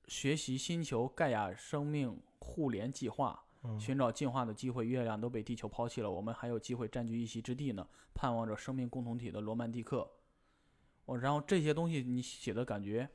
[0.08, 4.86] 学习星球盖亚生命互联计划，嗯寻找进化的机会。
[4.86, 7.88] 月亮都被地球抛弃了，我们还有机会占据一席之地呢。
[8.14, 10.08] 盼望着生命共同体的罗曼蒂克。
[11.06, 13.10] 我然后这些东西你写的感觉，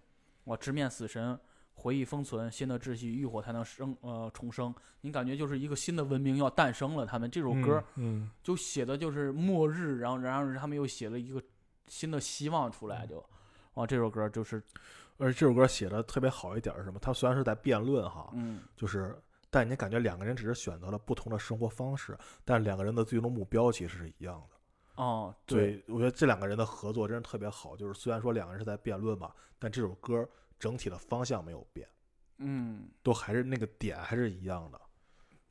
[0.44, 1.38] 我直面死神，
[1.74, 4.74] 回忆封存，新的秩序，浴火才能生呃重生。
[5.02, 7.06] 你感觉就是一个新的文明要诞生了。
[7.06, 11.40] 他们这首歌嗯，就写的就是末日，然后然后他们又写了一个
[11.86, 13.24] 新的希望出来，就，
[13.74, 14.62] 啊，这首歌就是
[15.18, 16.98] 而且这首歌写的特别好一点儿是什么？
[16.98, 19.14] 他虽然是在辩论哈，嗯就是，
[19.50, 25.02] 但你感觉两个人只是选择了不同的生活方式，但两个人的最终目标其实是一样的。
[25.02, 27.76] 哦对，我觉得这两个人的合作真是特别好。
[27.76, 30.28] 就是虽然说两个人是在辩论吧，但这首歌
[30.58, 31.88] 整体的方向没有变，
[32.38, 34.80] 嗯都还是那个点还是一样的，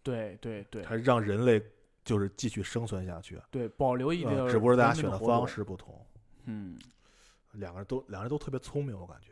[0.04, 1.62] 对对对还是让人类
[2.04, 3.42] 就是继续生存下去。
[3.50, 6.06] 对，保留一点、呃，只不过大家选的方，式不同，
[6.44, 6.78] 嗯，
[7.54, 9.32] 两个人都两个人都特别聪明，我感觉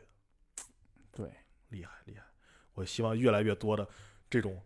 [1.16, 1.26] 对，
[1.70, 2.22] 厉害厉害。
[2.74, 3.88] 我希望越来越多的
[4.28, 4.60] 这种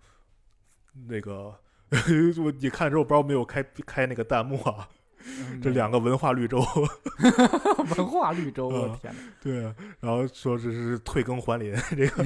[1.06, 1.54] 那个，
[2.42, 4.88] 我你看之后不知道没有开开那个弹幕啊，
[5.24, 6.58] 嗯这两个文化绿洲。
[7.96, 9.20] 文化绿洲，我嗯天哪！
[9.40, 9.62] 对，
[10.00, 12.24] 然后说这是退耕还林这个，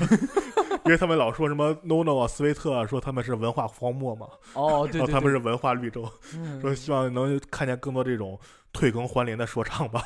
[0.85, 8.39] 因为他们老说什么 NONO 啊、斯威特啊，说他们是文化荒漠嘛，哦，对对对，然后他们是文化绿洲，嗯说希望能看见更多这种
[8.73, 10.03] 退耕还林的说唱吧。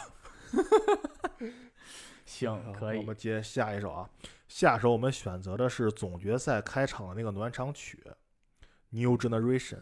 [2.47, 4.09] 行可以我们接下一首啊，
[4.47, 8.03] 下首我们选择的是总决赛开场的那个暖场曲
[8.91, 9.77] 《New Generation》。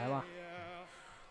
[0.00, 0.24] 来吧，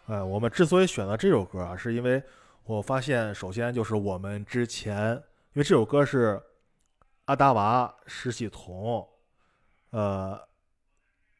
[0.06, 2.22] 哎，我们之所以选择这首歌啊，是因为
[2.66, 5.14] 我发现，首先就是我们之前，
[5.54, 6.40] 因为这首歌是
[7.26, 9.08] 阿达娃、石喜彤，
[9.90, 10.40] 呃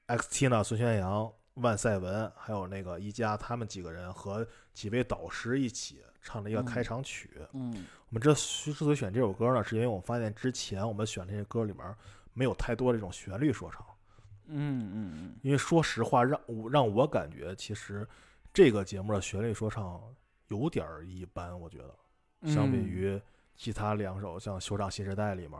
[0.08, 7.30] ，X 七呢、孙宣阳、万赛文，还有那个一加他们几个人和几位导师一起唱的一个开场曲。
[7.54, 11.96] 嗯，我们这之所以选这首歌呢，是因为我发现之前我们选这些歌里面
[12.34, 13.86] 没有太多这种旋律说唱。
[14.50, 18.08] 嗯嗯嗯，因为说实话，让我让我感觉其实
[18.54, 20.02] 这个节目的旋律说唱
[20.48, 23.22] 有点儿一般，我觉得相比于
[23.56, 25.60] 其他两首，像《首长新时代》里面，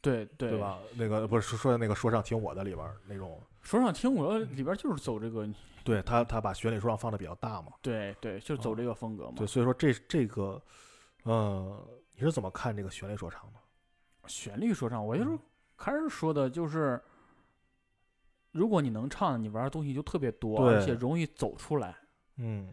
[0.00, 0.78] 对对对吧？
[0.96, 5.46] 那个不是说那个说唱听我的里边那种说唱听我的里边就是走这个，
[5.84, 9.34] 对他他把旋律说唱放的比较大嘛，对对，就走这个风格嘛。
[9.36, 10.62] 对，所以说这这个，
[11.24, 11.78] 嗯，
[12.14, 13.60] 你是怎么看这个旋律说唱的？
[14.28, 15.38] 旋律说唱，我就是
[15.76, 16.98] 开始说的就是。
[18.54, 21.94] 如果你能唱，你玩的东西就特别多，而且容易走出来。
[22.36, 22.72] 嗯，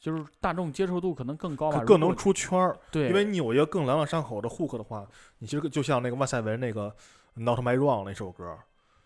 [0.00, 2.78] 就是大众接受度可能更高吧，更能出圈儿。
[2.90, 5.06] 对，因为你有一个更朗朗上口的 hook 的话，
[5.38, 6.88] 你其实就像那个万赛文那个
[7.34, 8.58] 《Not My Wrong》那首歌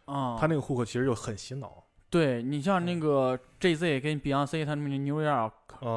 [0.05, 1.85] 啊，他那个 hook 其实就很洗脑。
[2.09, 5.53] 对你像那个 J Z 跟 Beyonce 他们那 New York，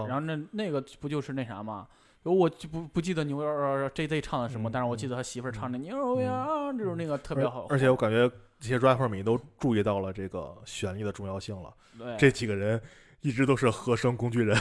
[0.08, 1.88] 然后那那个不就是那啥嘛。
[2.24, 8.30] 我就不不记得 New York J.Z 唱的什么，嗯但是我记得他媳妇儿唱的 New York 就是那个特别好，而而且我感觉
[8.60, 11.74] 这些 rapper 迷都注意到了这个旋律的重要性了。
[11.98, 12.82] 对这几个人
[13.22, 14.58] 一直都是和声工具人，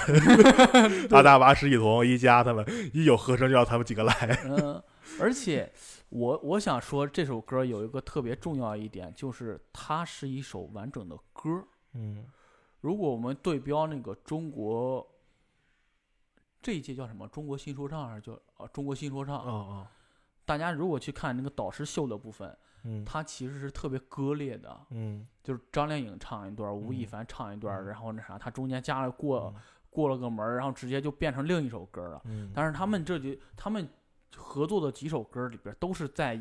[1.11, 4.15] 阿大娃、石一彤、一加他们一有和声就让他们几个来。
[4.45, 4.83] 嗯，
[5.21, 5.71] 而且
[6.09, 11.65] 我我想说这首歌有一个特别重要一点，就是它是一首完整的歌。
[11.95, 12.25] 嗯
[12.81, 15.05] 如果我们对标那个中国
[16.61, 17.27] 这一届叫什么？
[17.29, 18.67] 中国新说唱还是叫啊？
[18.73, 19.37] 中国新说唱？
[19.39, 19.91] 啊啊
[20.45, 29.55] 大家如果去看那个导师秀的部分，嗯它其实是特别割裂的，嗯就是张靓颖唱一段，吴亦嗯凡唱一段，嗯然后那啥，他中间加了过、
[29.91, 32.23] 过了个门儿，然后直接就变成另一首歌了。
[32.25, 33.87] 嗯，但是他们这几他们
[34.35, 36.41] 合作的几首歌里边都是在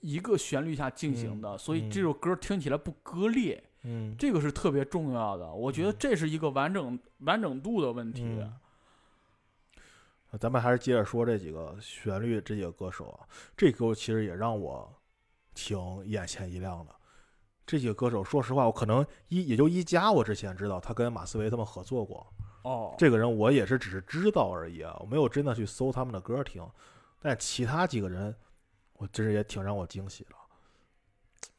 [0.00, 5.50] 一个旋律下进行的，所以这嗯首歌听起来不割裂，嗯这个是特别重要的。
[5.50, 8.38] 我觉得这是一个完整完整度的问题。
[10.38, 13.26] 咱们还是接着说这几个旋律，这几个歌手啊，
[13.56, 14.92] 这歌其实也让我
[15.54, 16.94] 挺眼前一亮的。
[17.66, 22.26] 这几个歌手，说实话，我可能一也就一加，我之前知道他跟马思唯他们合作过。
[22.62, 26.66] 哦，这个人我也是只是知道而已啊，我没有真的去搜他们的歌听。
[27.20, 28.34] 但其他几个人，
[28.94, 30.30] 我真是也挺让我惊喜的，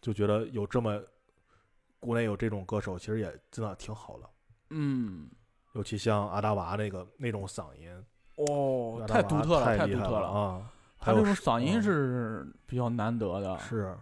[0.01, 1.01] 就觉得有这么
[1.99, 4.29] 国内有这种歌手，其实也真的挺好的。
[4.71, 5.29] 嗯，
[5.73, 7.89] 尤其像阿达娃那个那种嗓音，
[8.35, 10.61] 哦，太独特了，太独特了啊！
[10.99, 13.57] 他这种嗓音嗯是比较难得的。
[13.59, 13.95] 是，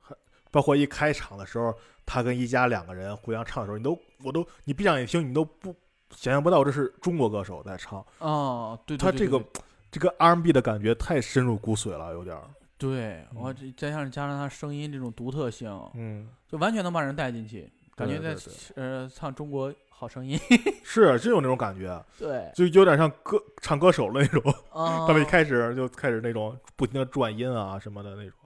[0.00, 0.14] 还
[0.50, 1.74] 包括一开场的时候，
[2.04, 5.74] 他跟一加两个人互相唱的时候，你都我都你闭上眼听，你都不
[6.10, 7.98] 想象不到这是中国歌手在唱。
[8.18, 9.42] 啊，对，对他这个
[9.90, 12.42] 这个 R&B 的感觉太深入骨髓了，有点儿。
[12.76, 18.36] 对我再加上加上他声音这种独特性，嗯，就完全能把人带进去，感觉在
[18.74, 20.38] 呃唱中国好声音。
[20.82, 24.42] 是真有那种感觉，对，就有点像歌唱歌手的那种。
[24.70, 28.38] 啊，他们一开始就开始那种不停的转音啊什么的那种。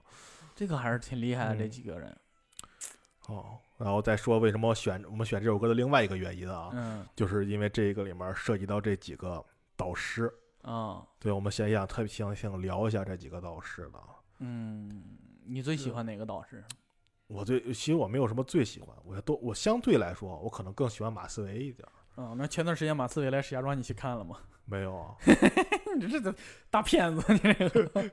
[0.54, 2.16] 这个还是挺厉害的，这嗯几个人。
[3.28, 9.44] 哦，然后再说为什么我选我们选这首歌的另外一个原因啊，嗯就是因为这个里面涉及到这几个
[9.76, 10.32] 导师。
[10.62, 13.98] 啊对，我们想想特别想想聊一下这几个导师的。
[14.40, 15.04] 嗯，
[15.46, 16.62] 你最喜欢哪个导师？
[17.28, 21.92] 我最其实我没有什么最喜欢，我都我相对来说，我可能更喜欢马思唯一点儿。
[22.16, 24.38] 嗯，那前段时间马思唯来石家庄，你去看了吗？
[24.66, 25.14] 没有啊，
[25.96, 26.34] 你这这
[26.68, 28.10] 大骗子，你这个。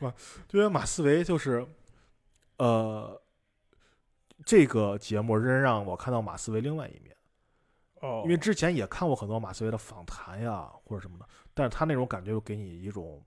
[0.52, 1.64] 因为马思唯就是，
[2.56, 3.20] 呃，
[4.44, 7.14] 这个节目真让我看到马思唯另外一面。
[8.00, 13.22] 哦因为之前也看过很多马思唯的访谈呀，或者什么的，但是他那种感觉又给你一种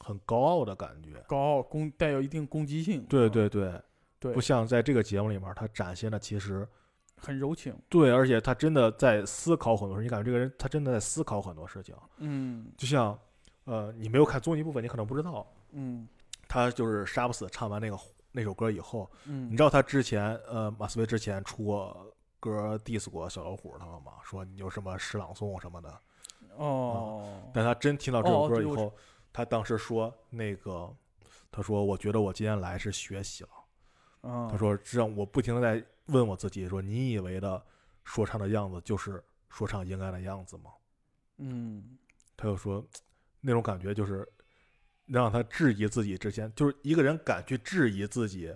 [0.00, 1.22] 很高傲的感觉。
[1.28, 3.04] 高傲攻带有一定攻击性。
[3.04, 3.80] 对对对，
[4.20, 6.66] 对不像在这个节目里面，他展现的其实
[7.16, 7.74] 很柔情。
[7.88, 11.94] 对，而且他真的在思考很多事，你感觉这个人他真的在思考很多事情。
[12.18, 13.18] 嗯就像，
[13.64, 16.08] 呃，你没有看综艺部分，你可能不知道，嗯
[16.48, 17.98] 他就是杀不死唱完那个
[18.32, 22.06] 那首歌以后，嗯，你知道他之前，呃，马思唯之前出过
[22.40, 24.12] 歌 diss 过小老虎他们吗？
[24.22, 26.00] 说你有什么诗朗诵什么的。
[26.56, 28.92] 哦，但他真听到这首歌以后，
[29.32, 30.92] 他当时说那个，
[31.50, 33.50] 他说我觉得我今天来是学习了。
[34.28, 37.64] 嗯，他说这样我不停的在问我自己，说你以为的
[38.04, 40.70] 说唱的样子就是说唱应该的样子吗？
[41.38, 41.96] 嗯
[42.36, 42.86] 他又说
[43.40, 44.28] 那种感觉就是
[45.06, 48.54] 让他质疑自己之前，就是一个人敢去质疑自己，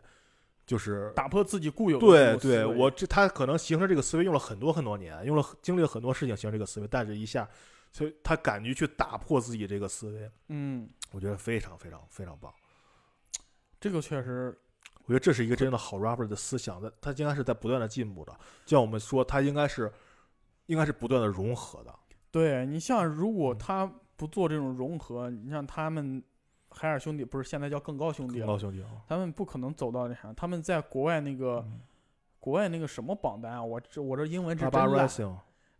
[0.67, 7.49] 就是打破自己固有的对对，我这他可能形成这个思维用了很多很多年，用了经历了很多事情形成这个思维，但是一下，
[7.91, 12.53] 所以他敢于去打破自己这个思维，嗯，我觉得非常非常非常棒。
[13.81, 14.57] 这个确实
[15.05, 18.33] 我觉得这是一个真的好 rapper 的思想，在他应该是在不断的进步的。
[18.65, 19.93] 就像我们说，他应该是
[20.67, 21.95] 应该是不断的融合的。
[22.31, 26.23] 对你像如嗯果他不做这种融合，你像他们
[26.71, 31.81] 海尔兄弟不是现在叫更高兄弟了，更高兄弟啊，他们不可能走到那啥，他们在国外那个嗯
[32.39, 35.09] 国外那个什么榜单啊，我这我这英文是真烂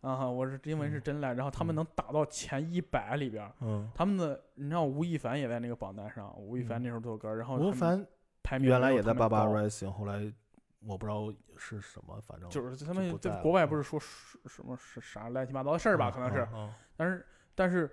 [0.01, 8.05] 啊哈，我这英文是真烂，然后他们嗯能打到前一百里边儿，嗯，他们的你知道吴亦凡也在那个榜单上，吴亦凡嗯那时候做歌，然后吴凡
[8.43, 10.31] 排名原来也在八八 Rising，后来
[10.85, 16.11] 我不知道是什么，反正就是他们在在国外不是说是什么是啥乱七八糟的事儿吧？
[16.11, 17.25] 可能是，嗯但是
[17.55, 17.89] 但是，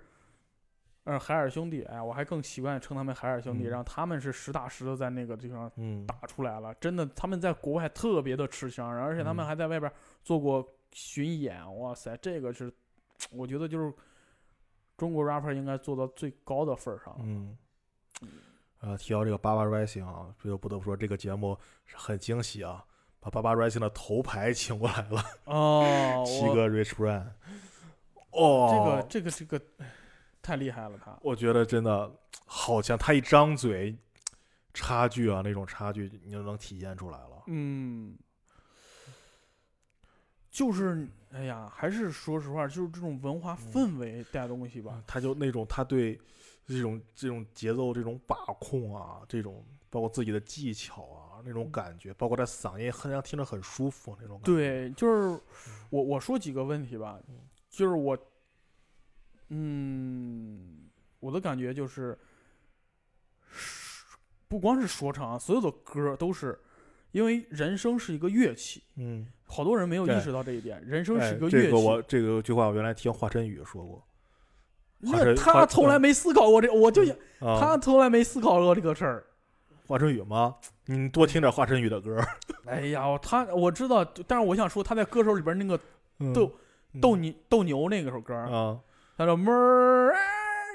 [1.05, 3.69] 呃，海尔兄弟，哎呀，我还更习惯称他们海尔兄弟，嗯。
[3.69, 9.47] 然后他们是实打实的在那个地方嗯，打出来了，真的，他们在国外特别的吃香，而且他们嗯。
[9.47, 9.91] 还在外边
[10.21, 12.71] 做过巡演，哇塞，这个是
[13.31, 13.93] 我觉得就是
[14.97, 17.19] 中国 rapper 应该做到最高的份儿上了。
[17.23, 17.57] 嗯，
[18.81, 22.83] 呃，提到这个八八 Rising 啊，这就不得不说这个节目是很惊喜啊，
[23.19, 27.27] 把八八 Rising 的头牌请过来了， 哦，七哥 Rich Brian。
[28.31, 29.65] 哦，这个这个这个
[30.41, 31.17] 太厉害了，他。
[31.21, 32.11] 我觉得真的
[32.45, 33.95] 好像他一张嘴，
[34.73, 37.43] 差距啊，那种差距你就能体现出来了。
[37.47, 38.17] 嗯，
[40.49, 45.03] 就是哎呀，还是说实话，就是这种文化氛围带东西吧。
[45.05, 46.17] 他就那种他对
[46.67, 54.53] 这种这种节奏这种把控啊，这种包括自己的技巧啊，那种感觉，包括他嗓音很让听着很舒服那种感觉。
[54.53, 55.41] 对，就是
[55.89, 57.19] 我我说几个问题吧，
[57.69, 58.17] 就是我，
[59.49, 60.89] 嗯，
[61.19, 62.17] 我的感觉就是，
[64.47, 66.57] 不光是说唱啊，所有的歌都是，
[67.11, 71.57] 因为人声是一个乐器，嗯，好多人没有意识到这一点，人声是哎一个乐器。
[71.63, 74.01] 这个我这个句话我原来听华晨宇说过。
[75.03, 77.59] 华那晨他从来没思考过这，我就想，啊。
[77.59, 79.23] 他从来没思考过这个事儿。
[79.87, 80.55] 华晨宇吗？
[80.85, 82.17] 你多听点华晨宇的歌。
[82.65, 85.79] 哎呀，他我知道，但是我想说他在歌手里边那个
[86.19, 86.51] 嗯斗、
[87.01, 88.79] 斗牛斗牛那个首歌，啊，
[89.17, 90.13] 他说闷儿，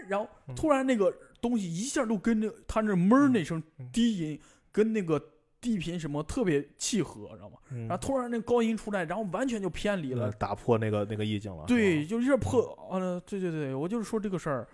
[0.09, 0.55] 然后嗯。
[0.55, 3.89] 突然那个东西一下就跟着他那闷儿那声嗯。
[3.93, 4.41] 低音
[4.73, 5.23] 跟那个
[5.67, 7.59] 低频什么特别契合，知道吗？
[7.71, 10.33] 嗯然后突然那高音出来，然后完全就偏离了呃。
[10.33, 11.65] 打破那个那个意境了。
[11.67, 14.69] 对，就一下破，呃，对对对，我就是说这个事儿，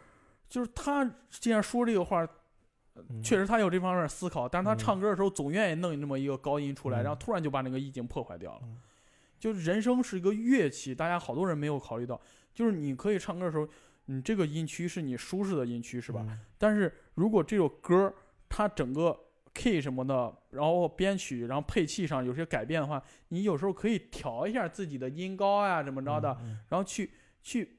[0.47, 2.23] 就是他既然说这个话，
[2.97, 8.61] 嗯确实他有这方面思考，但是他嗯唱歌的时候总愿意弄那么一个高音出来，嗯然后突然就把那个意境破坏掉了。
[8.65, 8.77] 嗯
[9.41, 12.21] 就是人声是一个乐器，大家好多人没有考虑到，
[12.55, 13.67] 就是你可以唱歌的时候，
[14.05, 16.25] 你这个音区是你舒适的音区，是吧？
[16.29, 18.15] 嗯但是如果这首歌
[18.49, 19.19] 它整个
[19.55, 27.11] key 什么的，然后编曲，然后配器上有些改变的话，你有时候可以调一下自己的音高啊，怎么着的，嗯然后去
[27.43, 27.79] 去，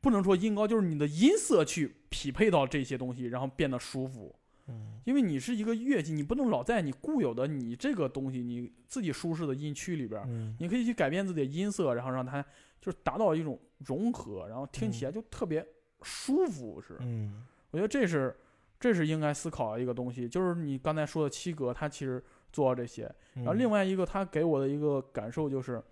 [0.00, 4.34] 不能说音高，就是你的音色去匹配到这些东西，然后变得舒服。
[4.66, 5.00] 嗯。
[5.04, 10.54] 因为你是一个乐器，你不能老在你固有的你这个东西你自己舒适的音区里边，嗯。
[10.60, 12.44] 你可以去改变自己的音色，然后让它
[12.80, 15.66] 就是达到一种融合，然后听起来就特别
[16.02, 16.80] 舒服。
[16.80, 17.44] 是，嗯。
[17.70, 18.36] 我觉得这是
[18.80, 22.22] 这是应该思考的一个东西，就是你刚才说的七格，他其实
[22.52, 23.12] 做到这些。
[23.34, 25.82] 嗯，然后另外一个，他给我的一个感受就是，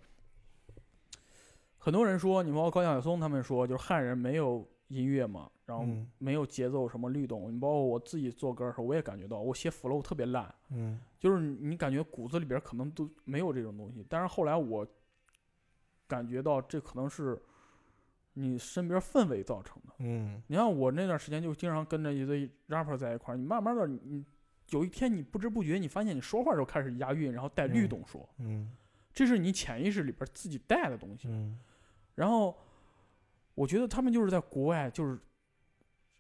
[1.79, 7.53] 很多人说，你包括高晓松他们说，就是汉人没有音乐嘛，然后嗯没有节奏什么律动。
[7.53, 14.05] 你包括我自己做歌的时候，我也感觉到我写 flow 特别烂，嗯就是你你感觉骨子里边可能都没有这种东西。
[14.09, 14.87] 但是后来我
[16.07, 17.41] 感觉到这可能是
[18.39, 19.95] 你身边氛围造成的。
[20.01, 24.23] 嗯你看我那段时间就经常跟着一堆 rapper 在一块儿，你慢慢的你
[24.71, 28.71] 有一天你不知不觉你发现你说话就开始押韵，然后带律嗯动说，嗯
[29.15, 31.29] 这是你潜意识里边自己带的东西。
[31.29, 31.59] 嗯
[32.15, 32.55] 然后
[33.55, 35.19] 我觉得他们就是在国外就是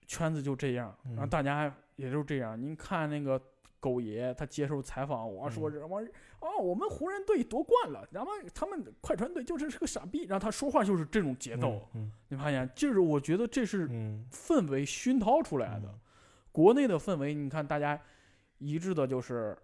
[0.06, 2.59] 圈子就这样，然后嗯大家也就是这样。
[2.60, 3.38] 您看那个
[3.81, 6.01] 狗爷他接受采访，我说嗯什么
[6.40, 11.81] 哦，我们湖人队夺冠了，然后他们快船队就是是个傻逼，然后他说话就是这种节奏。
[11.94, 15.94] 嗯你发现，就是我觉得这是嗯氛围熏陶出来的。
[16.53, 18.01] 国内的氛围，你看大家
[18.59, 19.57] 一致的就是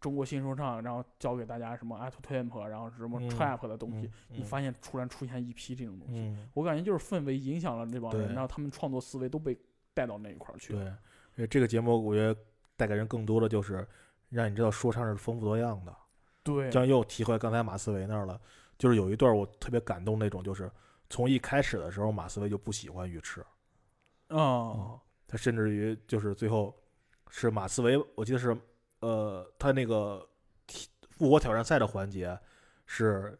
[0.00, 9.56] 中国新说唱，然后教给大家什么 a t tempo，然后什么嗯 trap 的东西，嗯你发现突然出现一批这种东西，嗯我感觉就是氛围影响了这帮人，然后他们创作思维都被
[9.94, 10.84] 带到那一块儿去了。
[11.34, 12.38] 对，呃这个节目我觉得
[12.76, 13.86] 带给人更多的就是
[14.28, 15.94] 让你知道说唱是丰富多样的。
[16.42, 18.40] 对，这样又提回来刚才马思唯那儿了，
[18.76, 20.70] 就是有一段我特别感动那种，就是
[21.08, 23.40] 从一开始的时候马思唯就不喜欢鱼翅，
[24.28, 26.74] 啊，他甚至于就是最后
[27.30, 28.54] 是马思唯，我记得是
[29.00, 30.28] 呃他那个
[30.66, 32.38] 体复活挑战赛的环节
[32.84, 33.38] 是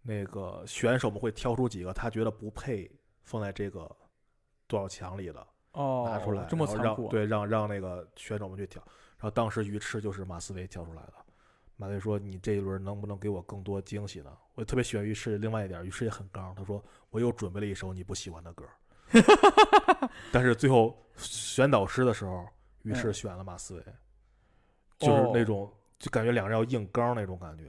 [0.00, 2.90] 那个选手们会挑出几个他觉得不配
[3.22, 3.94] 放在这个
[4.66, 5.46] 多少强里的，
[5.76, 8.82] 哦，拿出来，这么然后残酷啊，让对，让让那个选手们去挑。
[9.18, 11.12] 然后当时鱼翅就是马思唯挑出来的。
[11.76, 15.36] 马思唯说：“你这一轮能不能给我更多惊喜呢？”我特别喜欢鱼翅。
[15.36, 18.64] 另外一点，鱼翅也很刚，他说：“我又准备了一首你不喜欢的歌。
[20.32, 22.46] ”但是最后选导师的时候，
[22.82, 23.84] 于是嗯选了马思唯，
[24.98, 27.64] 就是那哦种就感觉两个人要硬刚那种感觉。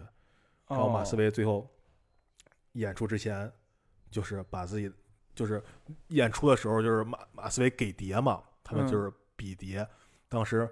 [0.69, 1.69] 然后马思哦唯最后
[2.73, 3.51] 演出之前，
[4.09, 4.89] 就是把自己
[5.37, 5.63] 就是
[6.07, 9.87] 演出的时候，就是马马思唯给碟嘛，他们嗯就是比碟，
[10.27, 10.67] 当时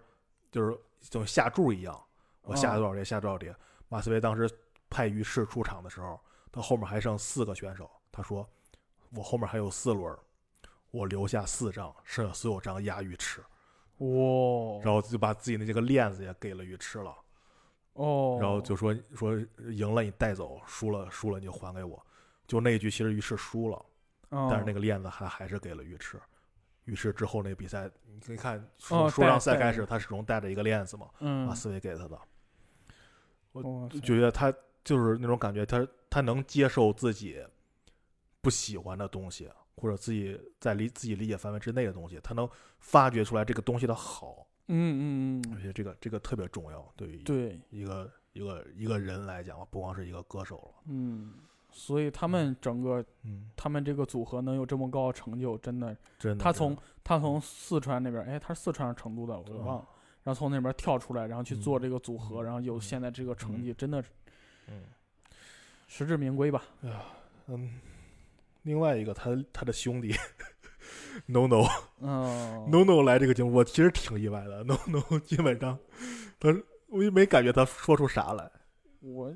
[0.52, 2.04] 就是就像下注一样，
[2.42, 3.56] 我下哦多少碟下多少碟。
[3.88, 4.50] 马思唯当时
[4.90, 6.20] 派于适出场的时候，
[6.52, 8.46] 他后面还剩四个选手，他说
[9.12, 10.18] 我后面还有四轮儿，
[10.90, 13.42] 我留下四张，剩下所有张压鱼吃，
[14.00, 17.16] 哇，然后就把自己的这个链子也给了鱼吃了。
[17.94, 19.40] 哦，然后就说说
[19.70, 22.04] 赢了你带走，输了输了你就还给我。
[22.48, 23.86] 就那一局其实于是输了，
[24.30, 26.20] 哦但是那个链子还还是给了鱼翅。
[26.86, 32.20] 鱼翅之后那个比赛，你可以看从说说让赛开始，他始终带着一个链子嘛，嗯马思维给他的。
[33.52, 34.54] 我觉得他
[34.84, 37.44] 就是那种感觉，他他能接受自己
[38.42, 42.48] 不喜欢的东西，或者自己在理自己理解范围之内的东西，他能
[42.80, 44.46] 发掘出来这个东西的好。
[44.68, 50.84] 嗯嗯嗯，我觉得这个这个特别重要，对于对，一个一个一个人来讲，不光是一个歌手了。
[50.88, 51.34] 嗯，
[51.78, 56.42] 所以他们整个嗯，他们这个组合能有这么高的成就，真的，真的。
[56.42, 59.88] 他从他从四川那边，哎，他是四川成都的，我忘了。
[60.24, 64.02] 然后从那边跳出来，然后去做嗯这个组合，然后有嗯现在这个成嗯绩，真的
[64.68, 64.84] 嗯
[65.88, 66.64] 实至名归吧。
[67.48, 67.78] 嗯，
[68.64, 70.16] 另外一个他他的兄弟
[71.28, 71.68] No No
[72.00, 74.64] 嗯 No No 来这个节目，我其实挺意外的。
[74.64, 75.78] No No 基本上
[76.40, 76.56] 他
[76.88, 78.50] 我也没感觉他说出啥来。
[79.02, 79.32] 我，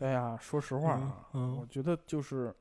[0.00, 2.54] 哎呀，说实话啊，嗯我觉得就是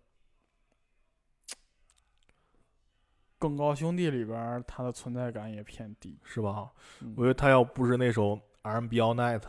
[3.40, 6.18] 更高兄弟里边儿，他的存在感也偏低。
[6.24, 6.72] 是吧？
[7.02, 9.42] 嗯我觉得他要不是那首 R&B All Night，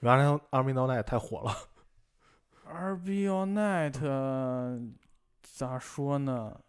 [0.00, 1.54] 原来 R&B All Night 太火了。
[2.66, 4.92] R&B All Night
[5.42, 6.60] 咋说呢？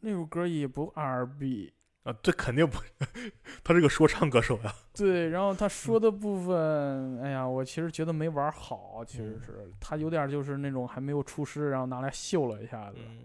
[0.00, 1.72] 那首歌也不 R&B，
[2.04, 2.78] 啊，这肯定不，
[3.64, 4.74] 他是个说唱歌手呀。
[4.92, 5.28] 对。
[5.30, 12.98] 然后他说的部分，哎呀，我其实觉得没玩好，其实嗯是他有点就是那种还没有出师，然后拿来秀了一下子。
[13.00, 13.18] 嗯，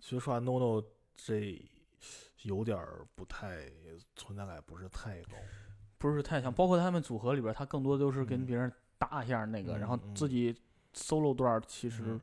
[0.00, 0.84] 其实说话 No No
[1.16, 1.58] 这
[2.42, 3.60] 有点儿不太
[4.16, 5.32] 存在感，不是太高。
[5.96, 10.54] 不是太像，包括他们组合里边，他更多都是跟嗯别人搭一下那个，然后自己
[10.94, 12.20] solo 段其实嗯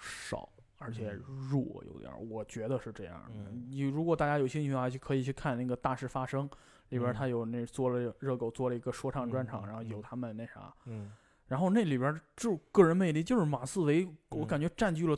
[0.00, 0.48] 少，
[0.78, 1.48] 而且嗯。
[1.48, 3.30] 弱有点儿，我觉得是这样
[3.68, 6.48] 你如果大家有兴趣的话，就可以去看那个《大事发生》
[6.88, 11.12] 里边他有那做了热狗做了一个说唱专场，然后有他们那啥，嗯，
[11.46, 14.46] 然后那里边儿就个人魅力就是马思唯，我嗯。
[14.46, 15.16] 感觉占据了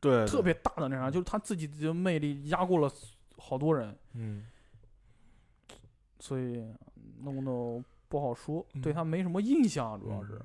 [0.00, 2.90] 对，特别大的那啥，就是他自己的魅力压过了
[3.38, 3.96] 好多人。
[4.12, 4.46] 嗯。
[6.18, 6.62] 所以
[7.20, 8.94] no no 不好说，对嗯。
[8.94, 10.40] 他没什么印象，主要是。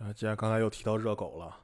[0.00, 0.08] 嗯。
[0.08, 1.56] 啊，既然刚才又提到热狗了，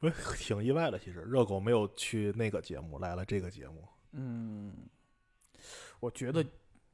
[0.00, 0.98] 我也 挺意外的。
[0.98, 3.86] 其实热狗没有去那个节目，来了这个节目。
[4.12, 4.74] 嗯，
[6.00, 6.44] 我觉得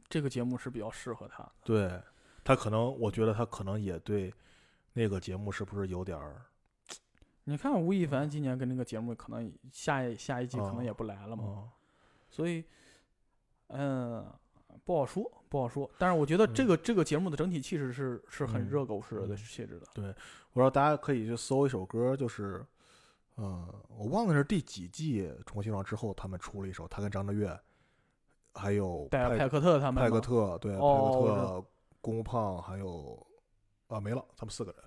[0.08, 1.52] 这个节目是比较适合他的。
[1.64, 2.02] 对
[2.44, 4.32] 他可能，我觉得他可能也对
[4.92, 6.42] 那个节目是不是有点儿
[7.44, 11.68] 你看吴亦凡今年跟那个节目可能下一下一季可能哦也不来了嘛，哦
[12.30, 12.64] 所以，
[13.66, 14.24] 嗯，
[14.84, 15.90] 不好说，不好说。
[15.98, 19.86] 但是我觉得这嗯个、这个节目的整体气质是是很嗯热狗式的嗯气质的。
[19.92, 20.14] 对
[20.52, 22.64] 我说大家可以去搜一首歌，就是，
[23.36, 27.58] 嗯、我忘了是第几季《重新上》之后他们出了一首，他跟张震岳，
[28.54, 31.66] 还有派派克特他们派克特对、哦派克特、
[32.00, 33.26] 公胖还有
[33.88, 34.80] 啊没了，他们四个人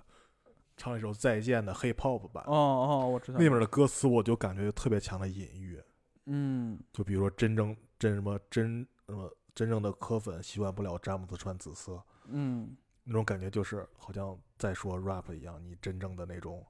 [0.76, 3.38] 唱了一首《再见》的 hip hop 版，哦哦，我知道。
[3.38, 5.82] 那边的歌词我就感觉特别强的隐喻，
[6.26, 16.64] 嗯就比如说真正真什么真什么真正的科粉习惯不了詹姆斯穿紫色，嗯那种感觉就是好像在说 rap 一样，你真正的那种，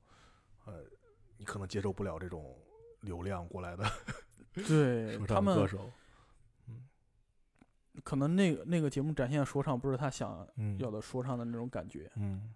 [0.66, 0.84] 呃，
[1.38, 2.56] 你可能接受不了这种
[3.00, 3.84] 流量过来的
[4.54, 5.90] 对说他们唱歌手，
[8.02, 10.78] 可能那个那个节目展现的说唱不是他想嗯。
[10.78, 12.10] 要的说唱的那种感觉。
[12.16, 12.54] 嗯，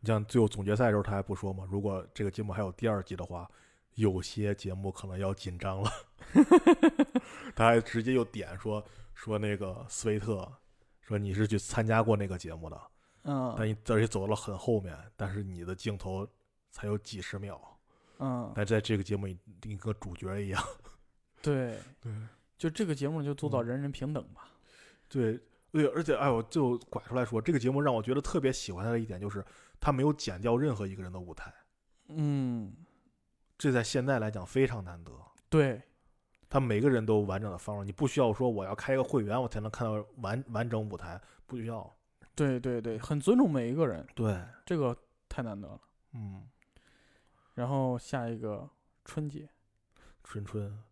[0.00, 3.48] 你像最后总决赛的时候他还不说嘛，如果这个节目还有第二季的话，
[3.94, 5.90] 有些节目可能要紧张了，
[7.54, 8.84] 他还直接又点说
[9.14, 10.50] 说那个斯威特，
[11.00, 12.80] 说你是去参加过那个节目的，
[13.24, 13.54] 嗯。
[13.56, 16.26] 但你而且走到了很后面，但是你的镜头
[16.70, 17.69] 才有几十秒，
[18.20, 20.62] 嗯，但在这个节目里你跟个主角一样。
[21.42, 22.12] 对对，
[22.58, 24.48] 就这个节目就做到嗯人人平等吧。
[25.08, 25.40] 对
[25.72, 29.44] 对，而且哎，我就拐出来说，这个节目让我觉得特别喜欢他的一点就是，
[29.80, 31.52] 他没有剪掉任何一个人的舞台，
[32.08, 32.72] 嗯，
[33.56, 35.12] 这在现在来讲非常难得。
[35.48, 35.80] 对，
[36.48, 41.90] 他每个人都完整的放入，你不需要说我要开一个会员我才能看到完完整舞台，不需要。
[42.34, 44.96] 对对对，很尊重每一个人，对，这个
[45.28, 45.80] 太难得了。
[46.14, 46.42] 嗯，
[47.60, 48.66] 然后下一个
[49.04, 49.46] 春节，
[50.24, 50.82] 春春，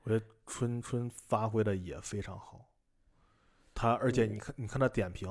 [0.00, 2.70] 我觉得春春发挥的也非常好。
[3.74, 5.28] 他而且你看，你看他点评，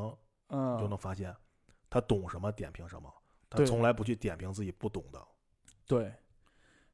[0.49, 1.35] 嗯，你就能发现
[1.89, 3.11] 他懂什么点评什么，
[3.49, 5.19] 他从来不去点评自己不懂的。
[5.87, 6.13] 对，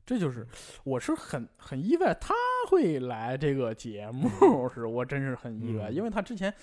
[0.05, 0.47] 这就是
[0.85, 2.33] 我是很很意外他
[2.69, 4.29] 会来这个节目，
[4.73, 6.53] 是我真是很意外，嗯因为他之前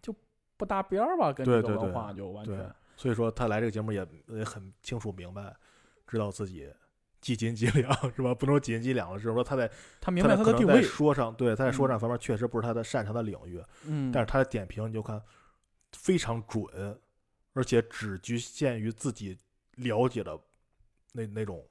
[0.00, 0.12] 就
[0.56, 2.74] 不搭边儿吧，跟这个文化就完对全。
[2.96, 5.54] 所以说他来这个节目也也很清楚明白，
[6.06, 6.68] 知道自己
[7.20, 8.34] 几斤几两 是吧？
[8.34, 9.70] 不能说几斤几两了，就是说他在
[10.00, 15.22] 他明白他的定位，说唱对他在说嗯唱方面确实不是他的擅长的领域，嗯，但是他的点评你就看
[15.92, 17.00] 非常准，
[17.52, 19.38] 而且只局限于自己
[19.76, 20.38] 了解的
[21.12, 21.64] 那那种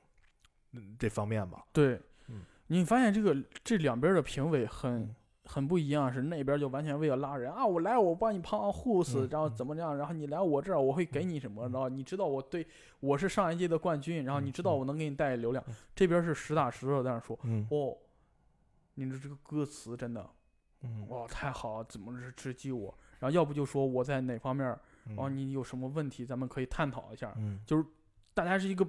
[0.72, 1.66] 嗯这方面吧。
[1.74, 5.16] 对，嗯你发现这个这两边的评委很嗯
[5.52, 12.66] 很不一样，是那边就完全为了拉人啊，我来我帮你帮护士嗯，然后怎么样，然后你来我这儿我会给你什么，嗯然后你知道我对
[13.02, 14.80] 我是上一届的冠军，然后嗯你知道嗯。
[14.80, 17.98] 我能给你带来流量嗯，这边是实打实的在那说，嗯哦，
[18.94, 20.26] 你的这个歌词真的
[20.84, 24.74] 嗯哇太好了，怎么是直击我，然后要不就说我在哪方面
[25.18, 27.86] 哦你有什么问题，咱们可以探讨一下，就是
[28.34, 28.88] 大家是一个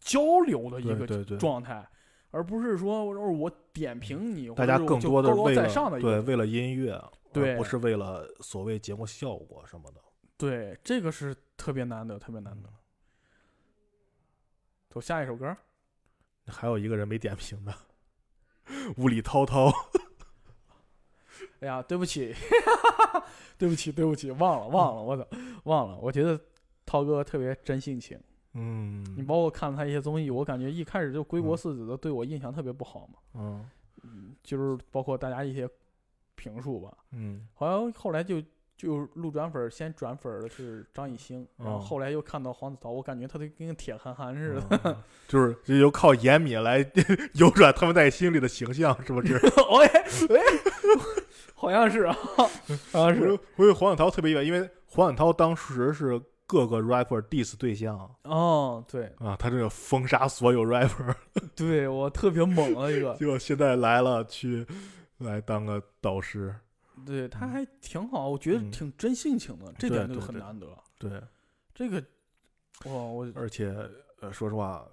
[0.00, 1.38] 交流的一个对对对。
[1.38, 1.86] 状态，
[2.30, 10.00] 而不是说我我点评你，大家更多的为了对为了音乐，而对不是为了所谓节目效果什么的。
[10.36, 12.68] 对，这个是特别难得，特别难得。
[14.88, 15.56] 走下一首歌，
[16.46, 17.74] 还有一个人没点评的，
[18.96, 19.70] 雾里滔滔。
[21.60, 22.34] 哎呀，对不起，
[23.58, 25.26] 对不起，对不起，忘了，忘了，我操，
[25.64, 25.98] 忘了。
[25.98, 26.40] 我觉得
[26.86, 28.18] 涛哥特别真性情，
[28.54, 29.04] 嗯。
[29.16, 31.56] 你包括看他一些综艺，我感觉一开始就归国嗯。
[31.56, 33.68] 四子的对我印象特别不好嘛，嗯。
[34.02, 35.68] 嗯，就是包括大家一些
[36.34, 37.46] 评述吧，嗯。
[37.54, 38.42] 好像后来就
[38.76, 41.78] 就路转粉儿，先转粉儿的是张艺兴，然后哦。
[41.78, 44.80] 后来又看到黄子韬，我感觉他都跟个铁憨憨似的。
[44.84, 44.96] 嗯
[45.28, 46.78] 就是这就靠严敏来
[47.34, 49.36] 扭转他们在心里的形象，是不 是？
[49.36, 49.86] 哎
[50.34, 50.42] 哎，
[51.54, 52.48] 好像是啊，好
[52.92, 53.30] 像我是。
[53.56, 56.18] 我觉得黄子韬特别意外，因为黄子韬当时是
[56.50, 58.12] 各个 rapper diss 对象。
[58.24, 59.06] 哦，对。
[59.18, 61.14] 啊，他这个封杀所有 rapper，
[61.54, 64.66] 对，我特别猛的一个， 结果现在来了去
[65.18, 66.52] 来当个导师，
[67.06, 68.70] 对，他还挺好，我觉得嗯。
[68.72, 70.66] 挺真性情的，这点就很难得。
[70.98, 71.22] 对，
[71.72, 72.02] 这个，
[72.86, 73.72] 哇，我而且
[74.20, 74.84] 呃，说实话，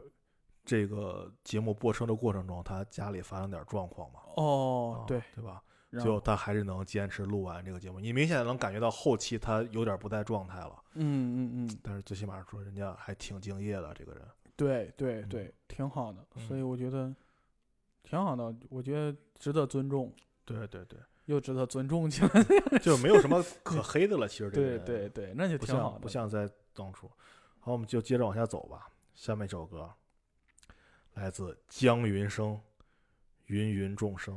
[0.64, 5.64] 这个节目播出的过程中，他家里发生点状况嘛，啊，哦对，对吧？
[5.92, 14.22] 最后他还是能坚持录完这个节目，你明显能感觉到后期他有点不在状态了，嗯嗯嗯，但是最起码说人家还挺敬业的，这个人。
[14.56, 17.16] 对对嗯对，挺好的，嗯所以我觉得
[18.04, 20.12] 挺好的，我觉得值得尊重，
[20.46, 22.30] 对对对， 又值得尊重起来。
[22.82, 24.28] 就没有什么 可黑的了。
[24.28, 26.00] 其实这个对人对对，那就挺好的。
[26.00, 27.10] 不像在当初。
[27.60, 28.90] 好，我们就接着往下走吧。
[29.14, 29.90] 下面一首歌
[31.14, 32.56] 来自江云生，
[33.48, 34.36] 《芸芸众生》。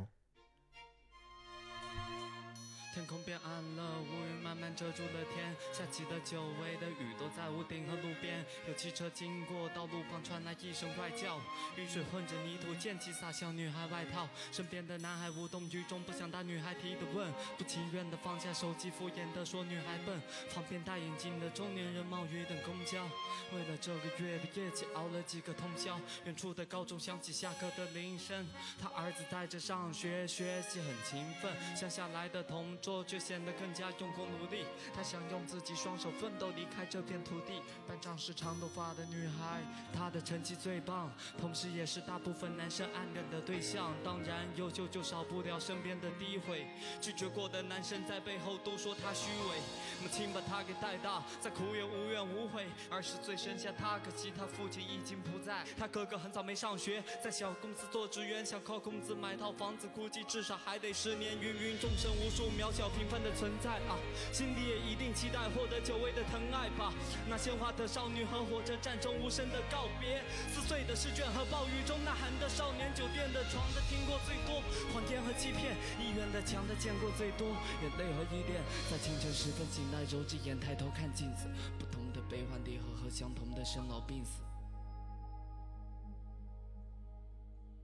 [2.93, 8.45] 天空变暗了，乌云慢慢遮住了天，下起的久违的雨都在屋顶和路边。
[8.67, 11.39] 有汽车经过，道路旁传来一声怪叫，
[11.77, 14.27] 雨水混着泥土，溅起洒向女孩外套。
[14.51, 20.21] 身边的男孩无动于衷，不想答女孩提的问，不情愿的放下手机，敷衍的说女孩笨。
[20.53, 23.05] 旁边戴眼镜的中年人冒雨等公交，
[23.53, 25.97] 为了这个月的业绩熬了几个通宵。
[26.25, 28.45] 远处的高中响起下课的铃声，
[28.81, 34.65] 他儿子在这上学，学习很勤奋，乡下来的同做却显得更加用功努力。
[34.93, 37.61] 他想用自己双手奋斗，离开这片土地。
[37.87, 39.61] 班长是长头发的女孩，
[39.93, 43.93] 她的成绩最棒，同时也是大部分男生暗恋的对象。
[44.03, 46.65] 当然，优秀就少不了身边的诋毁，
[46.99, 49.59] 拒绝过的男生在背后都说她虚伪。
[50.01, 52.65] 母亲把她给带大，再苦也无怨无悔。
[52.89, 55.63] 二十岁生下他，可惜他父亲已经不在。
[55.77, 61.31] 他哥哥很早没上学，在小公司做职员，想靠工资买套房子，估计至少还得十年。
[61.39, 63.99] 芸芸众生，无数渺小平凡的存在啊，
[64.31, 66.93] 心里也一定期待获得久违的疼爱吧。
[67.27, 77.47] 那鲜花的少女和火车站中无声的告别，撕碎的试卷和暴雨中呐喊的少年，酒店的床的听过最多，谎言和欺骗，医院的墙的见过最多，
[77.83, 84.50] 眼泪和依恋，在清晨时分醒来，揉着眼抬头看镜子，不同的悲欢离合和相同的生老病死。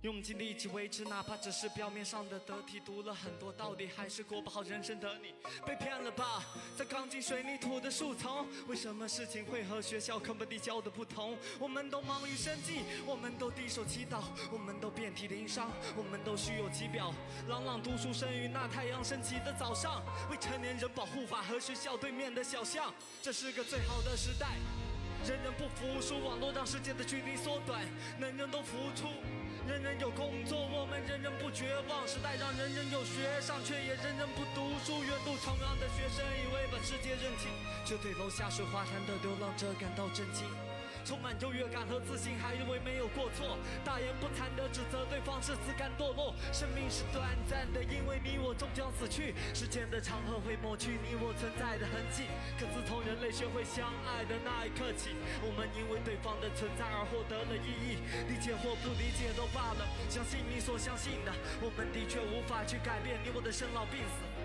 [0.01, 2.79] 用尽力气维持，哪怕只是表面上的得体。
[2.79, 5.33] 读了很多道理，还是过不好人生的你，
[5.65, 6.45] 被骗了吧？
[6.77, 11.35] 在钢筋水泥土的树丛，为什么事情会和学校课本里教的不同？
[11.59, 14.21] 我们都忙于生计，我们都低手祈祷，
[14.51, 17.11] 我们都遍体鳞伤，我们都虚有其表。
[17.49, 24.47] 朗朗读书声于那太阳升起的早上，未成年人保护法和学校对面的小巷，这是个最好的时代。
[25.25, 27.81] 人人不服输，网络让世界的距离缩短，
[28.19, 29.07] 人人都付出。
[29.67, 32.07] 人人有工作，我们人人不绝望。
[32.07, 35.03] 时代让人人有学上，却也人人不读书。
[35.03, 37.51] 远渡重洋的学生以为把世界认清，
[37.83, 40.47] 却对楼下水花潭的流浪者感到震惊。
[41.07, 43.57] 充满优越感和自信，还以为没有过错。
[43.85, 46.35] 大言不惭地指责对方是自甘堕落。
[46.51, 49.33] 生命是短暂的，因为你我终将死去。
[49.53, 52.27] 时间的长河会抹去你我存在的痕迹。
[52.59, 58.03] 可自从人类学会相爱的那一刻起，我们因为对方的存在而获得了意义。
[58.27, 61.31] 理解或不理解都罢了，相信你所相信的，
[61.63, 64.36] 我们的确无法去改变你我的生老病死。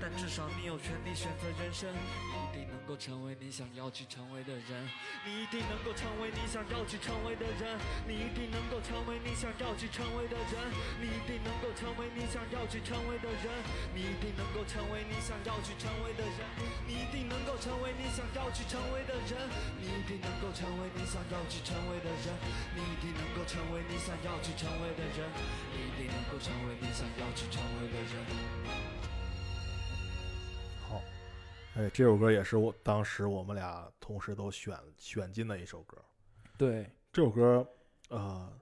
[0.00, 1.88] 但至少你有权利选择人生。
[1.92, 4.88] 你一定能够成为你想要去成为的人，
[5.24, 10.58] 你一定能够成为你想要去成为的人，你一定能够成为你想要去成为的人，
[10.98, 13.46] 你一定能够成为你想要去成为的人，
[13.94, 16.42] 你一定能够成为你想要去成为的人，
[16.86, 19.38] 你一定能够成为你想要去成为的人，
[19.78, 22.34] 你一定能够成为你想要去成为的人，
[22.74, 25.30] 你一定能够成为你想要去成为的人，
[25.70, 29.09] 你一定能够成为你想要去成为的人。
[31.80, 35.96] 好，哎，这首歌也是我当时我们俩同时都选选进的一首歌。
[36.58, 37.66] 对，这首歌，
[38.10, 38.52] 呃，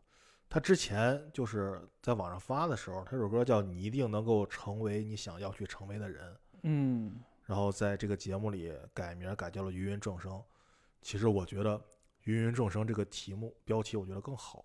[0.48, 6.32] 他之前就是在网上发的时候，他这首歌叫《你一定能够成为你想要去成为的人》，
[6.62, 10.40] 嗯，然后在这个节目里改名改叫了“芸芸众生”。
[11.02, 11.80] 其实我觉得
[12.26, 14.64] “芸芸众生”这个题目标题，我觉得更好。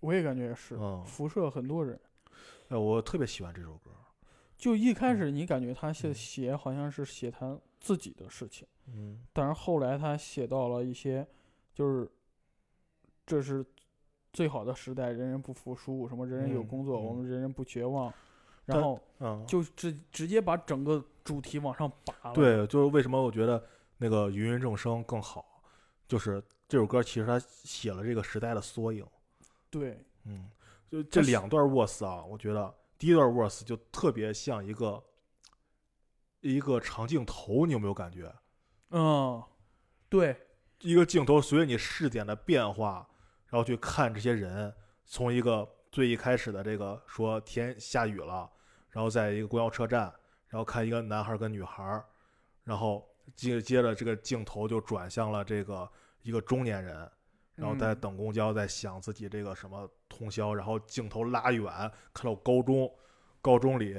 [0.00, 1.96] 我也感觉是，嗯，辐射很多人。
[2.66, 3.92] 哎，我特别喜欢这首歌。
[4.56, 11.26] 就一开始你感觉他写写好像是写他自己的事情，嗯，但是后来他写到了一些，
[11.74, 12.08] 就是
[13.26, 13.64] 这是
[14.32, 18.14] 最好的时代，人人不服输，什么人人有嗯工作，我嗯们人人不绝望，
[18.64, 22.34] 但然后嗯，就直直接把整个主题往上拔了。
[22.34, 23.62] 对，就是为什么我觉得
[23.98, 25.60] 那个《芸芸众生》更好，
[26.06, 29.04] 就是这首歌其实他写了这个时代的缩影。
[29.70, 30.48] 对，嗯，
[30.88, 35.02] 就这两段 verse 啊，我觉得第一段 verse 就特别像一个
[36.42, 38.32] 一个长镜头，你有没有感觉？
[38.90, 39.42] 嗯，
[40.08, 40.36] 对，
[40.80, 43.08] 一个镜头随着你视点的变化，
[43.46, 44.74] 然后去看这些人，
[45.06, 48.50] 从一个最一开始的这个说天下雨了，
[48.90, 50.12] 然后在一个公交车站，
[50.48, 52.04] 然后看一个男孩儿跟女孩儿，
[52.64, 55.90] 然后接接着这个镜头就转向了这个
[56.22, 57.10] 一个中年人，
[57.54, 61.64] 然后在嗯等公交，在想自己这个什么通宵，然后镜头拉远，
[62.12, 62.92] 看到高中，
[63.40, 63.96] 高中里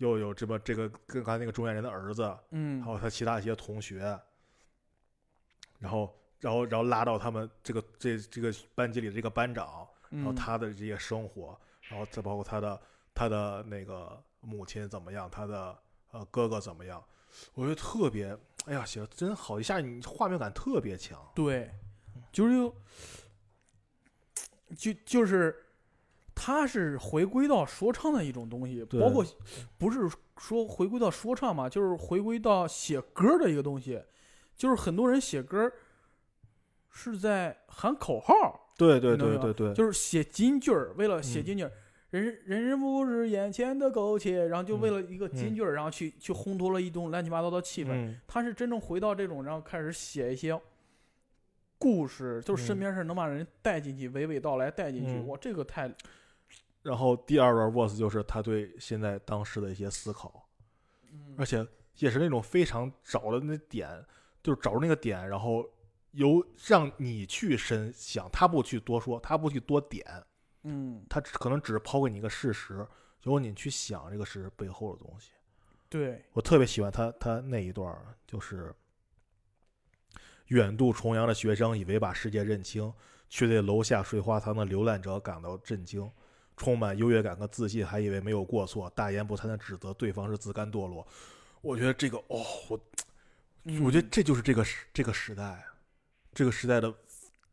[0.00, 2.82] 又有这么这个跟刚才那个中年人的儿子，嗯。
[2.82, 4.18] 还有他其他一些同学，
[5.78, 10.34] 然后然后然后拉到他们这个这这个班级里的这个班长，然后嗯。
[10.34, 12.80] 他的这些生活，然后再包括他的
[13.12, 15.78] 他的那个母亲怎么样，他的
[16.12, 17.04] 呃哥哥怎么样，
[17.52, 21.20] 我觉得特别，哎呀，写的真好，一下你画面感特别强。
[21.34, 21.70] 对，
[22.32, 22.74] 就是有，
[24.74, 25.66] 就就是，
[26.42, 29.22] 它是回归到说唱的一种东西，包括
[29.76, 30.08] 不是
[30.38, 34.02] 说回归到说唱嘛，就是回归到写歌的一个东西，
[34.56, 35.70] 就是很多人写歌
[36.88, 41.44] 是在喊口号，对对对对对，就是写金句儿，为了写嗯。
[41.44, 41.70] 金句儿。
[42.08, 47.90] 人人人不是眼前的苟且，然后就为嗯了一个金嗯句儿，然后去去烘托了一种乱七八糟的气氛。
[47.92, 48.18] 嗯。
[48.26, 50.58] 他是真正回到这种，然后开始写一些
[51.78, 52.80] 故事，就是身嗯。
[52.80, 55.12] 边事儿能把人带进去，娓娓道来带进去。
[55.12, 55.28] 嗯。
[55.28, 55.88] 哇，这个太
[56.82, 60.48] 然后第二段 verse 就是他对现在当时的一些思考，
[61.12, 61.66] 嗯而且
[61.98, 64.04] 也是那种非常找的那点，
[64.42, 65.68] 就是找着那个点，然后
[66.12, 70.04] 由让你去深想，他不去多说，他不去多点，
[70.62, 72.86] 嗯，他可能只是抛给你一个事实，
[73.24, 75.32] 由你去想这个事实背后的东西。
[75.90, 77.94] 对，我特别喜欢他他那一段，
[78.26, 78.74] 就是
[80.46, 82.92] 远渡重洋的学生以为把世界认清，
[83.28, 86.10] 却对楼下睡花堂的流浪者感到震惊，
[86.60, 91.06] 充满优越感和自信，还以为没有过错，大言不惭的指责对方是自甘堕落。
[91.62, 92.78] 我觉得这个哦，我
[93.82, 95.64] 我觉得嗯这就是这个时这个时代，
[96.34, 96.94] 这个时代的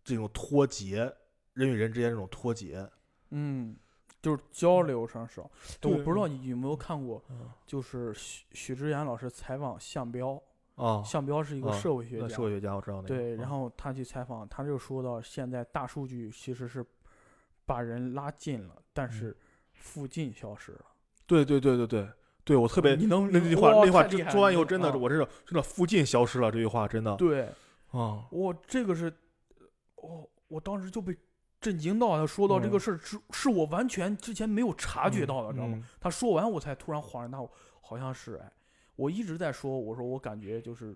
[0.03, 1.09] 这种脱节，
[1.53, 2.85] 人与人之间这种脱节。
[3.29, 3.77] 嗯，
[4.21, 5.49] 就是交流上少。
[5.83, 10.37] 我不知道你有没有看过，嗯就是许许知远老师采访项彪，
[10.75, 13.07] 啊，项彪是一个啊社会学家，那社会学家我知道那个。
[13.07, 16.85] 对，然啊后他去采访，他就说到现在大数据其实是
[17.65, 19.11] 把人拉近了，但嗯。
[19.11, 19.37] 是
[19.73, 20.85] 附近消失了。
[21.27, 22.09] 对对对对对。
[22.43, 27.41] 对，我特别你能那句话那句话说完以后，真的我这是真的附近消失了这句话真的对，
[27.91, 29.13] 啊，我这个是，
[29.95, 31.13] 我我当时就被
[31.59, 32.79] 震惊到，他说到这个嗯。
[32.79, 35.77] 事儿是是我完全之前没有察觉到的，知道吗？
[35.77, 35.83] 嗯。
[35.99, 37.51] 他说完我才突然恍然大悟，
[37.81, 38.49] 好像是哎，
[38.95, 40.95] 我一直在说，我说我感觉就是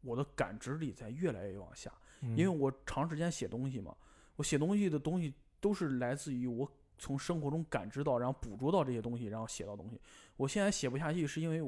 [0.00, 1.88] 我的感知力在越来越往下，
[2.22, 2.36] 嗯。
[2.36, 3.94] 因为我长时间写东西嘛，
[4.34, 6.68] 我写东西的东西都是来自于我
[7.02, 10.00] 从生活中感知到，然后捕捉到这些东西，然后写到东西。
[10.36, 11.60] 我现在写不下去，是因为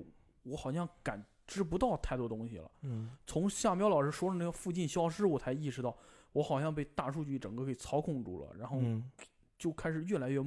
[0.44, 2.70] 我好像感知不到太多东西了。
[2.82, 5.96] 嗯从夏彪老师说的那个附近消失，我才意识到
[6.32, 9.10] 我好像被大数据整个给操控住了，然后嗯
[9.58, 10.40] 就开始越来越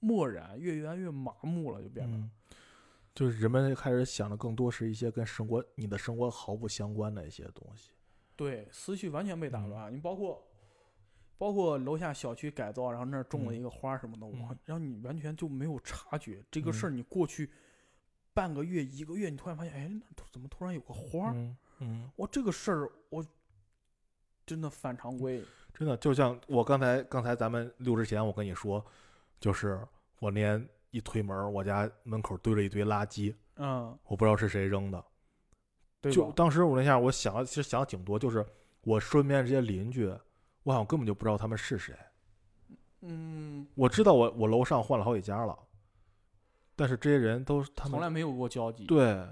[0.00, 2.16] 漠然，越越来越麻木了，就变得。
[2.16, 2.28] 嗯，
[3.14, 7.92] 就是人们开始想的更多是一些跟生活你的生活毫不相关的一些东西。
[8.34, 9.94] 对，思绪完全被打嗯乱。
[9.94, 10.44] 你包括
[11.38, 17.50] 包括楼下小区改造，然后那儿种了嗯一个花什么的，哇嗯，然后你完全就没有察觉这个嗯事儿，你过去
[18.32, 21.32] 半个月、一个月，你突然发现，哎，那突怎么突然有个花儿？
[21.34, 23.24] 嗯嗯，哇，这个事儿我
[24.46, 25.42] 真的反常规。
[25.74, 28.84] 真的就像我刚才刚才咱们录之前，我跟你说，
[29.40, 29.80] 就是
[30.20, 35.04] 我那天一推门，我家门口堆了一堆垃圾，嗯，我不知道是谁扔的。
[36.00, 38.44] 对当时我那下，我想了，其实想了挺多，就是
[38.82, 40.12] 我身边这些邻居，
[40.62, 41.94] 我好像根本就不知道他们是谁。
[43.00, 45.58] 嗯，我知道我我楼上换了好几家了，
[46.76, 49.26] 但是这些人都是他们从来没有过交集。，对，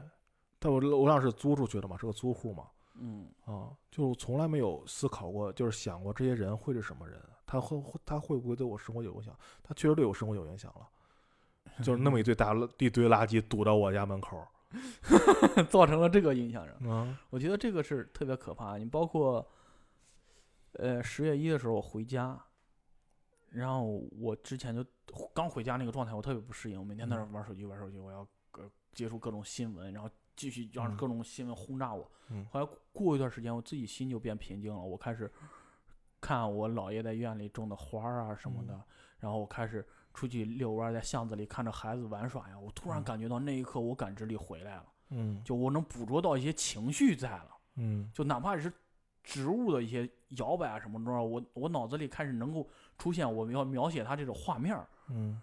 [0.58, 9.32] 但我楼上是租出去的嘛，是个租户嘛，嗯，啊，就从来没有思考过，就是想过这些人会是什么人，他会会他会不会对我生活有影响？
[9.62, 14.44] 他确实对我生活有影响了，就是那么一堆大垃一堆垃圾堵到我家门口，
[15.70, 16.66] 造成了这个影响。
[16.80, 18.76] 嗯我觉得这个是特别可怕。
[18.78, 19.46] 你包括，
[20.72, 22.40] 呃，十月一的时候我回家，
[23.50, 23.84] 然后
[24.18, 24.84] 我之前就
[25.34, 30.96] 刚回家那个状态，我特别不适应，我每天在那玩手机玩手机，我要呃接触各种新闻，然后继续让嗯。
[30.96, 32.10] 各种新闻轰炸我。
[32.28, 32.46] 嗯。
[32.50, 35.30] 后来过一段时间，我自己心就变平静了，我开始
[36.20, 38.80] 看我姥爷在院里种的花儿啊什么的，
[39.18, 43.04] 然后我开始出去遛弯，在巷子里看着孩子玩耍呀，我突然嗯。
[43.04, 44.86] 感觉到那一刻我感知力回来了。
[45.08, 45.42] 嗯。
[45.44, 48.08] 就我能捕捉到一些情绪在了，嗯。
[48.14, 48.72] 就哪怕是
[49.22, 52.68] 植物的一些摇摆啊什么的，我我脑子里开始能够
[52.98, 55.40] 出现我要描写它这种画面儿，嗯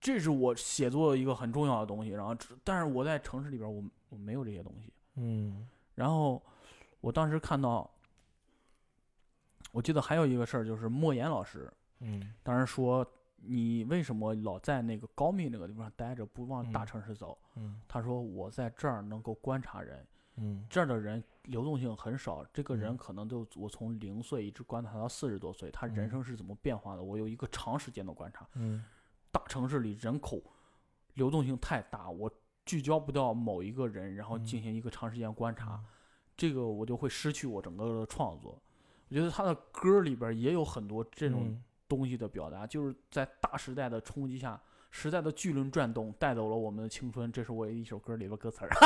[0.00, 2.10] 这是我写作一个很重要的东西。
[2.10, 4.92] 然后，但是我在城市里边儿我我没有这些东西。
[5.16, 6.40] 嗯然后
[7.00, 7.90] 我当时看到，
[9.72, 13.06] 我记得还有一个事儿，就是莫言老师嗯当时说。
[13.40, 17.38] 你为什么老在那个高密那个地方待着，不往大嗯城市走？
[17.54, 20.04] 嗯他说我在这儿能够观察人，
[20.40, 20.66] 嗯。
[20.70, 22.96] 这儿的人流动性很少，这个人嗯。
[22.96, 26.10] 可能就我从零岁一直观察到四十多岁，他人嗯。
[26.10, 28.48] 生是怎么变化的，我有一个长时间的观察。
[28.54, 28.84] 嗯。
[29.30, 30.42] 大城市里人口
[31.14, 32.30] 流动性太大，我
[32.64, 35.82] 聚焦不到某一个人，然后进嗯行一个长时间观察，
[36.36, 38.60] 这个我就会失去我整个的创作。
[39.08, 41.64] 我觉得他的歌里边也有很多这种嗯。
[41.88, 44.60] 东西的表达，就是在大时代的冲击下，
[45.00, 47.30] 时代的巨轮转动带走了我们的青春。
[47.30, 48.70] 这是我一首歌里边歌词儿。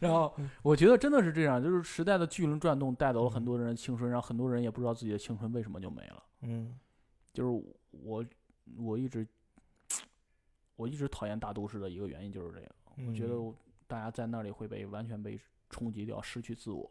[0.00, 6.24] 然后我觉得真的是这样，就是时代的巨轮转动带走了很多人的青春，然后很多人也不知道自己的青春为什么就没了。
[6.42, 6.76] 嗯
[7.32, 7.50] 就是
[7.90, 8.24] 我
[8.78, 9.24] 我一直
[10.74, 12.68] 我一直讨厌大都市的一个原因就是这个，
[13.06, 13.36] 我觉得
[13.86, 15.38] 大家在那里会被完全被
[15.68, 16.90] 冲击掉，失去自我。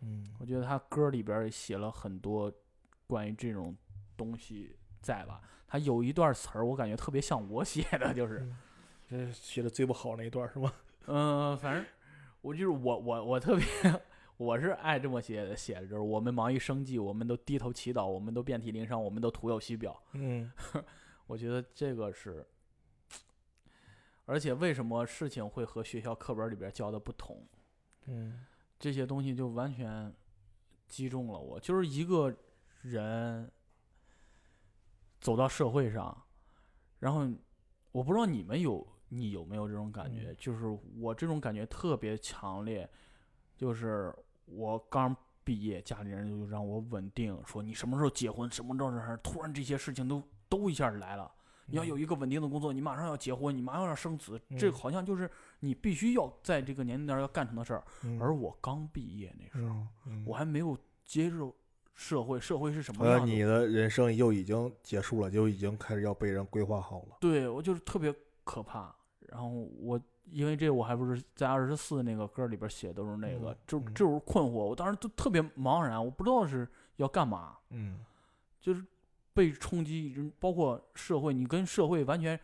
[0.00, 2.50] 嗯我觉得他歌里边写了很多
[3.06, 3.76] 关于这种
[4.16, 5.40] 东西在吧。
[5.68, 8.56] 他有一段词儿，我感觉特别像我写的，就是，嗯
[9.06, 10.72] 这写的最不好那一段是吗？
[11.06, 11.84] 嗯、 反正
[12.40, 13.64] 我就是我我我特别，
[14.38, 20.02] 我是爱这么写的写的，就是我们忙于生计，我们都低头祈祷，我们都遍体鳞伤，我们都徒有虚表。
[20.14, 20.50] 嗯
[21.26, 22.46] 我觉得这个是，
[24.26, 27.46] 而且为什么事情会和学校课本里边教的不同？
[28.06, 28.44] 嗯
[28.78, 30.12] 这些东西就完全
[30.86, 31.58] 击中了我。
[31.60, 32.34] 就是一个
[32.82, 33.50] 人
[35.24, 36.14] 走到社会上，
[36.98, 37.26] 然后
[37.92, 40.36] 我不知道你们有你有没有这种感觉，嗯。
[40.38, 40.66] 就是
[40.98, 42.86] 我这种感觉特别强烈，
[43.56, 44.14] 就是
[44.44, 51.32] 我刚毕业，家里人就让我稳定，说你什么时候结婚，什么时候突然这些事情都都一下来了。
[51.68, 54.72] 你要有一个稳定的工作，你马上要结婚，你马上要生子，这嗯。
[54.74, 55.30] 好像就是
[55.60, 57.82] 你必须要在这个年龄段要干成的事儿。
[58.02, 58.20] 嗯。
[58.20, 60.22] 而我刚毕业那时候，嗯。
[60.26, 60.76] 我还没有
[61.06, 61.56] 接受
[61.94, 63.26] 社会，社会是什么样的？
[63.26, 67.16] 你的人生又已经结束了，就已经开始要被人规划好了。
[67.20, 68.94] 对我就是特别可怕。
[69.28, 70.00] 然后我
[70.30, 78.00] 因为这，我还不是在二十四那个歌里边写都是那个，嗯就嗯这种困惑，我当时都特别茫然，我不知道是要干嘛，嗯
[78.60, 78.84] 就是
[79.32, 82.38] 被冲击，包括社会，你跟社会完全，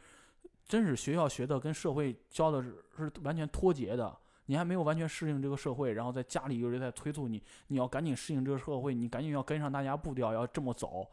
[0.65, 4.17] 真是学校学的跟社会教的是是完全脱节的。
[4.51, 11.09] 你还没有完全适应这个社会，然后在家里有人在催促你，你要赶紧适应这个社会，你赶紧要跟上大家步调，要这么走，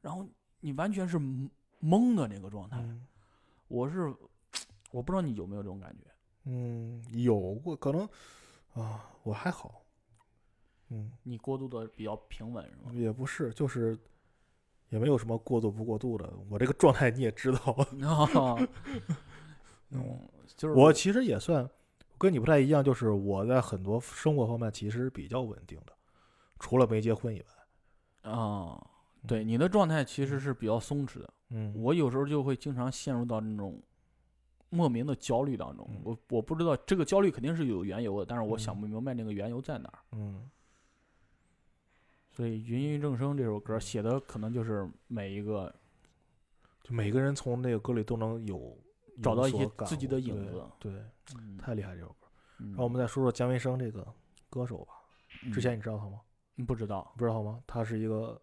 [0.00, 0.24] 然后
[0.60, 1.50] 你完全是懵
[1.82, 2.78] 懵的那个状态。
[2.78, 3.04] 嗯
[3.66, 4.14] 我是
[4.92, 6.04] 我不知道你有没有这种感觉，
[6.44, 8.08] 嗯，有过可能
[8.74, 9.82] 啊，我还好。
[10.90, 12.92] 嗯，你过渡的比较平稳是吗？
[12.94, 13.98] 也不是，就是
[14.88, 16.32] 也没有什么过度不过度的。
[16.48, 17.58] 我这个状态你也知道。
[18.06, 18.68] 啊， 嗯
[19.90, 21.68] 嗯，就是我其实也算
[22.18, 25.92] 跟你不太一样，就是我在很多生活方面其实比较稳定的，
[26.58, 28.30] 除了没结婚以外。
[28.30, 28.84] 啊，
[29.26, 31.32] 对你的状态其实是比较松弛的。
[31.50, 33.80] 嗯，我有时候就会经常陷入到那种
[34.68, 35.88] 莫名的焦虑当中。
[35.90, 39.98] 嗯我我不知道这个焦虑肯定是有缘由的，但是我嗯想不明白那个缘由在哪儿。
[40.12, 40.50] 嗯
[42.30, 45.74] 所以《芸芸众生》这首歌写的可能就是每一个，
[46.82, 48.76] 就每个人从那个歌里都能有
[49.22, 50.64] 找到一自己的影子。
[50.78, 50.92] 对，
[51.36, 52.26] 嗯太厉害这首歌。
[52.58, 54.06] 嗯然后我们再说说姜维生这个
[54.50, 54.94] 歌手吧。
[55.52, 56.20] 之前你知道他吗？
[56.56, 57.62] 嗯不知道不知道吗？
[57.66, 58.40] 他是一个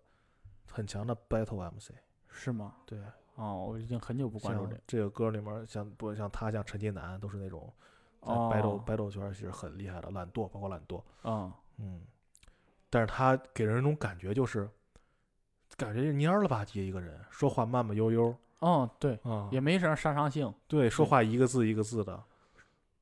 [0.71, 1.91] 很强的 battle MC。
[2.29, 2.75] 是吗？
[2.85, 2.99] 对，
[3.35, 7.73] 哦，我已经很久不关注这像这个歌里面，像不像他，像陈近南都是那种
[8.21, 11.01] 在哦 battle、battle 圈其实很厉害的，懒惰，包括懒惰。
[11.23, 12.01] 嗯嗯，
[12.89, 14.69] 但是他给人一种感觉就是，
[15.77, 18.35] 感觉是蔫了吧唧一个人，说话慢慢悠悠
[18.65, 20.51] 哦，对，啊，也没啥杀伤性。
[20.67, 22.23] 对，说话一个字一个字的。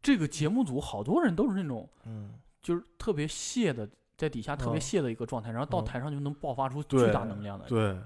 [0.01, 7.65] 这个节目组好多人都是那种，嗯，就是特别泄的，在底下特别嗯泄的一个状态，然后到嗯台上就能爆发出巨大能量的。
[7.67, 7.97] 对，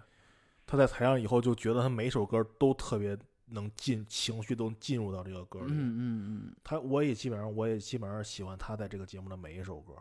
[0.68, 3.18] 他在台上以后就觉得他每一首歌都特别
[3.48, 5.66] 能进情绪，都进入到这个歌里。
[5.70, 9.94] 嗯嗯嗯，他我也基本上我也基本上喜欢他在这个节目的每一首歌。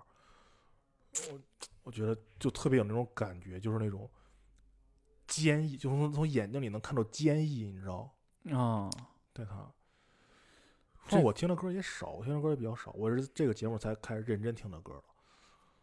[1.31, 1.41] 我
[1.85, 4.07] 我觉得就特别有那种感觉，就是那种
[5.27, 8.15] 坚毅，就是从从眼睛里能看到坚毅，你知道？
[8.53, 8.91] 啊，
[9.33, 9.71] 对他。
[11.09, 15.03] 就我听的歌也少，我听的歌也比较少，我是这个节目才开始认真听的歌的。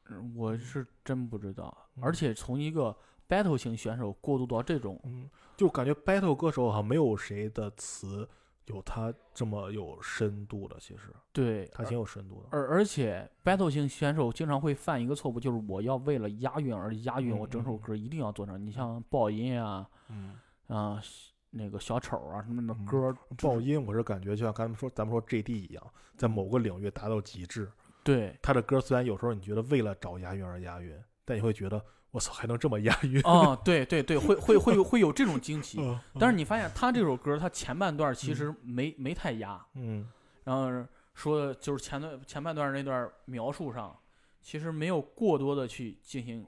[0.09, 1.75] 嗯我是真不知道。
[1.95, 2.95] 嗯而且从一个
[3.29, 8.27] battle 型选手过渡到这种，嗯，就感觉 battle 歌手好像没有谁的词
[8.67, 12.47] 有他这么有深度的，其实对，他挺有深度的。
[12.51, 18.65] 而而且 battle 型选手经常会犯一个错误，就是我要为了押韵而押韵，嗯我整首嗯歌一定要做成。
[18.65, 20.35] 你像爆音啊，嗯，
[20.67, 21.01] 啊、
[21.49, 27.69] 那个小丑啊什么的嗯歌儿，爆音我是感觉就像刚才说咱们说 JD 一样，在某个领域达到极致。
[28.03, 31.83] 对，他的歌虽然有时候你觉得为了找押韵而押韵，但你会觉得
[32.13, 33.19] 我操还能这么押韵。
[33.23, 35.81] 啊，对对对，会会会有会有这种惊喜。
[35.81, 40.07] 嗯但是你发现他这首歌，他前半段其实没、没太押，嗯
[40.43, 40.69] 然后
[41.15, 43.97] 说就是前段前半段那段描述上，
[44.41, 46.45] 其实没有过多的去进行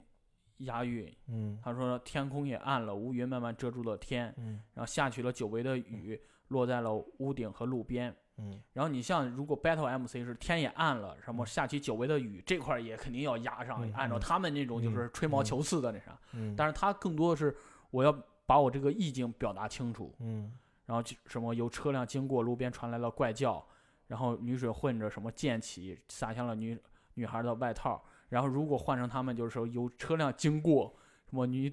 [0.58, 1.12] 押韵。
[1.26, 8.14] 嗯他说天空也暗了，乌云慢慢遮住了天，嗯然后下起了久违的雨，落在了屋顶和路边。
[8.38, 16.18] 嗯然后你像如果 battle MC 是天也暗了，什么下起久违的雨，这块儿也肯定要压上，嗯按照嗯他们那种就是吹毛求疵的那啥。
[16.32, 17.56] 嗯，但是他更多的是
[17.90, 18.12] 我要
[18.44, 20.52] 把我这个意境表达清楚，嗯
[20.84, 23.66] 然后就什么有车辆经过，路边传来了怪叫，
[24.06, 26.78] 然后雨水混着什么溅起，洒向了女
[27.14, 28.04] 女孩的外套。
[28.28, 30.94] 然后如果换成他们，就是说有车辆经过，
[31.30, 31.72] 什么泥，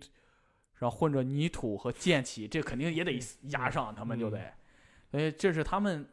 [0.76, 3.19] 然后混着泥土和溅起，这肯定也得
[3.49, 4.53] 压上，他们就得。
[5.11, 6.07] 所以这是他们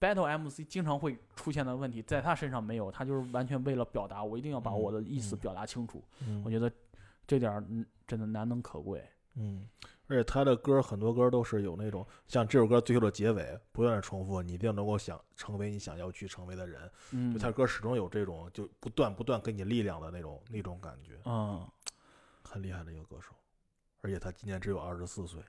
[0.00, 6.02] battle MC 经常会出现的问题，在他身上没有，他就是完全为了表达，我一定要把我的意思嗯表达清楚。
[6.26, 6.70] 嗯，我觉得
[7.26, 9.04] 这点嗯真的难能可贵。
[9.40, 9.68] 嗯，
[10.08, 16.90] 而且他的歌很多歌都是有那种像这首歌最后的结尾不断的重复，你一定能够想成为你想要去成为的人。
[17.12, 21.64] 嗯，就他歌始终有这种就不断不断给你力量的那种那种感觉，嗯，
[22.42, 23.32] 很厉害的一个歌手。
[24.00, 25.40] 而且他今年只有二十四岁，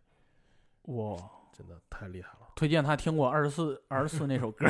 [0.84, 1.18] 我
[1.52, 2.48] 真的太厉害了。
[2.56, 4.66] 推荐他听过二十四二十四那首歌，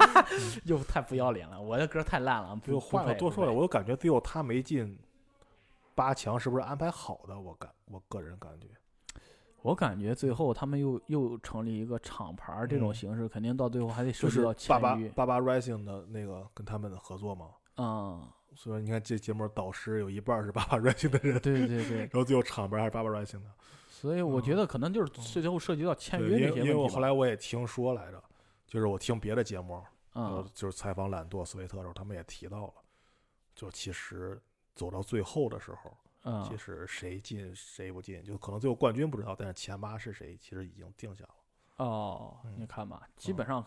[0.64, 4.98] 又太不要脸了，我的歌太烂了，不用话不可多说了，我就感觉最后他没进
[5.94, 7.38] 八强，是不是安排好的？
[7.38, 8.68] 我感我个人感觉，
[9.62, 15.00] 我感觉最后他们又又成立一个厂牌儿这种嗯形式，肯定到最后还得涉就是及到八八。
[15.14, 17.46] 八八 Rising 的那个跟他们的合作嘛。
[17.76, 18.26] 嗯，
[18.56, 23.50] 所以你看这节目导师有一半是八八 Rising 的人，对对对 然，后最后厂牌还是八八 Rising 的。
[24.00, 26.66] 所以我觉得可能就是最后涉及到签约些问题吧。
[26.66, 28.24] 因为我后来我也听说来着，
[28.66, 29.74] 就是我听别的节目，
[30.14, 32.74] 呃嗯，就是采访懒惰斯维特的时候，他们也提到了，
[33.54, 34.40] 就其实
[34.74, 35.94] 走到最后的时候，
[36.24, 36.42] 嗯。
[36.44, 41.84] 其实谁进谁不进，就可能最后冠军不知道，但是前八是谁，其实已经定下了。
[41.84, 42.54] 哦，嗯。
[42.56, 43.62] 你看吧，基本上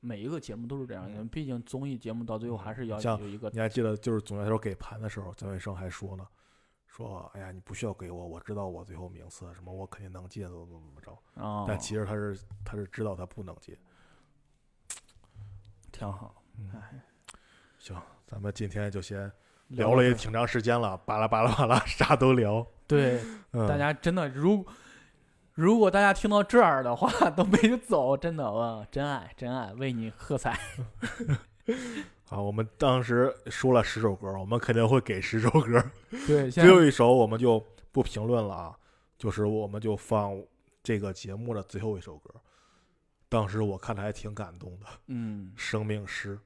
[0.00, 6.26] 每一个节目都是这样因为，毕竟综艺节目到最后还是要有一个你还记得，就是总决赛时候给盘的时候，姜卫生还说呢，
[6.96, 11.18] 说哎呀，你不需要给我，我知道我最后名次什么，我肯定能进，怎么怎么怎么着。
[11.34, 13.76] 哦，但其实他是他是知道他不能进。
[15.92, 16.42] 挺好。
[16.58, 17.00] 嗯哎，
[17.78, 19.30] 行，咱们今天就先
[19.68, 22.66] 聊聊了也挺长时间了，巴拉巴拉巴拉，啥都聊。
[22.86, 23.20] 对，
[23.52, 24.64] 嗯，大家真的，如
[25.52, 30.58] 如果大家听到这儿的话都没走，真的哇，真爱真爱，为你喝彩。
[32.24, 35.82] 好，我们当时说了十首歌，我们肯定会给十首歌。
[36.26, 38.76] 对，最后一首我们就不评论了啊，
[39.16, 40.36] 就是我们就放
[40.82, 42.34] 这个节目的最后一首歌。
[43.28, 46.38] 当时我看着还挺感动的，《嗯，生命诗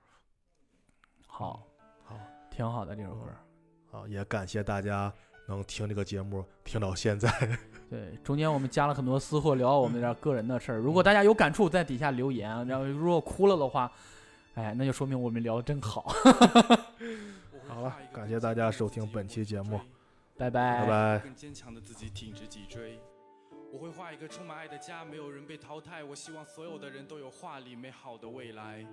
[1.27, 1.63] 好，
[2.05, 2.19] 好，
[2.51, 3.27] 挺好的这首歌。》
[3.97, 5.13] 啊，也感谢大家
[5.47, 7.31] 能听这个节目听到现在。
[7.91, 10.79] 对，中间我们加了很多私货，聊我们点个人的事儿。
[10.79, 12.67] 如果大家有感触，在底下留言。
[12.67, 13.91] 然后如果哭了的话，
[14.55, 16.03] 哎，那就说明我们聊的真好。
[17.69, 19.81] 好了，感谢大家收听本期节目，
[20.37, 21.19] 拜拜拜拜。
[21.21, 22.99] 更坚强的自己挺直脊椎。
[23.73, 26.03] 我会画一个充满爱的家，没有人被淘汰。
[26.03, 28.85] 我希望所有的人都有画里美好的未来。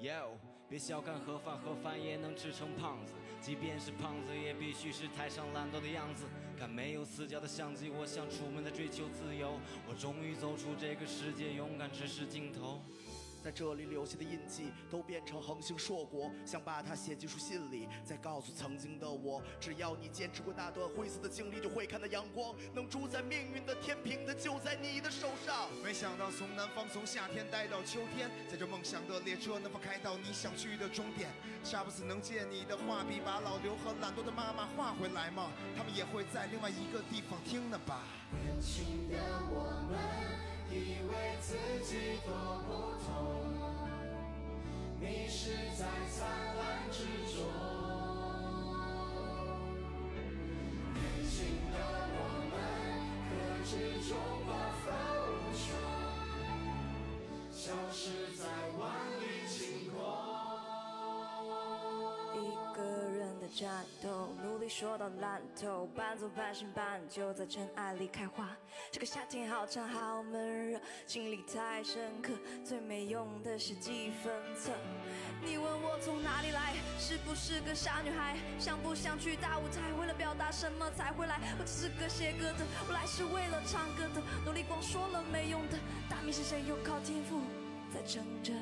[0.00, 0.38] Yo，
[0.68, 3.12] 别小看盒饭，盒饭也能吃成胖子。
[3.40, 6.26] 即便是胖子，也必须是台上懒惰的样子。
[6.56, 9.58] 看没有死角的相机，我想出门的追求自由。
[9.88, 12.80] 我终于走出这个世界，勇敢直视镜头。
[13.42, 22.54] 在这里留下的印记都变成恒星硕果，想把它写进书信里，再告诉曾经的我，只要你坚持过那段灰色的经历，就会看到阳光。
[22.74, 25.68] 能主宰命运的天平它就在你的手上。
[25.82, 31.30] 没想到从南方从夏天待到秋天，在这梦想的列车能否开到你想去的终点？
[31.64, 35.50] 杀不死能借你的画笔把老刘和懒惰的妈妈画回来吗？
[35.76, 38.04] 他们也会在另外一个地方听呢吧。
[38.44, 39.16] 年轻的
[39.50, 41.48] 我们以为自
[41.84, 41.90] 己
[42.24, 42.30] 多
[42.66, 42.70] 不
[43.04, 43.08] 同，
[45.00, 46.18] 迷失在灿
[46.56, 46.60] 烂
[46.92, 46.98] 之
[47.34, 47.36] 中。
[50.94, 50.98] 年
[51.28, 51.34] 轻
[51.72, 51.74] 的
[52.12, 52.16] 我
[52.50, 52.54] 们
[53.26, 53.30] 可
[53.64, 53.70] 知
[54.08, 54.10] 中
[54.46, 54.48] 华
[54.84, 54.88] 风
[55.52, 55.60] 霜，
[57.50, 58.02] 消失
[58.36, 58.42] 在
[58.78, 58.80] 万
[59.20, 59.22] 里
[63.50, 68.48] 战斗，努力说到烂透，半走半醒半就在尘埃里开花。
[68.92, 72.32] 这个夏天好长好闷热，经历太深刻，
[72.64, 74.70] 最没用的是记分册。
[75.42, 78.36] 你问我从哪里来，是不是个傻女孩？
[78.58, 79.92] 想不想去大舞台？
[79.98, 81.40] 为了表达什么才会来？
[81.58, 84.22] 我只是个写歌的，我来是为了唱歌的。
[84.46, 85.78] 努力光说了没用的，
[86.08, 87.40] 大明星谁又靠天赋
[87.92, 88.52] 在撑着？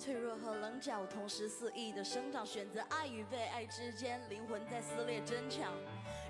[0.00, 5.74] 脆弱和棱角同时肆意的生长，选择爱与被爱之间，灵魂在撕裂争抢，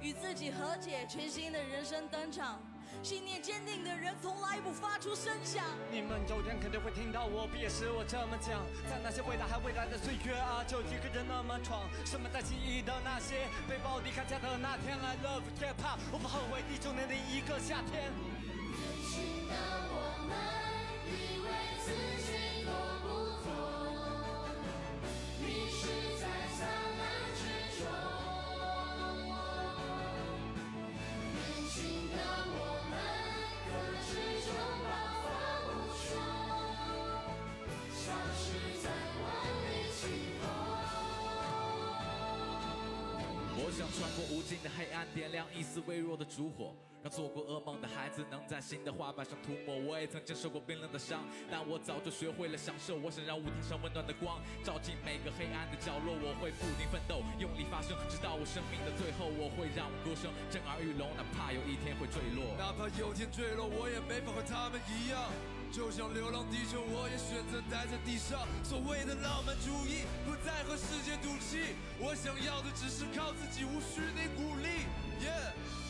[0.02, 2.60] 与自己和解，全新的人生登场。
[3.00, 5.64] 信念坚定的人从来不发出声响。
[5.88, 8.60] 你们有天肯定会听到我毕业时我这么讲，
[8.90, 11.88] 在那些未来还未来的岁月啊，就一个人那么闯。
[12.04, 18.10] 什么在记忆的那些背包离开家的那天，I love hip hop，我不后悔地球年的一个夏天。
[44.50, 49.78] 穿过无尽的黑暗，点亮一丝微弱的烛火，让做过噩梦的孩子能在新的画板上涂抹。
[49.78, 52.96] 我也曾经受过冰冷的伤，但我早就学会了享受。
[52.96, 56.14] 我想让屋顶上温暖的光照进每个黑暗的角落。
[56.18, 59.30] 我会不停奋斗，用力发声，直到我生命的最后。
[59.38, 62.50] 我会让歌声震耳欲聋，哪怕有一天会坠落。
[62.58, 65.30] 哪怕有天坠落，我也没法和他们一样。
[65.72, 68.42] 就像流浪地球，我也选择待在地上。
[68.64, 71.76] 所谓的浪漫主义，不再和世界赌气。
[71.98, 74.84] 我想要的只是靠自己，无需你鼓励。
[75.22, 75.30] 耶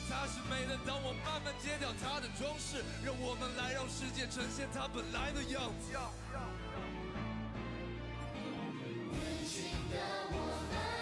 [0.07, 0.77] 它是美的。
[0.85, 5.97] 当我慢慢揭掉它的装饰，让我们来让世界呈现它本来的样子。
[9.11, 9.97] 年轻的
[10.29, 10.37] 我
[10.69, 11.00] 们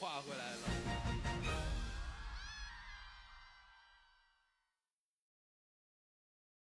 [0.00, 0.73] 画回来了。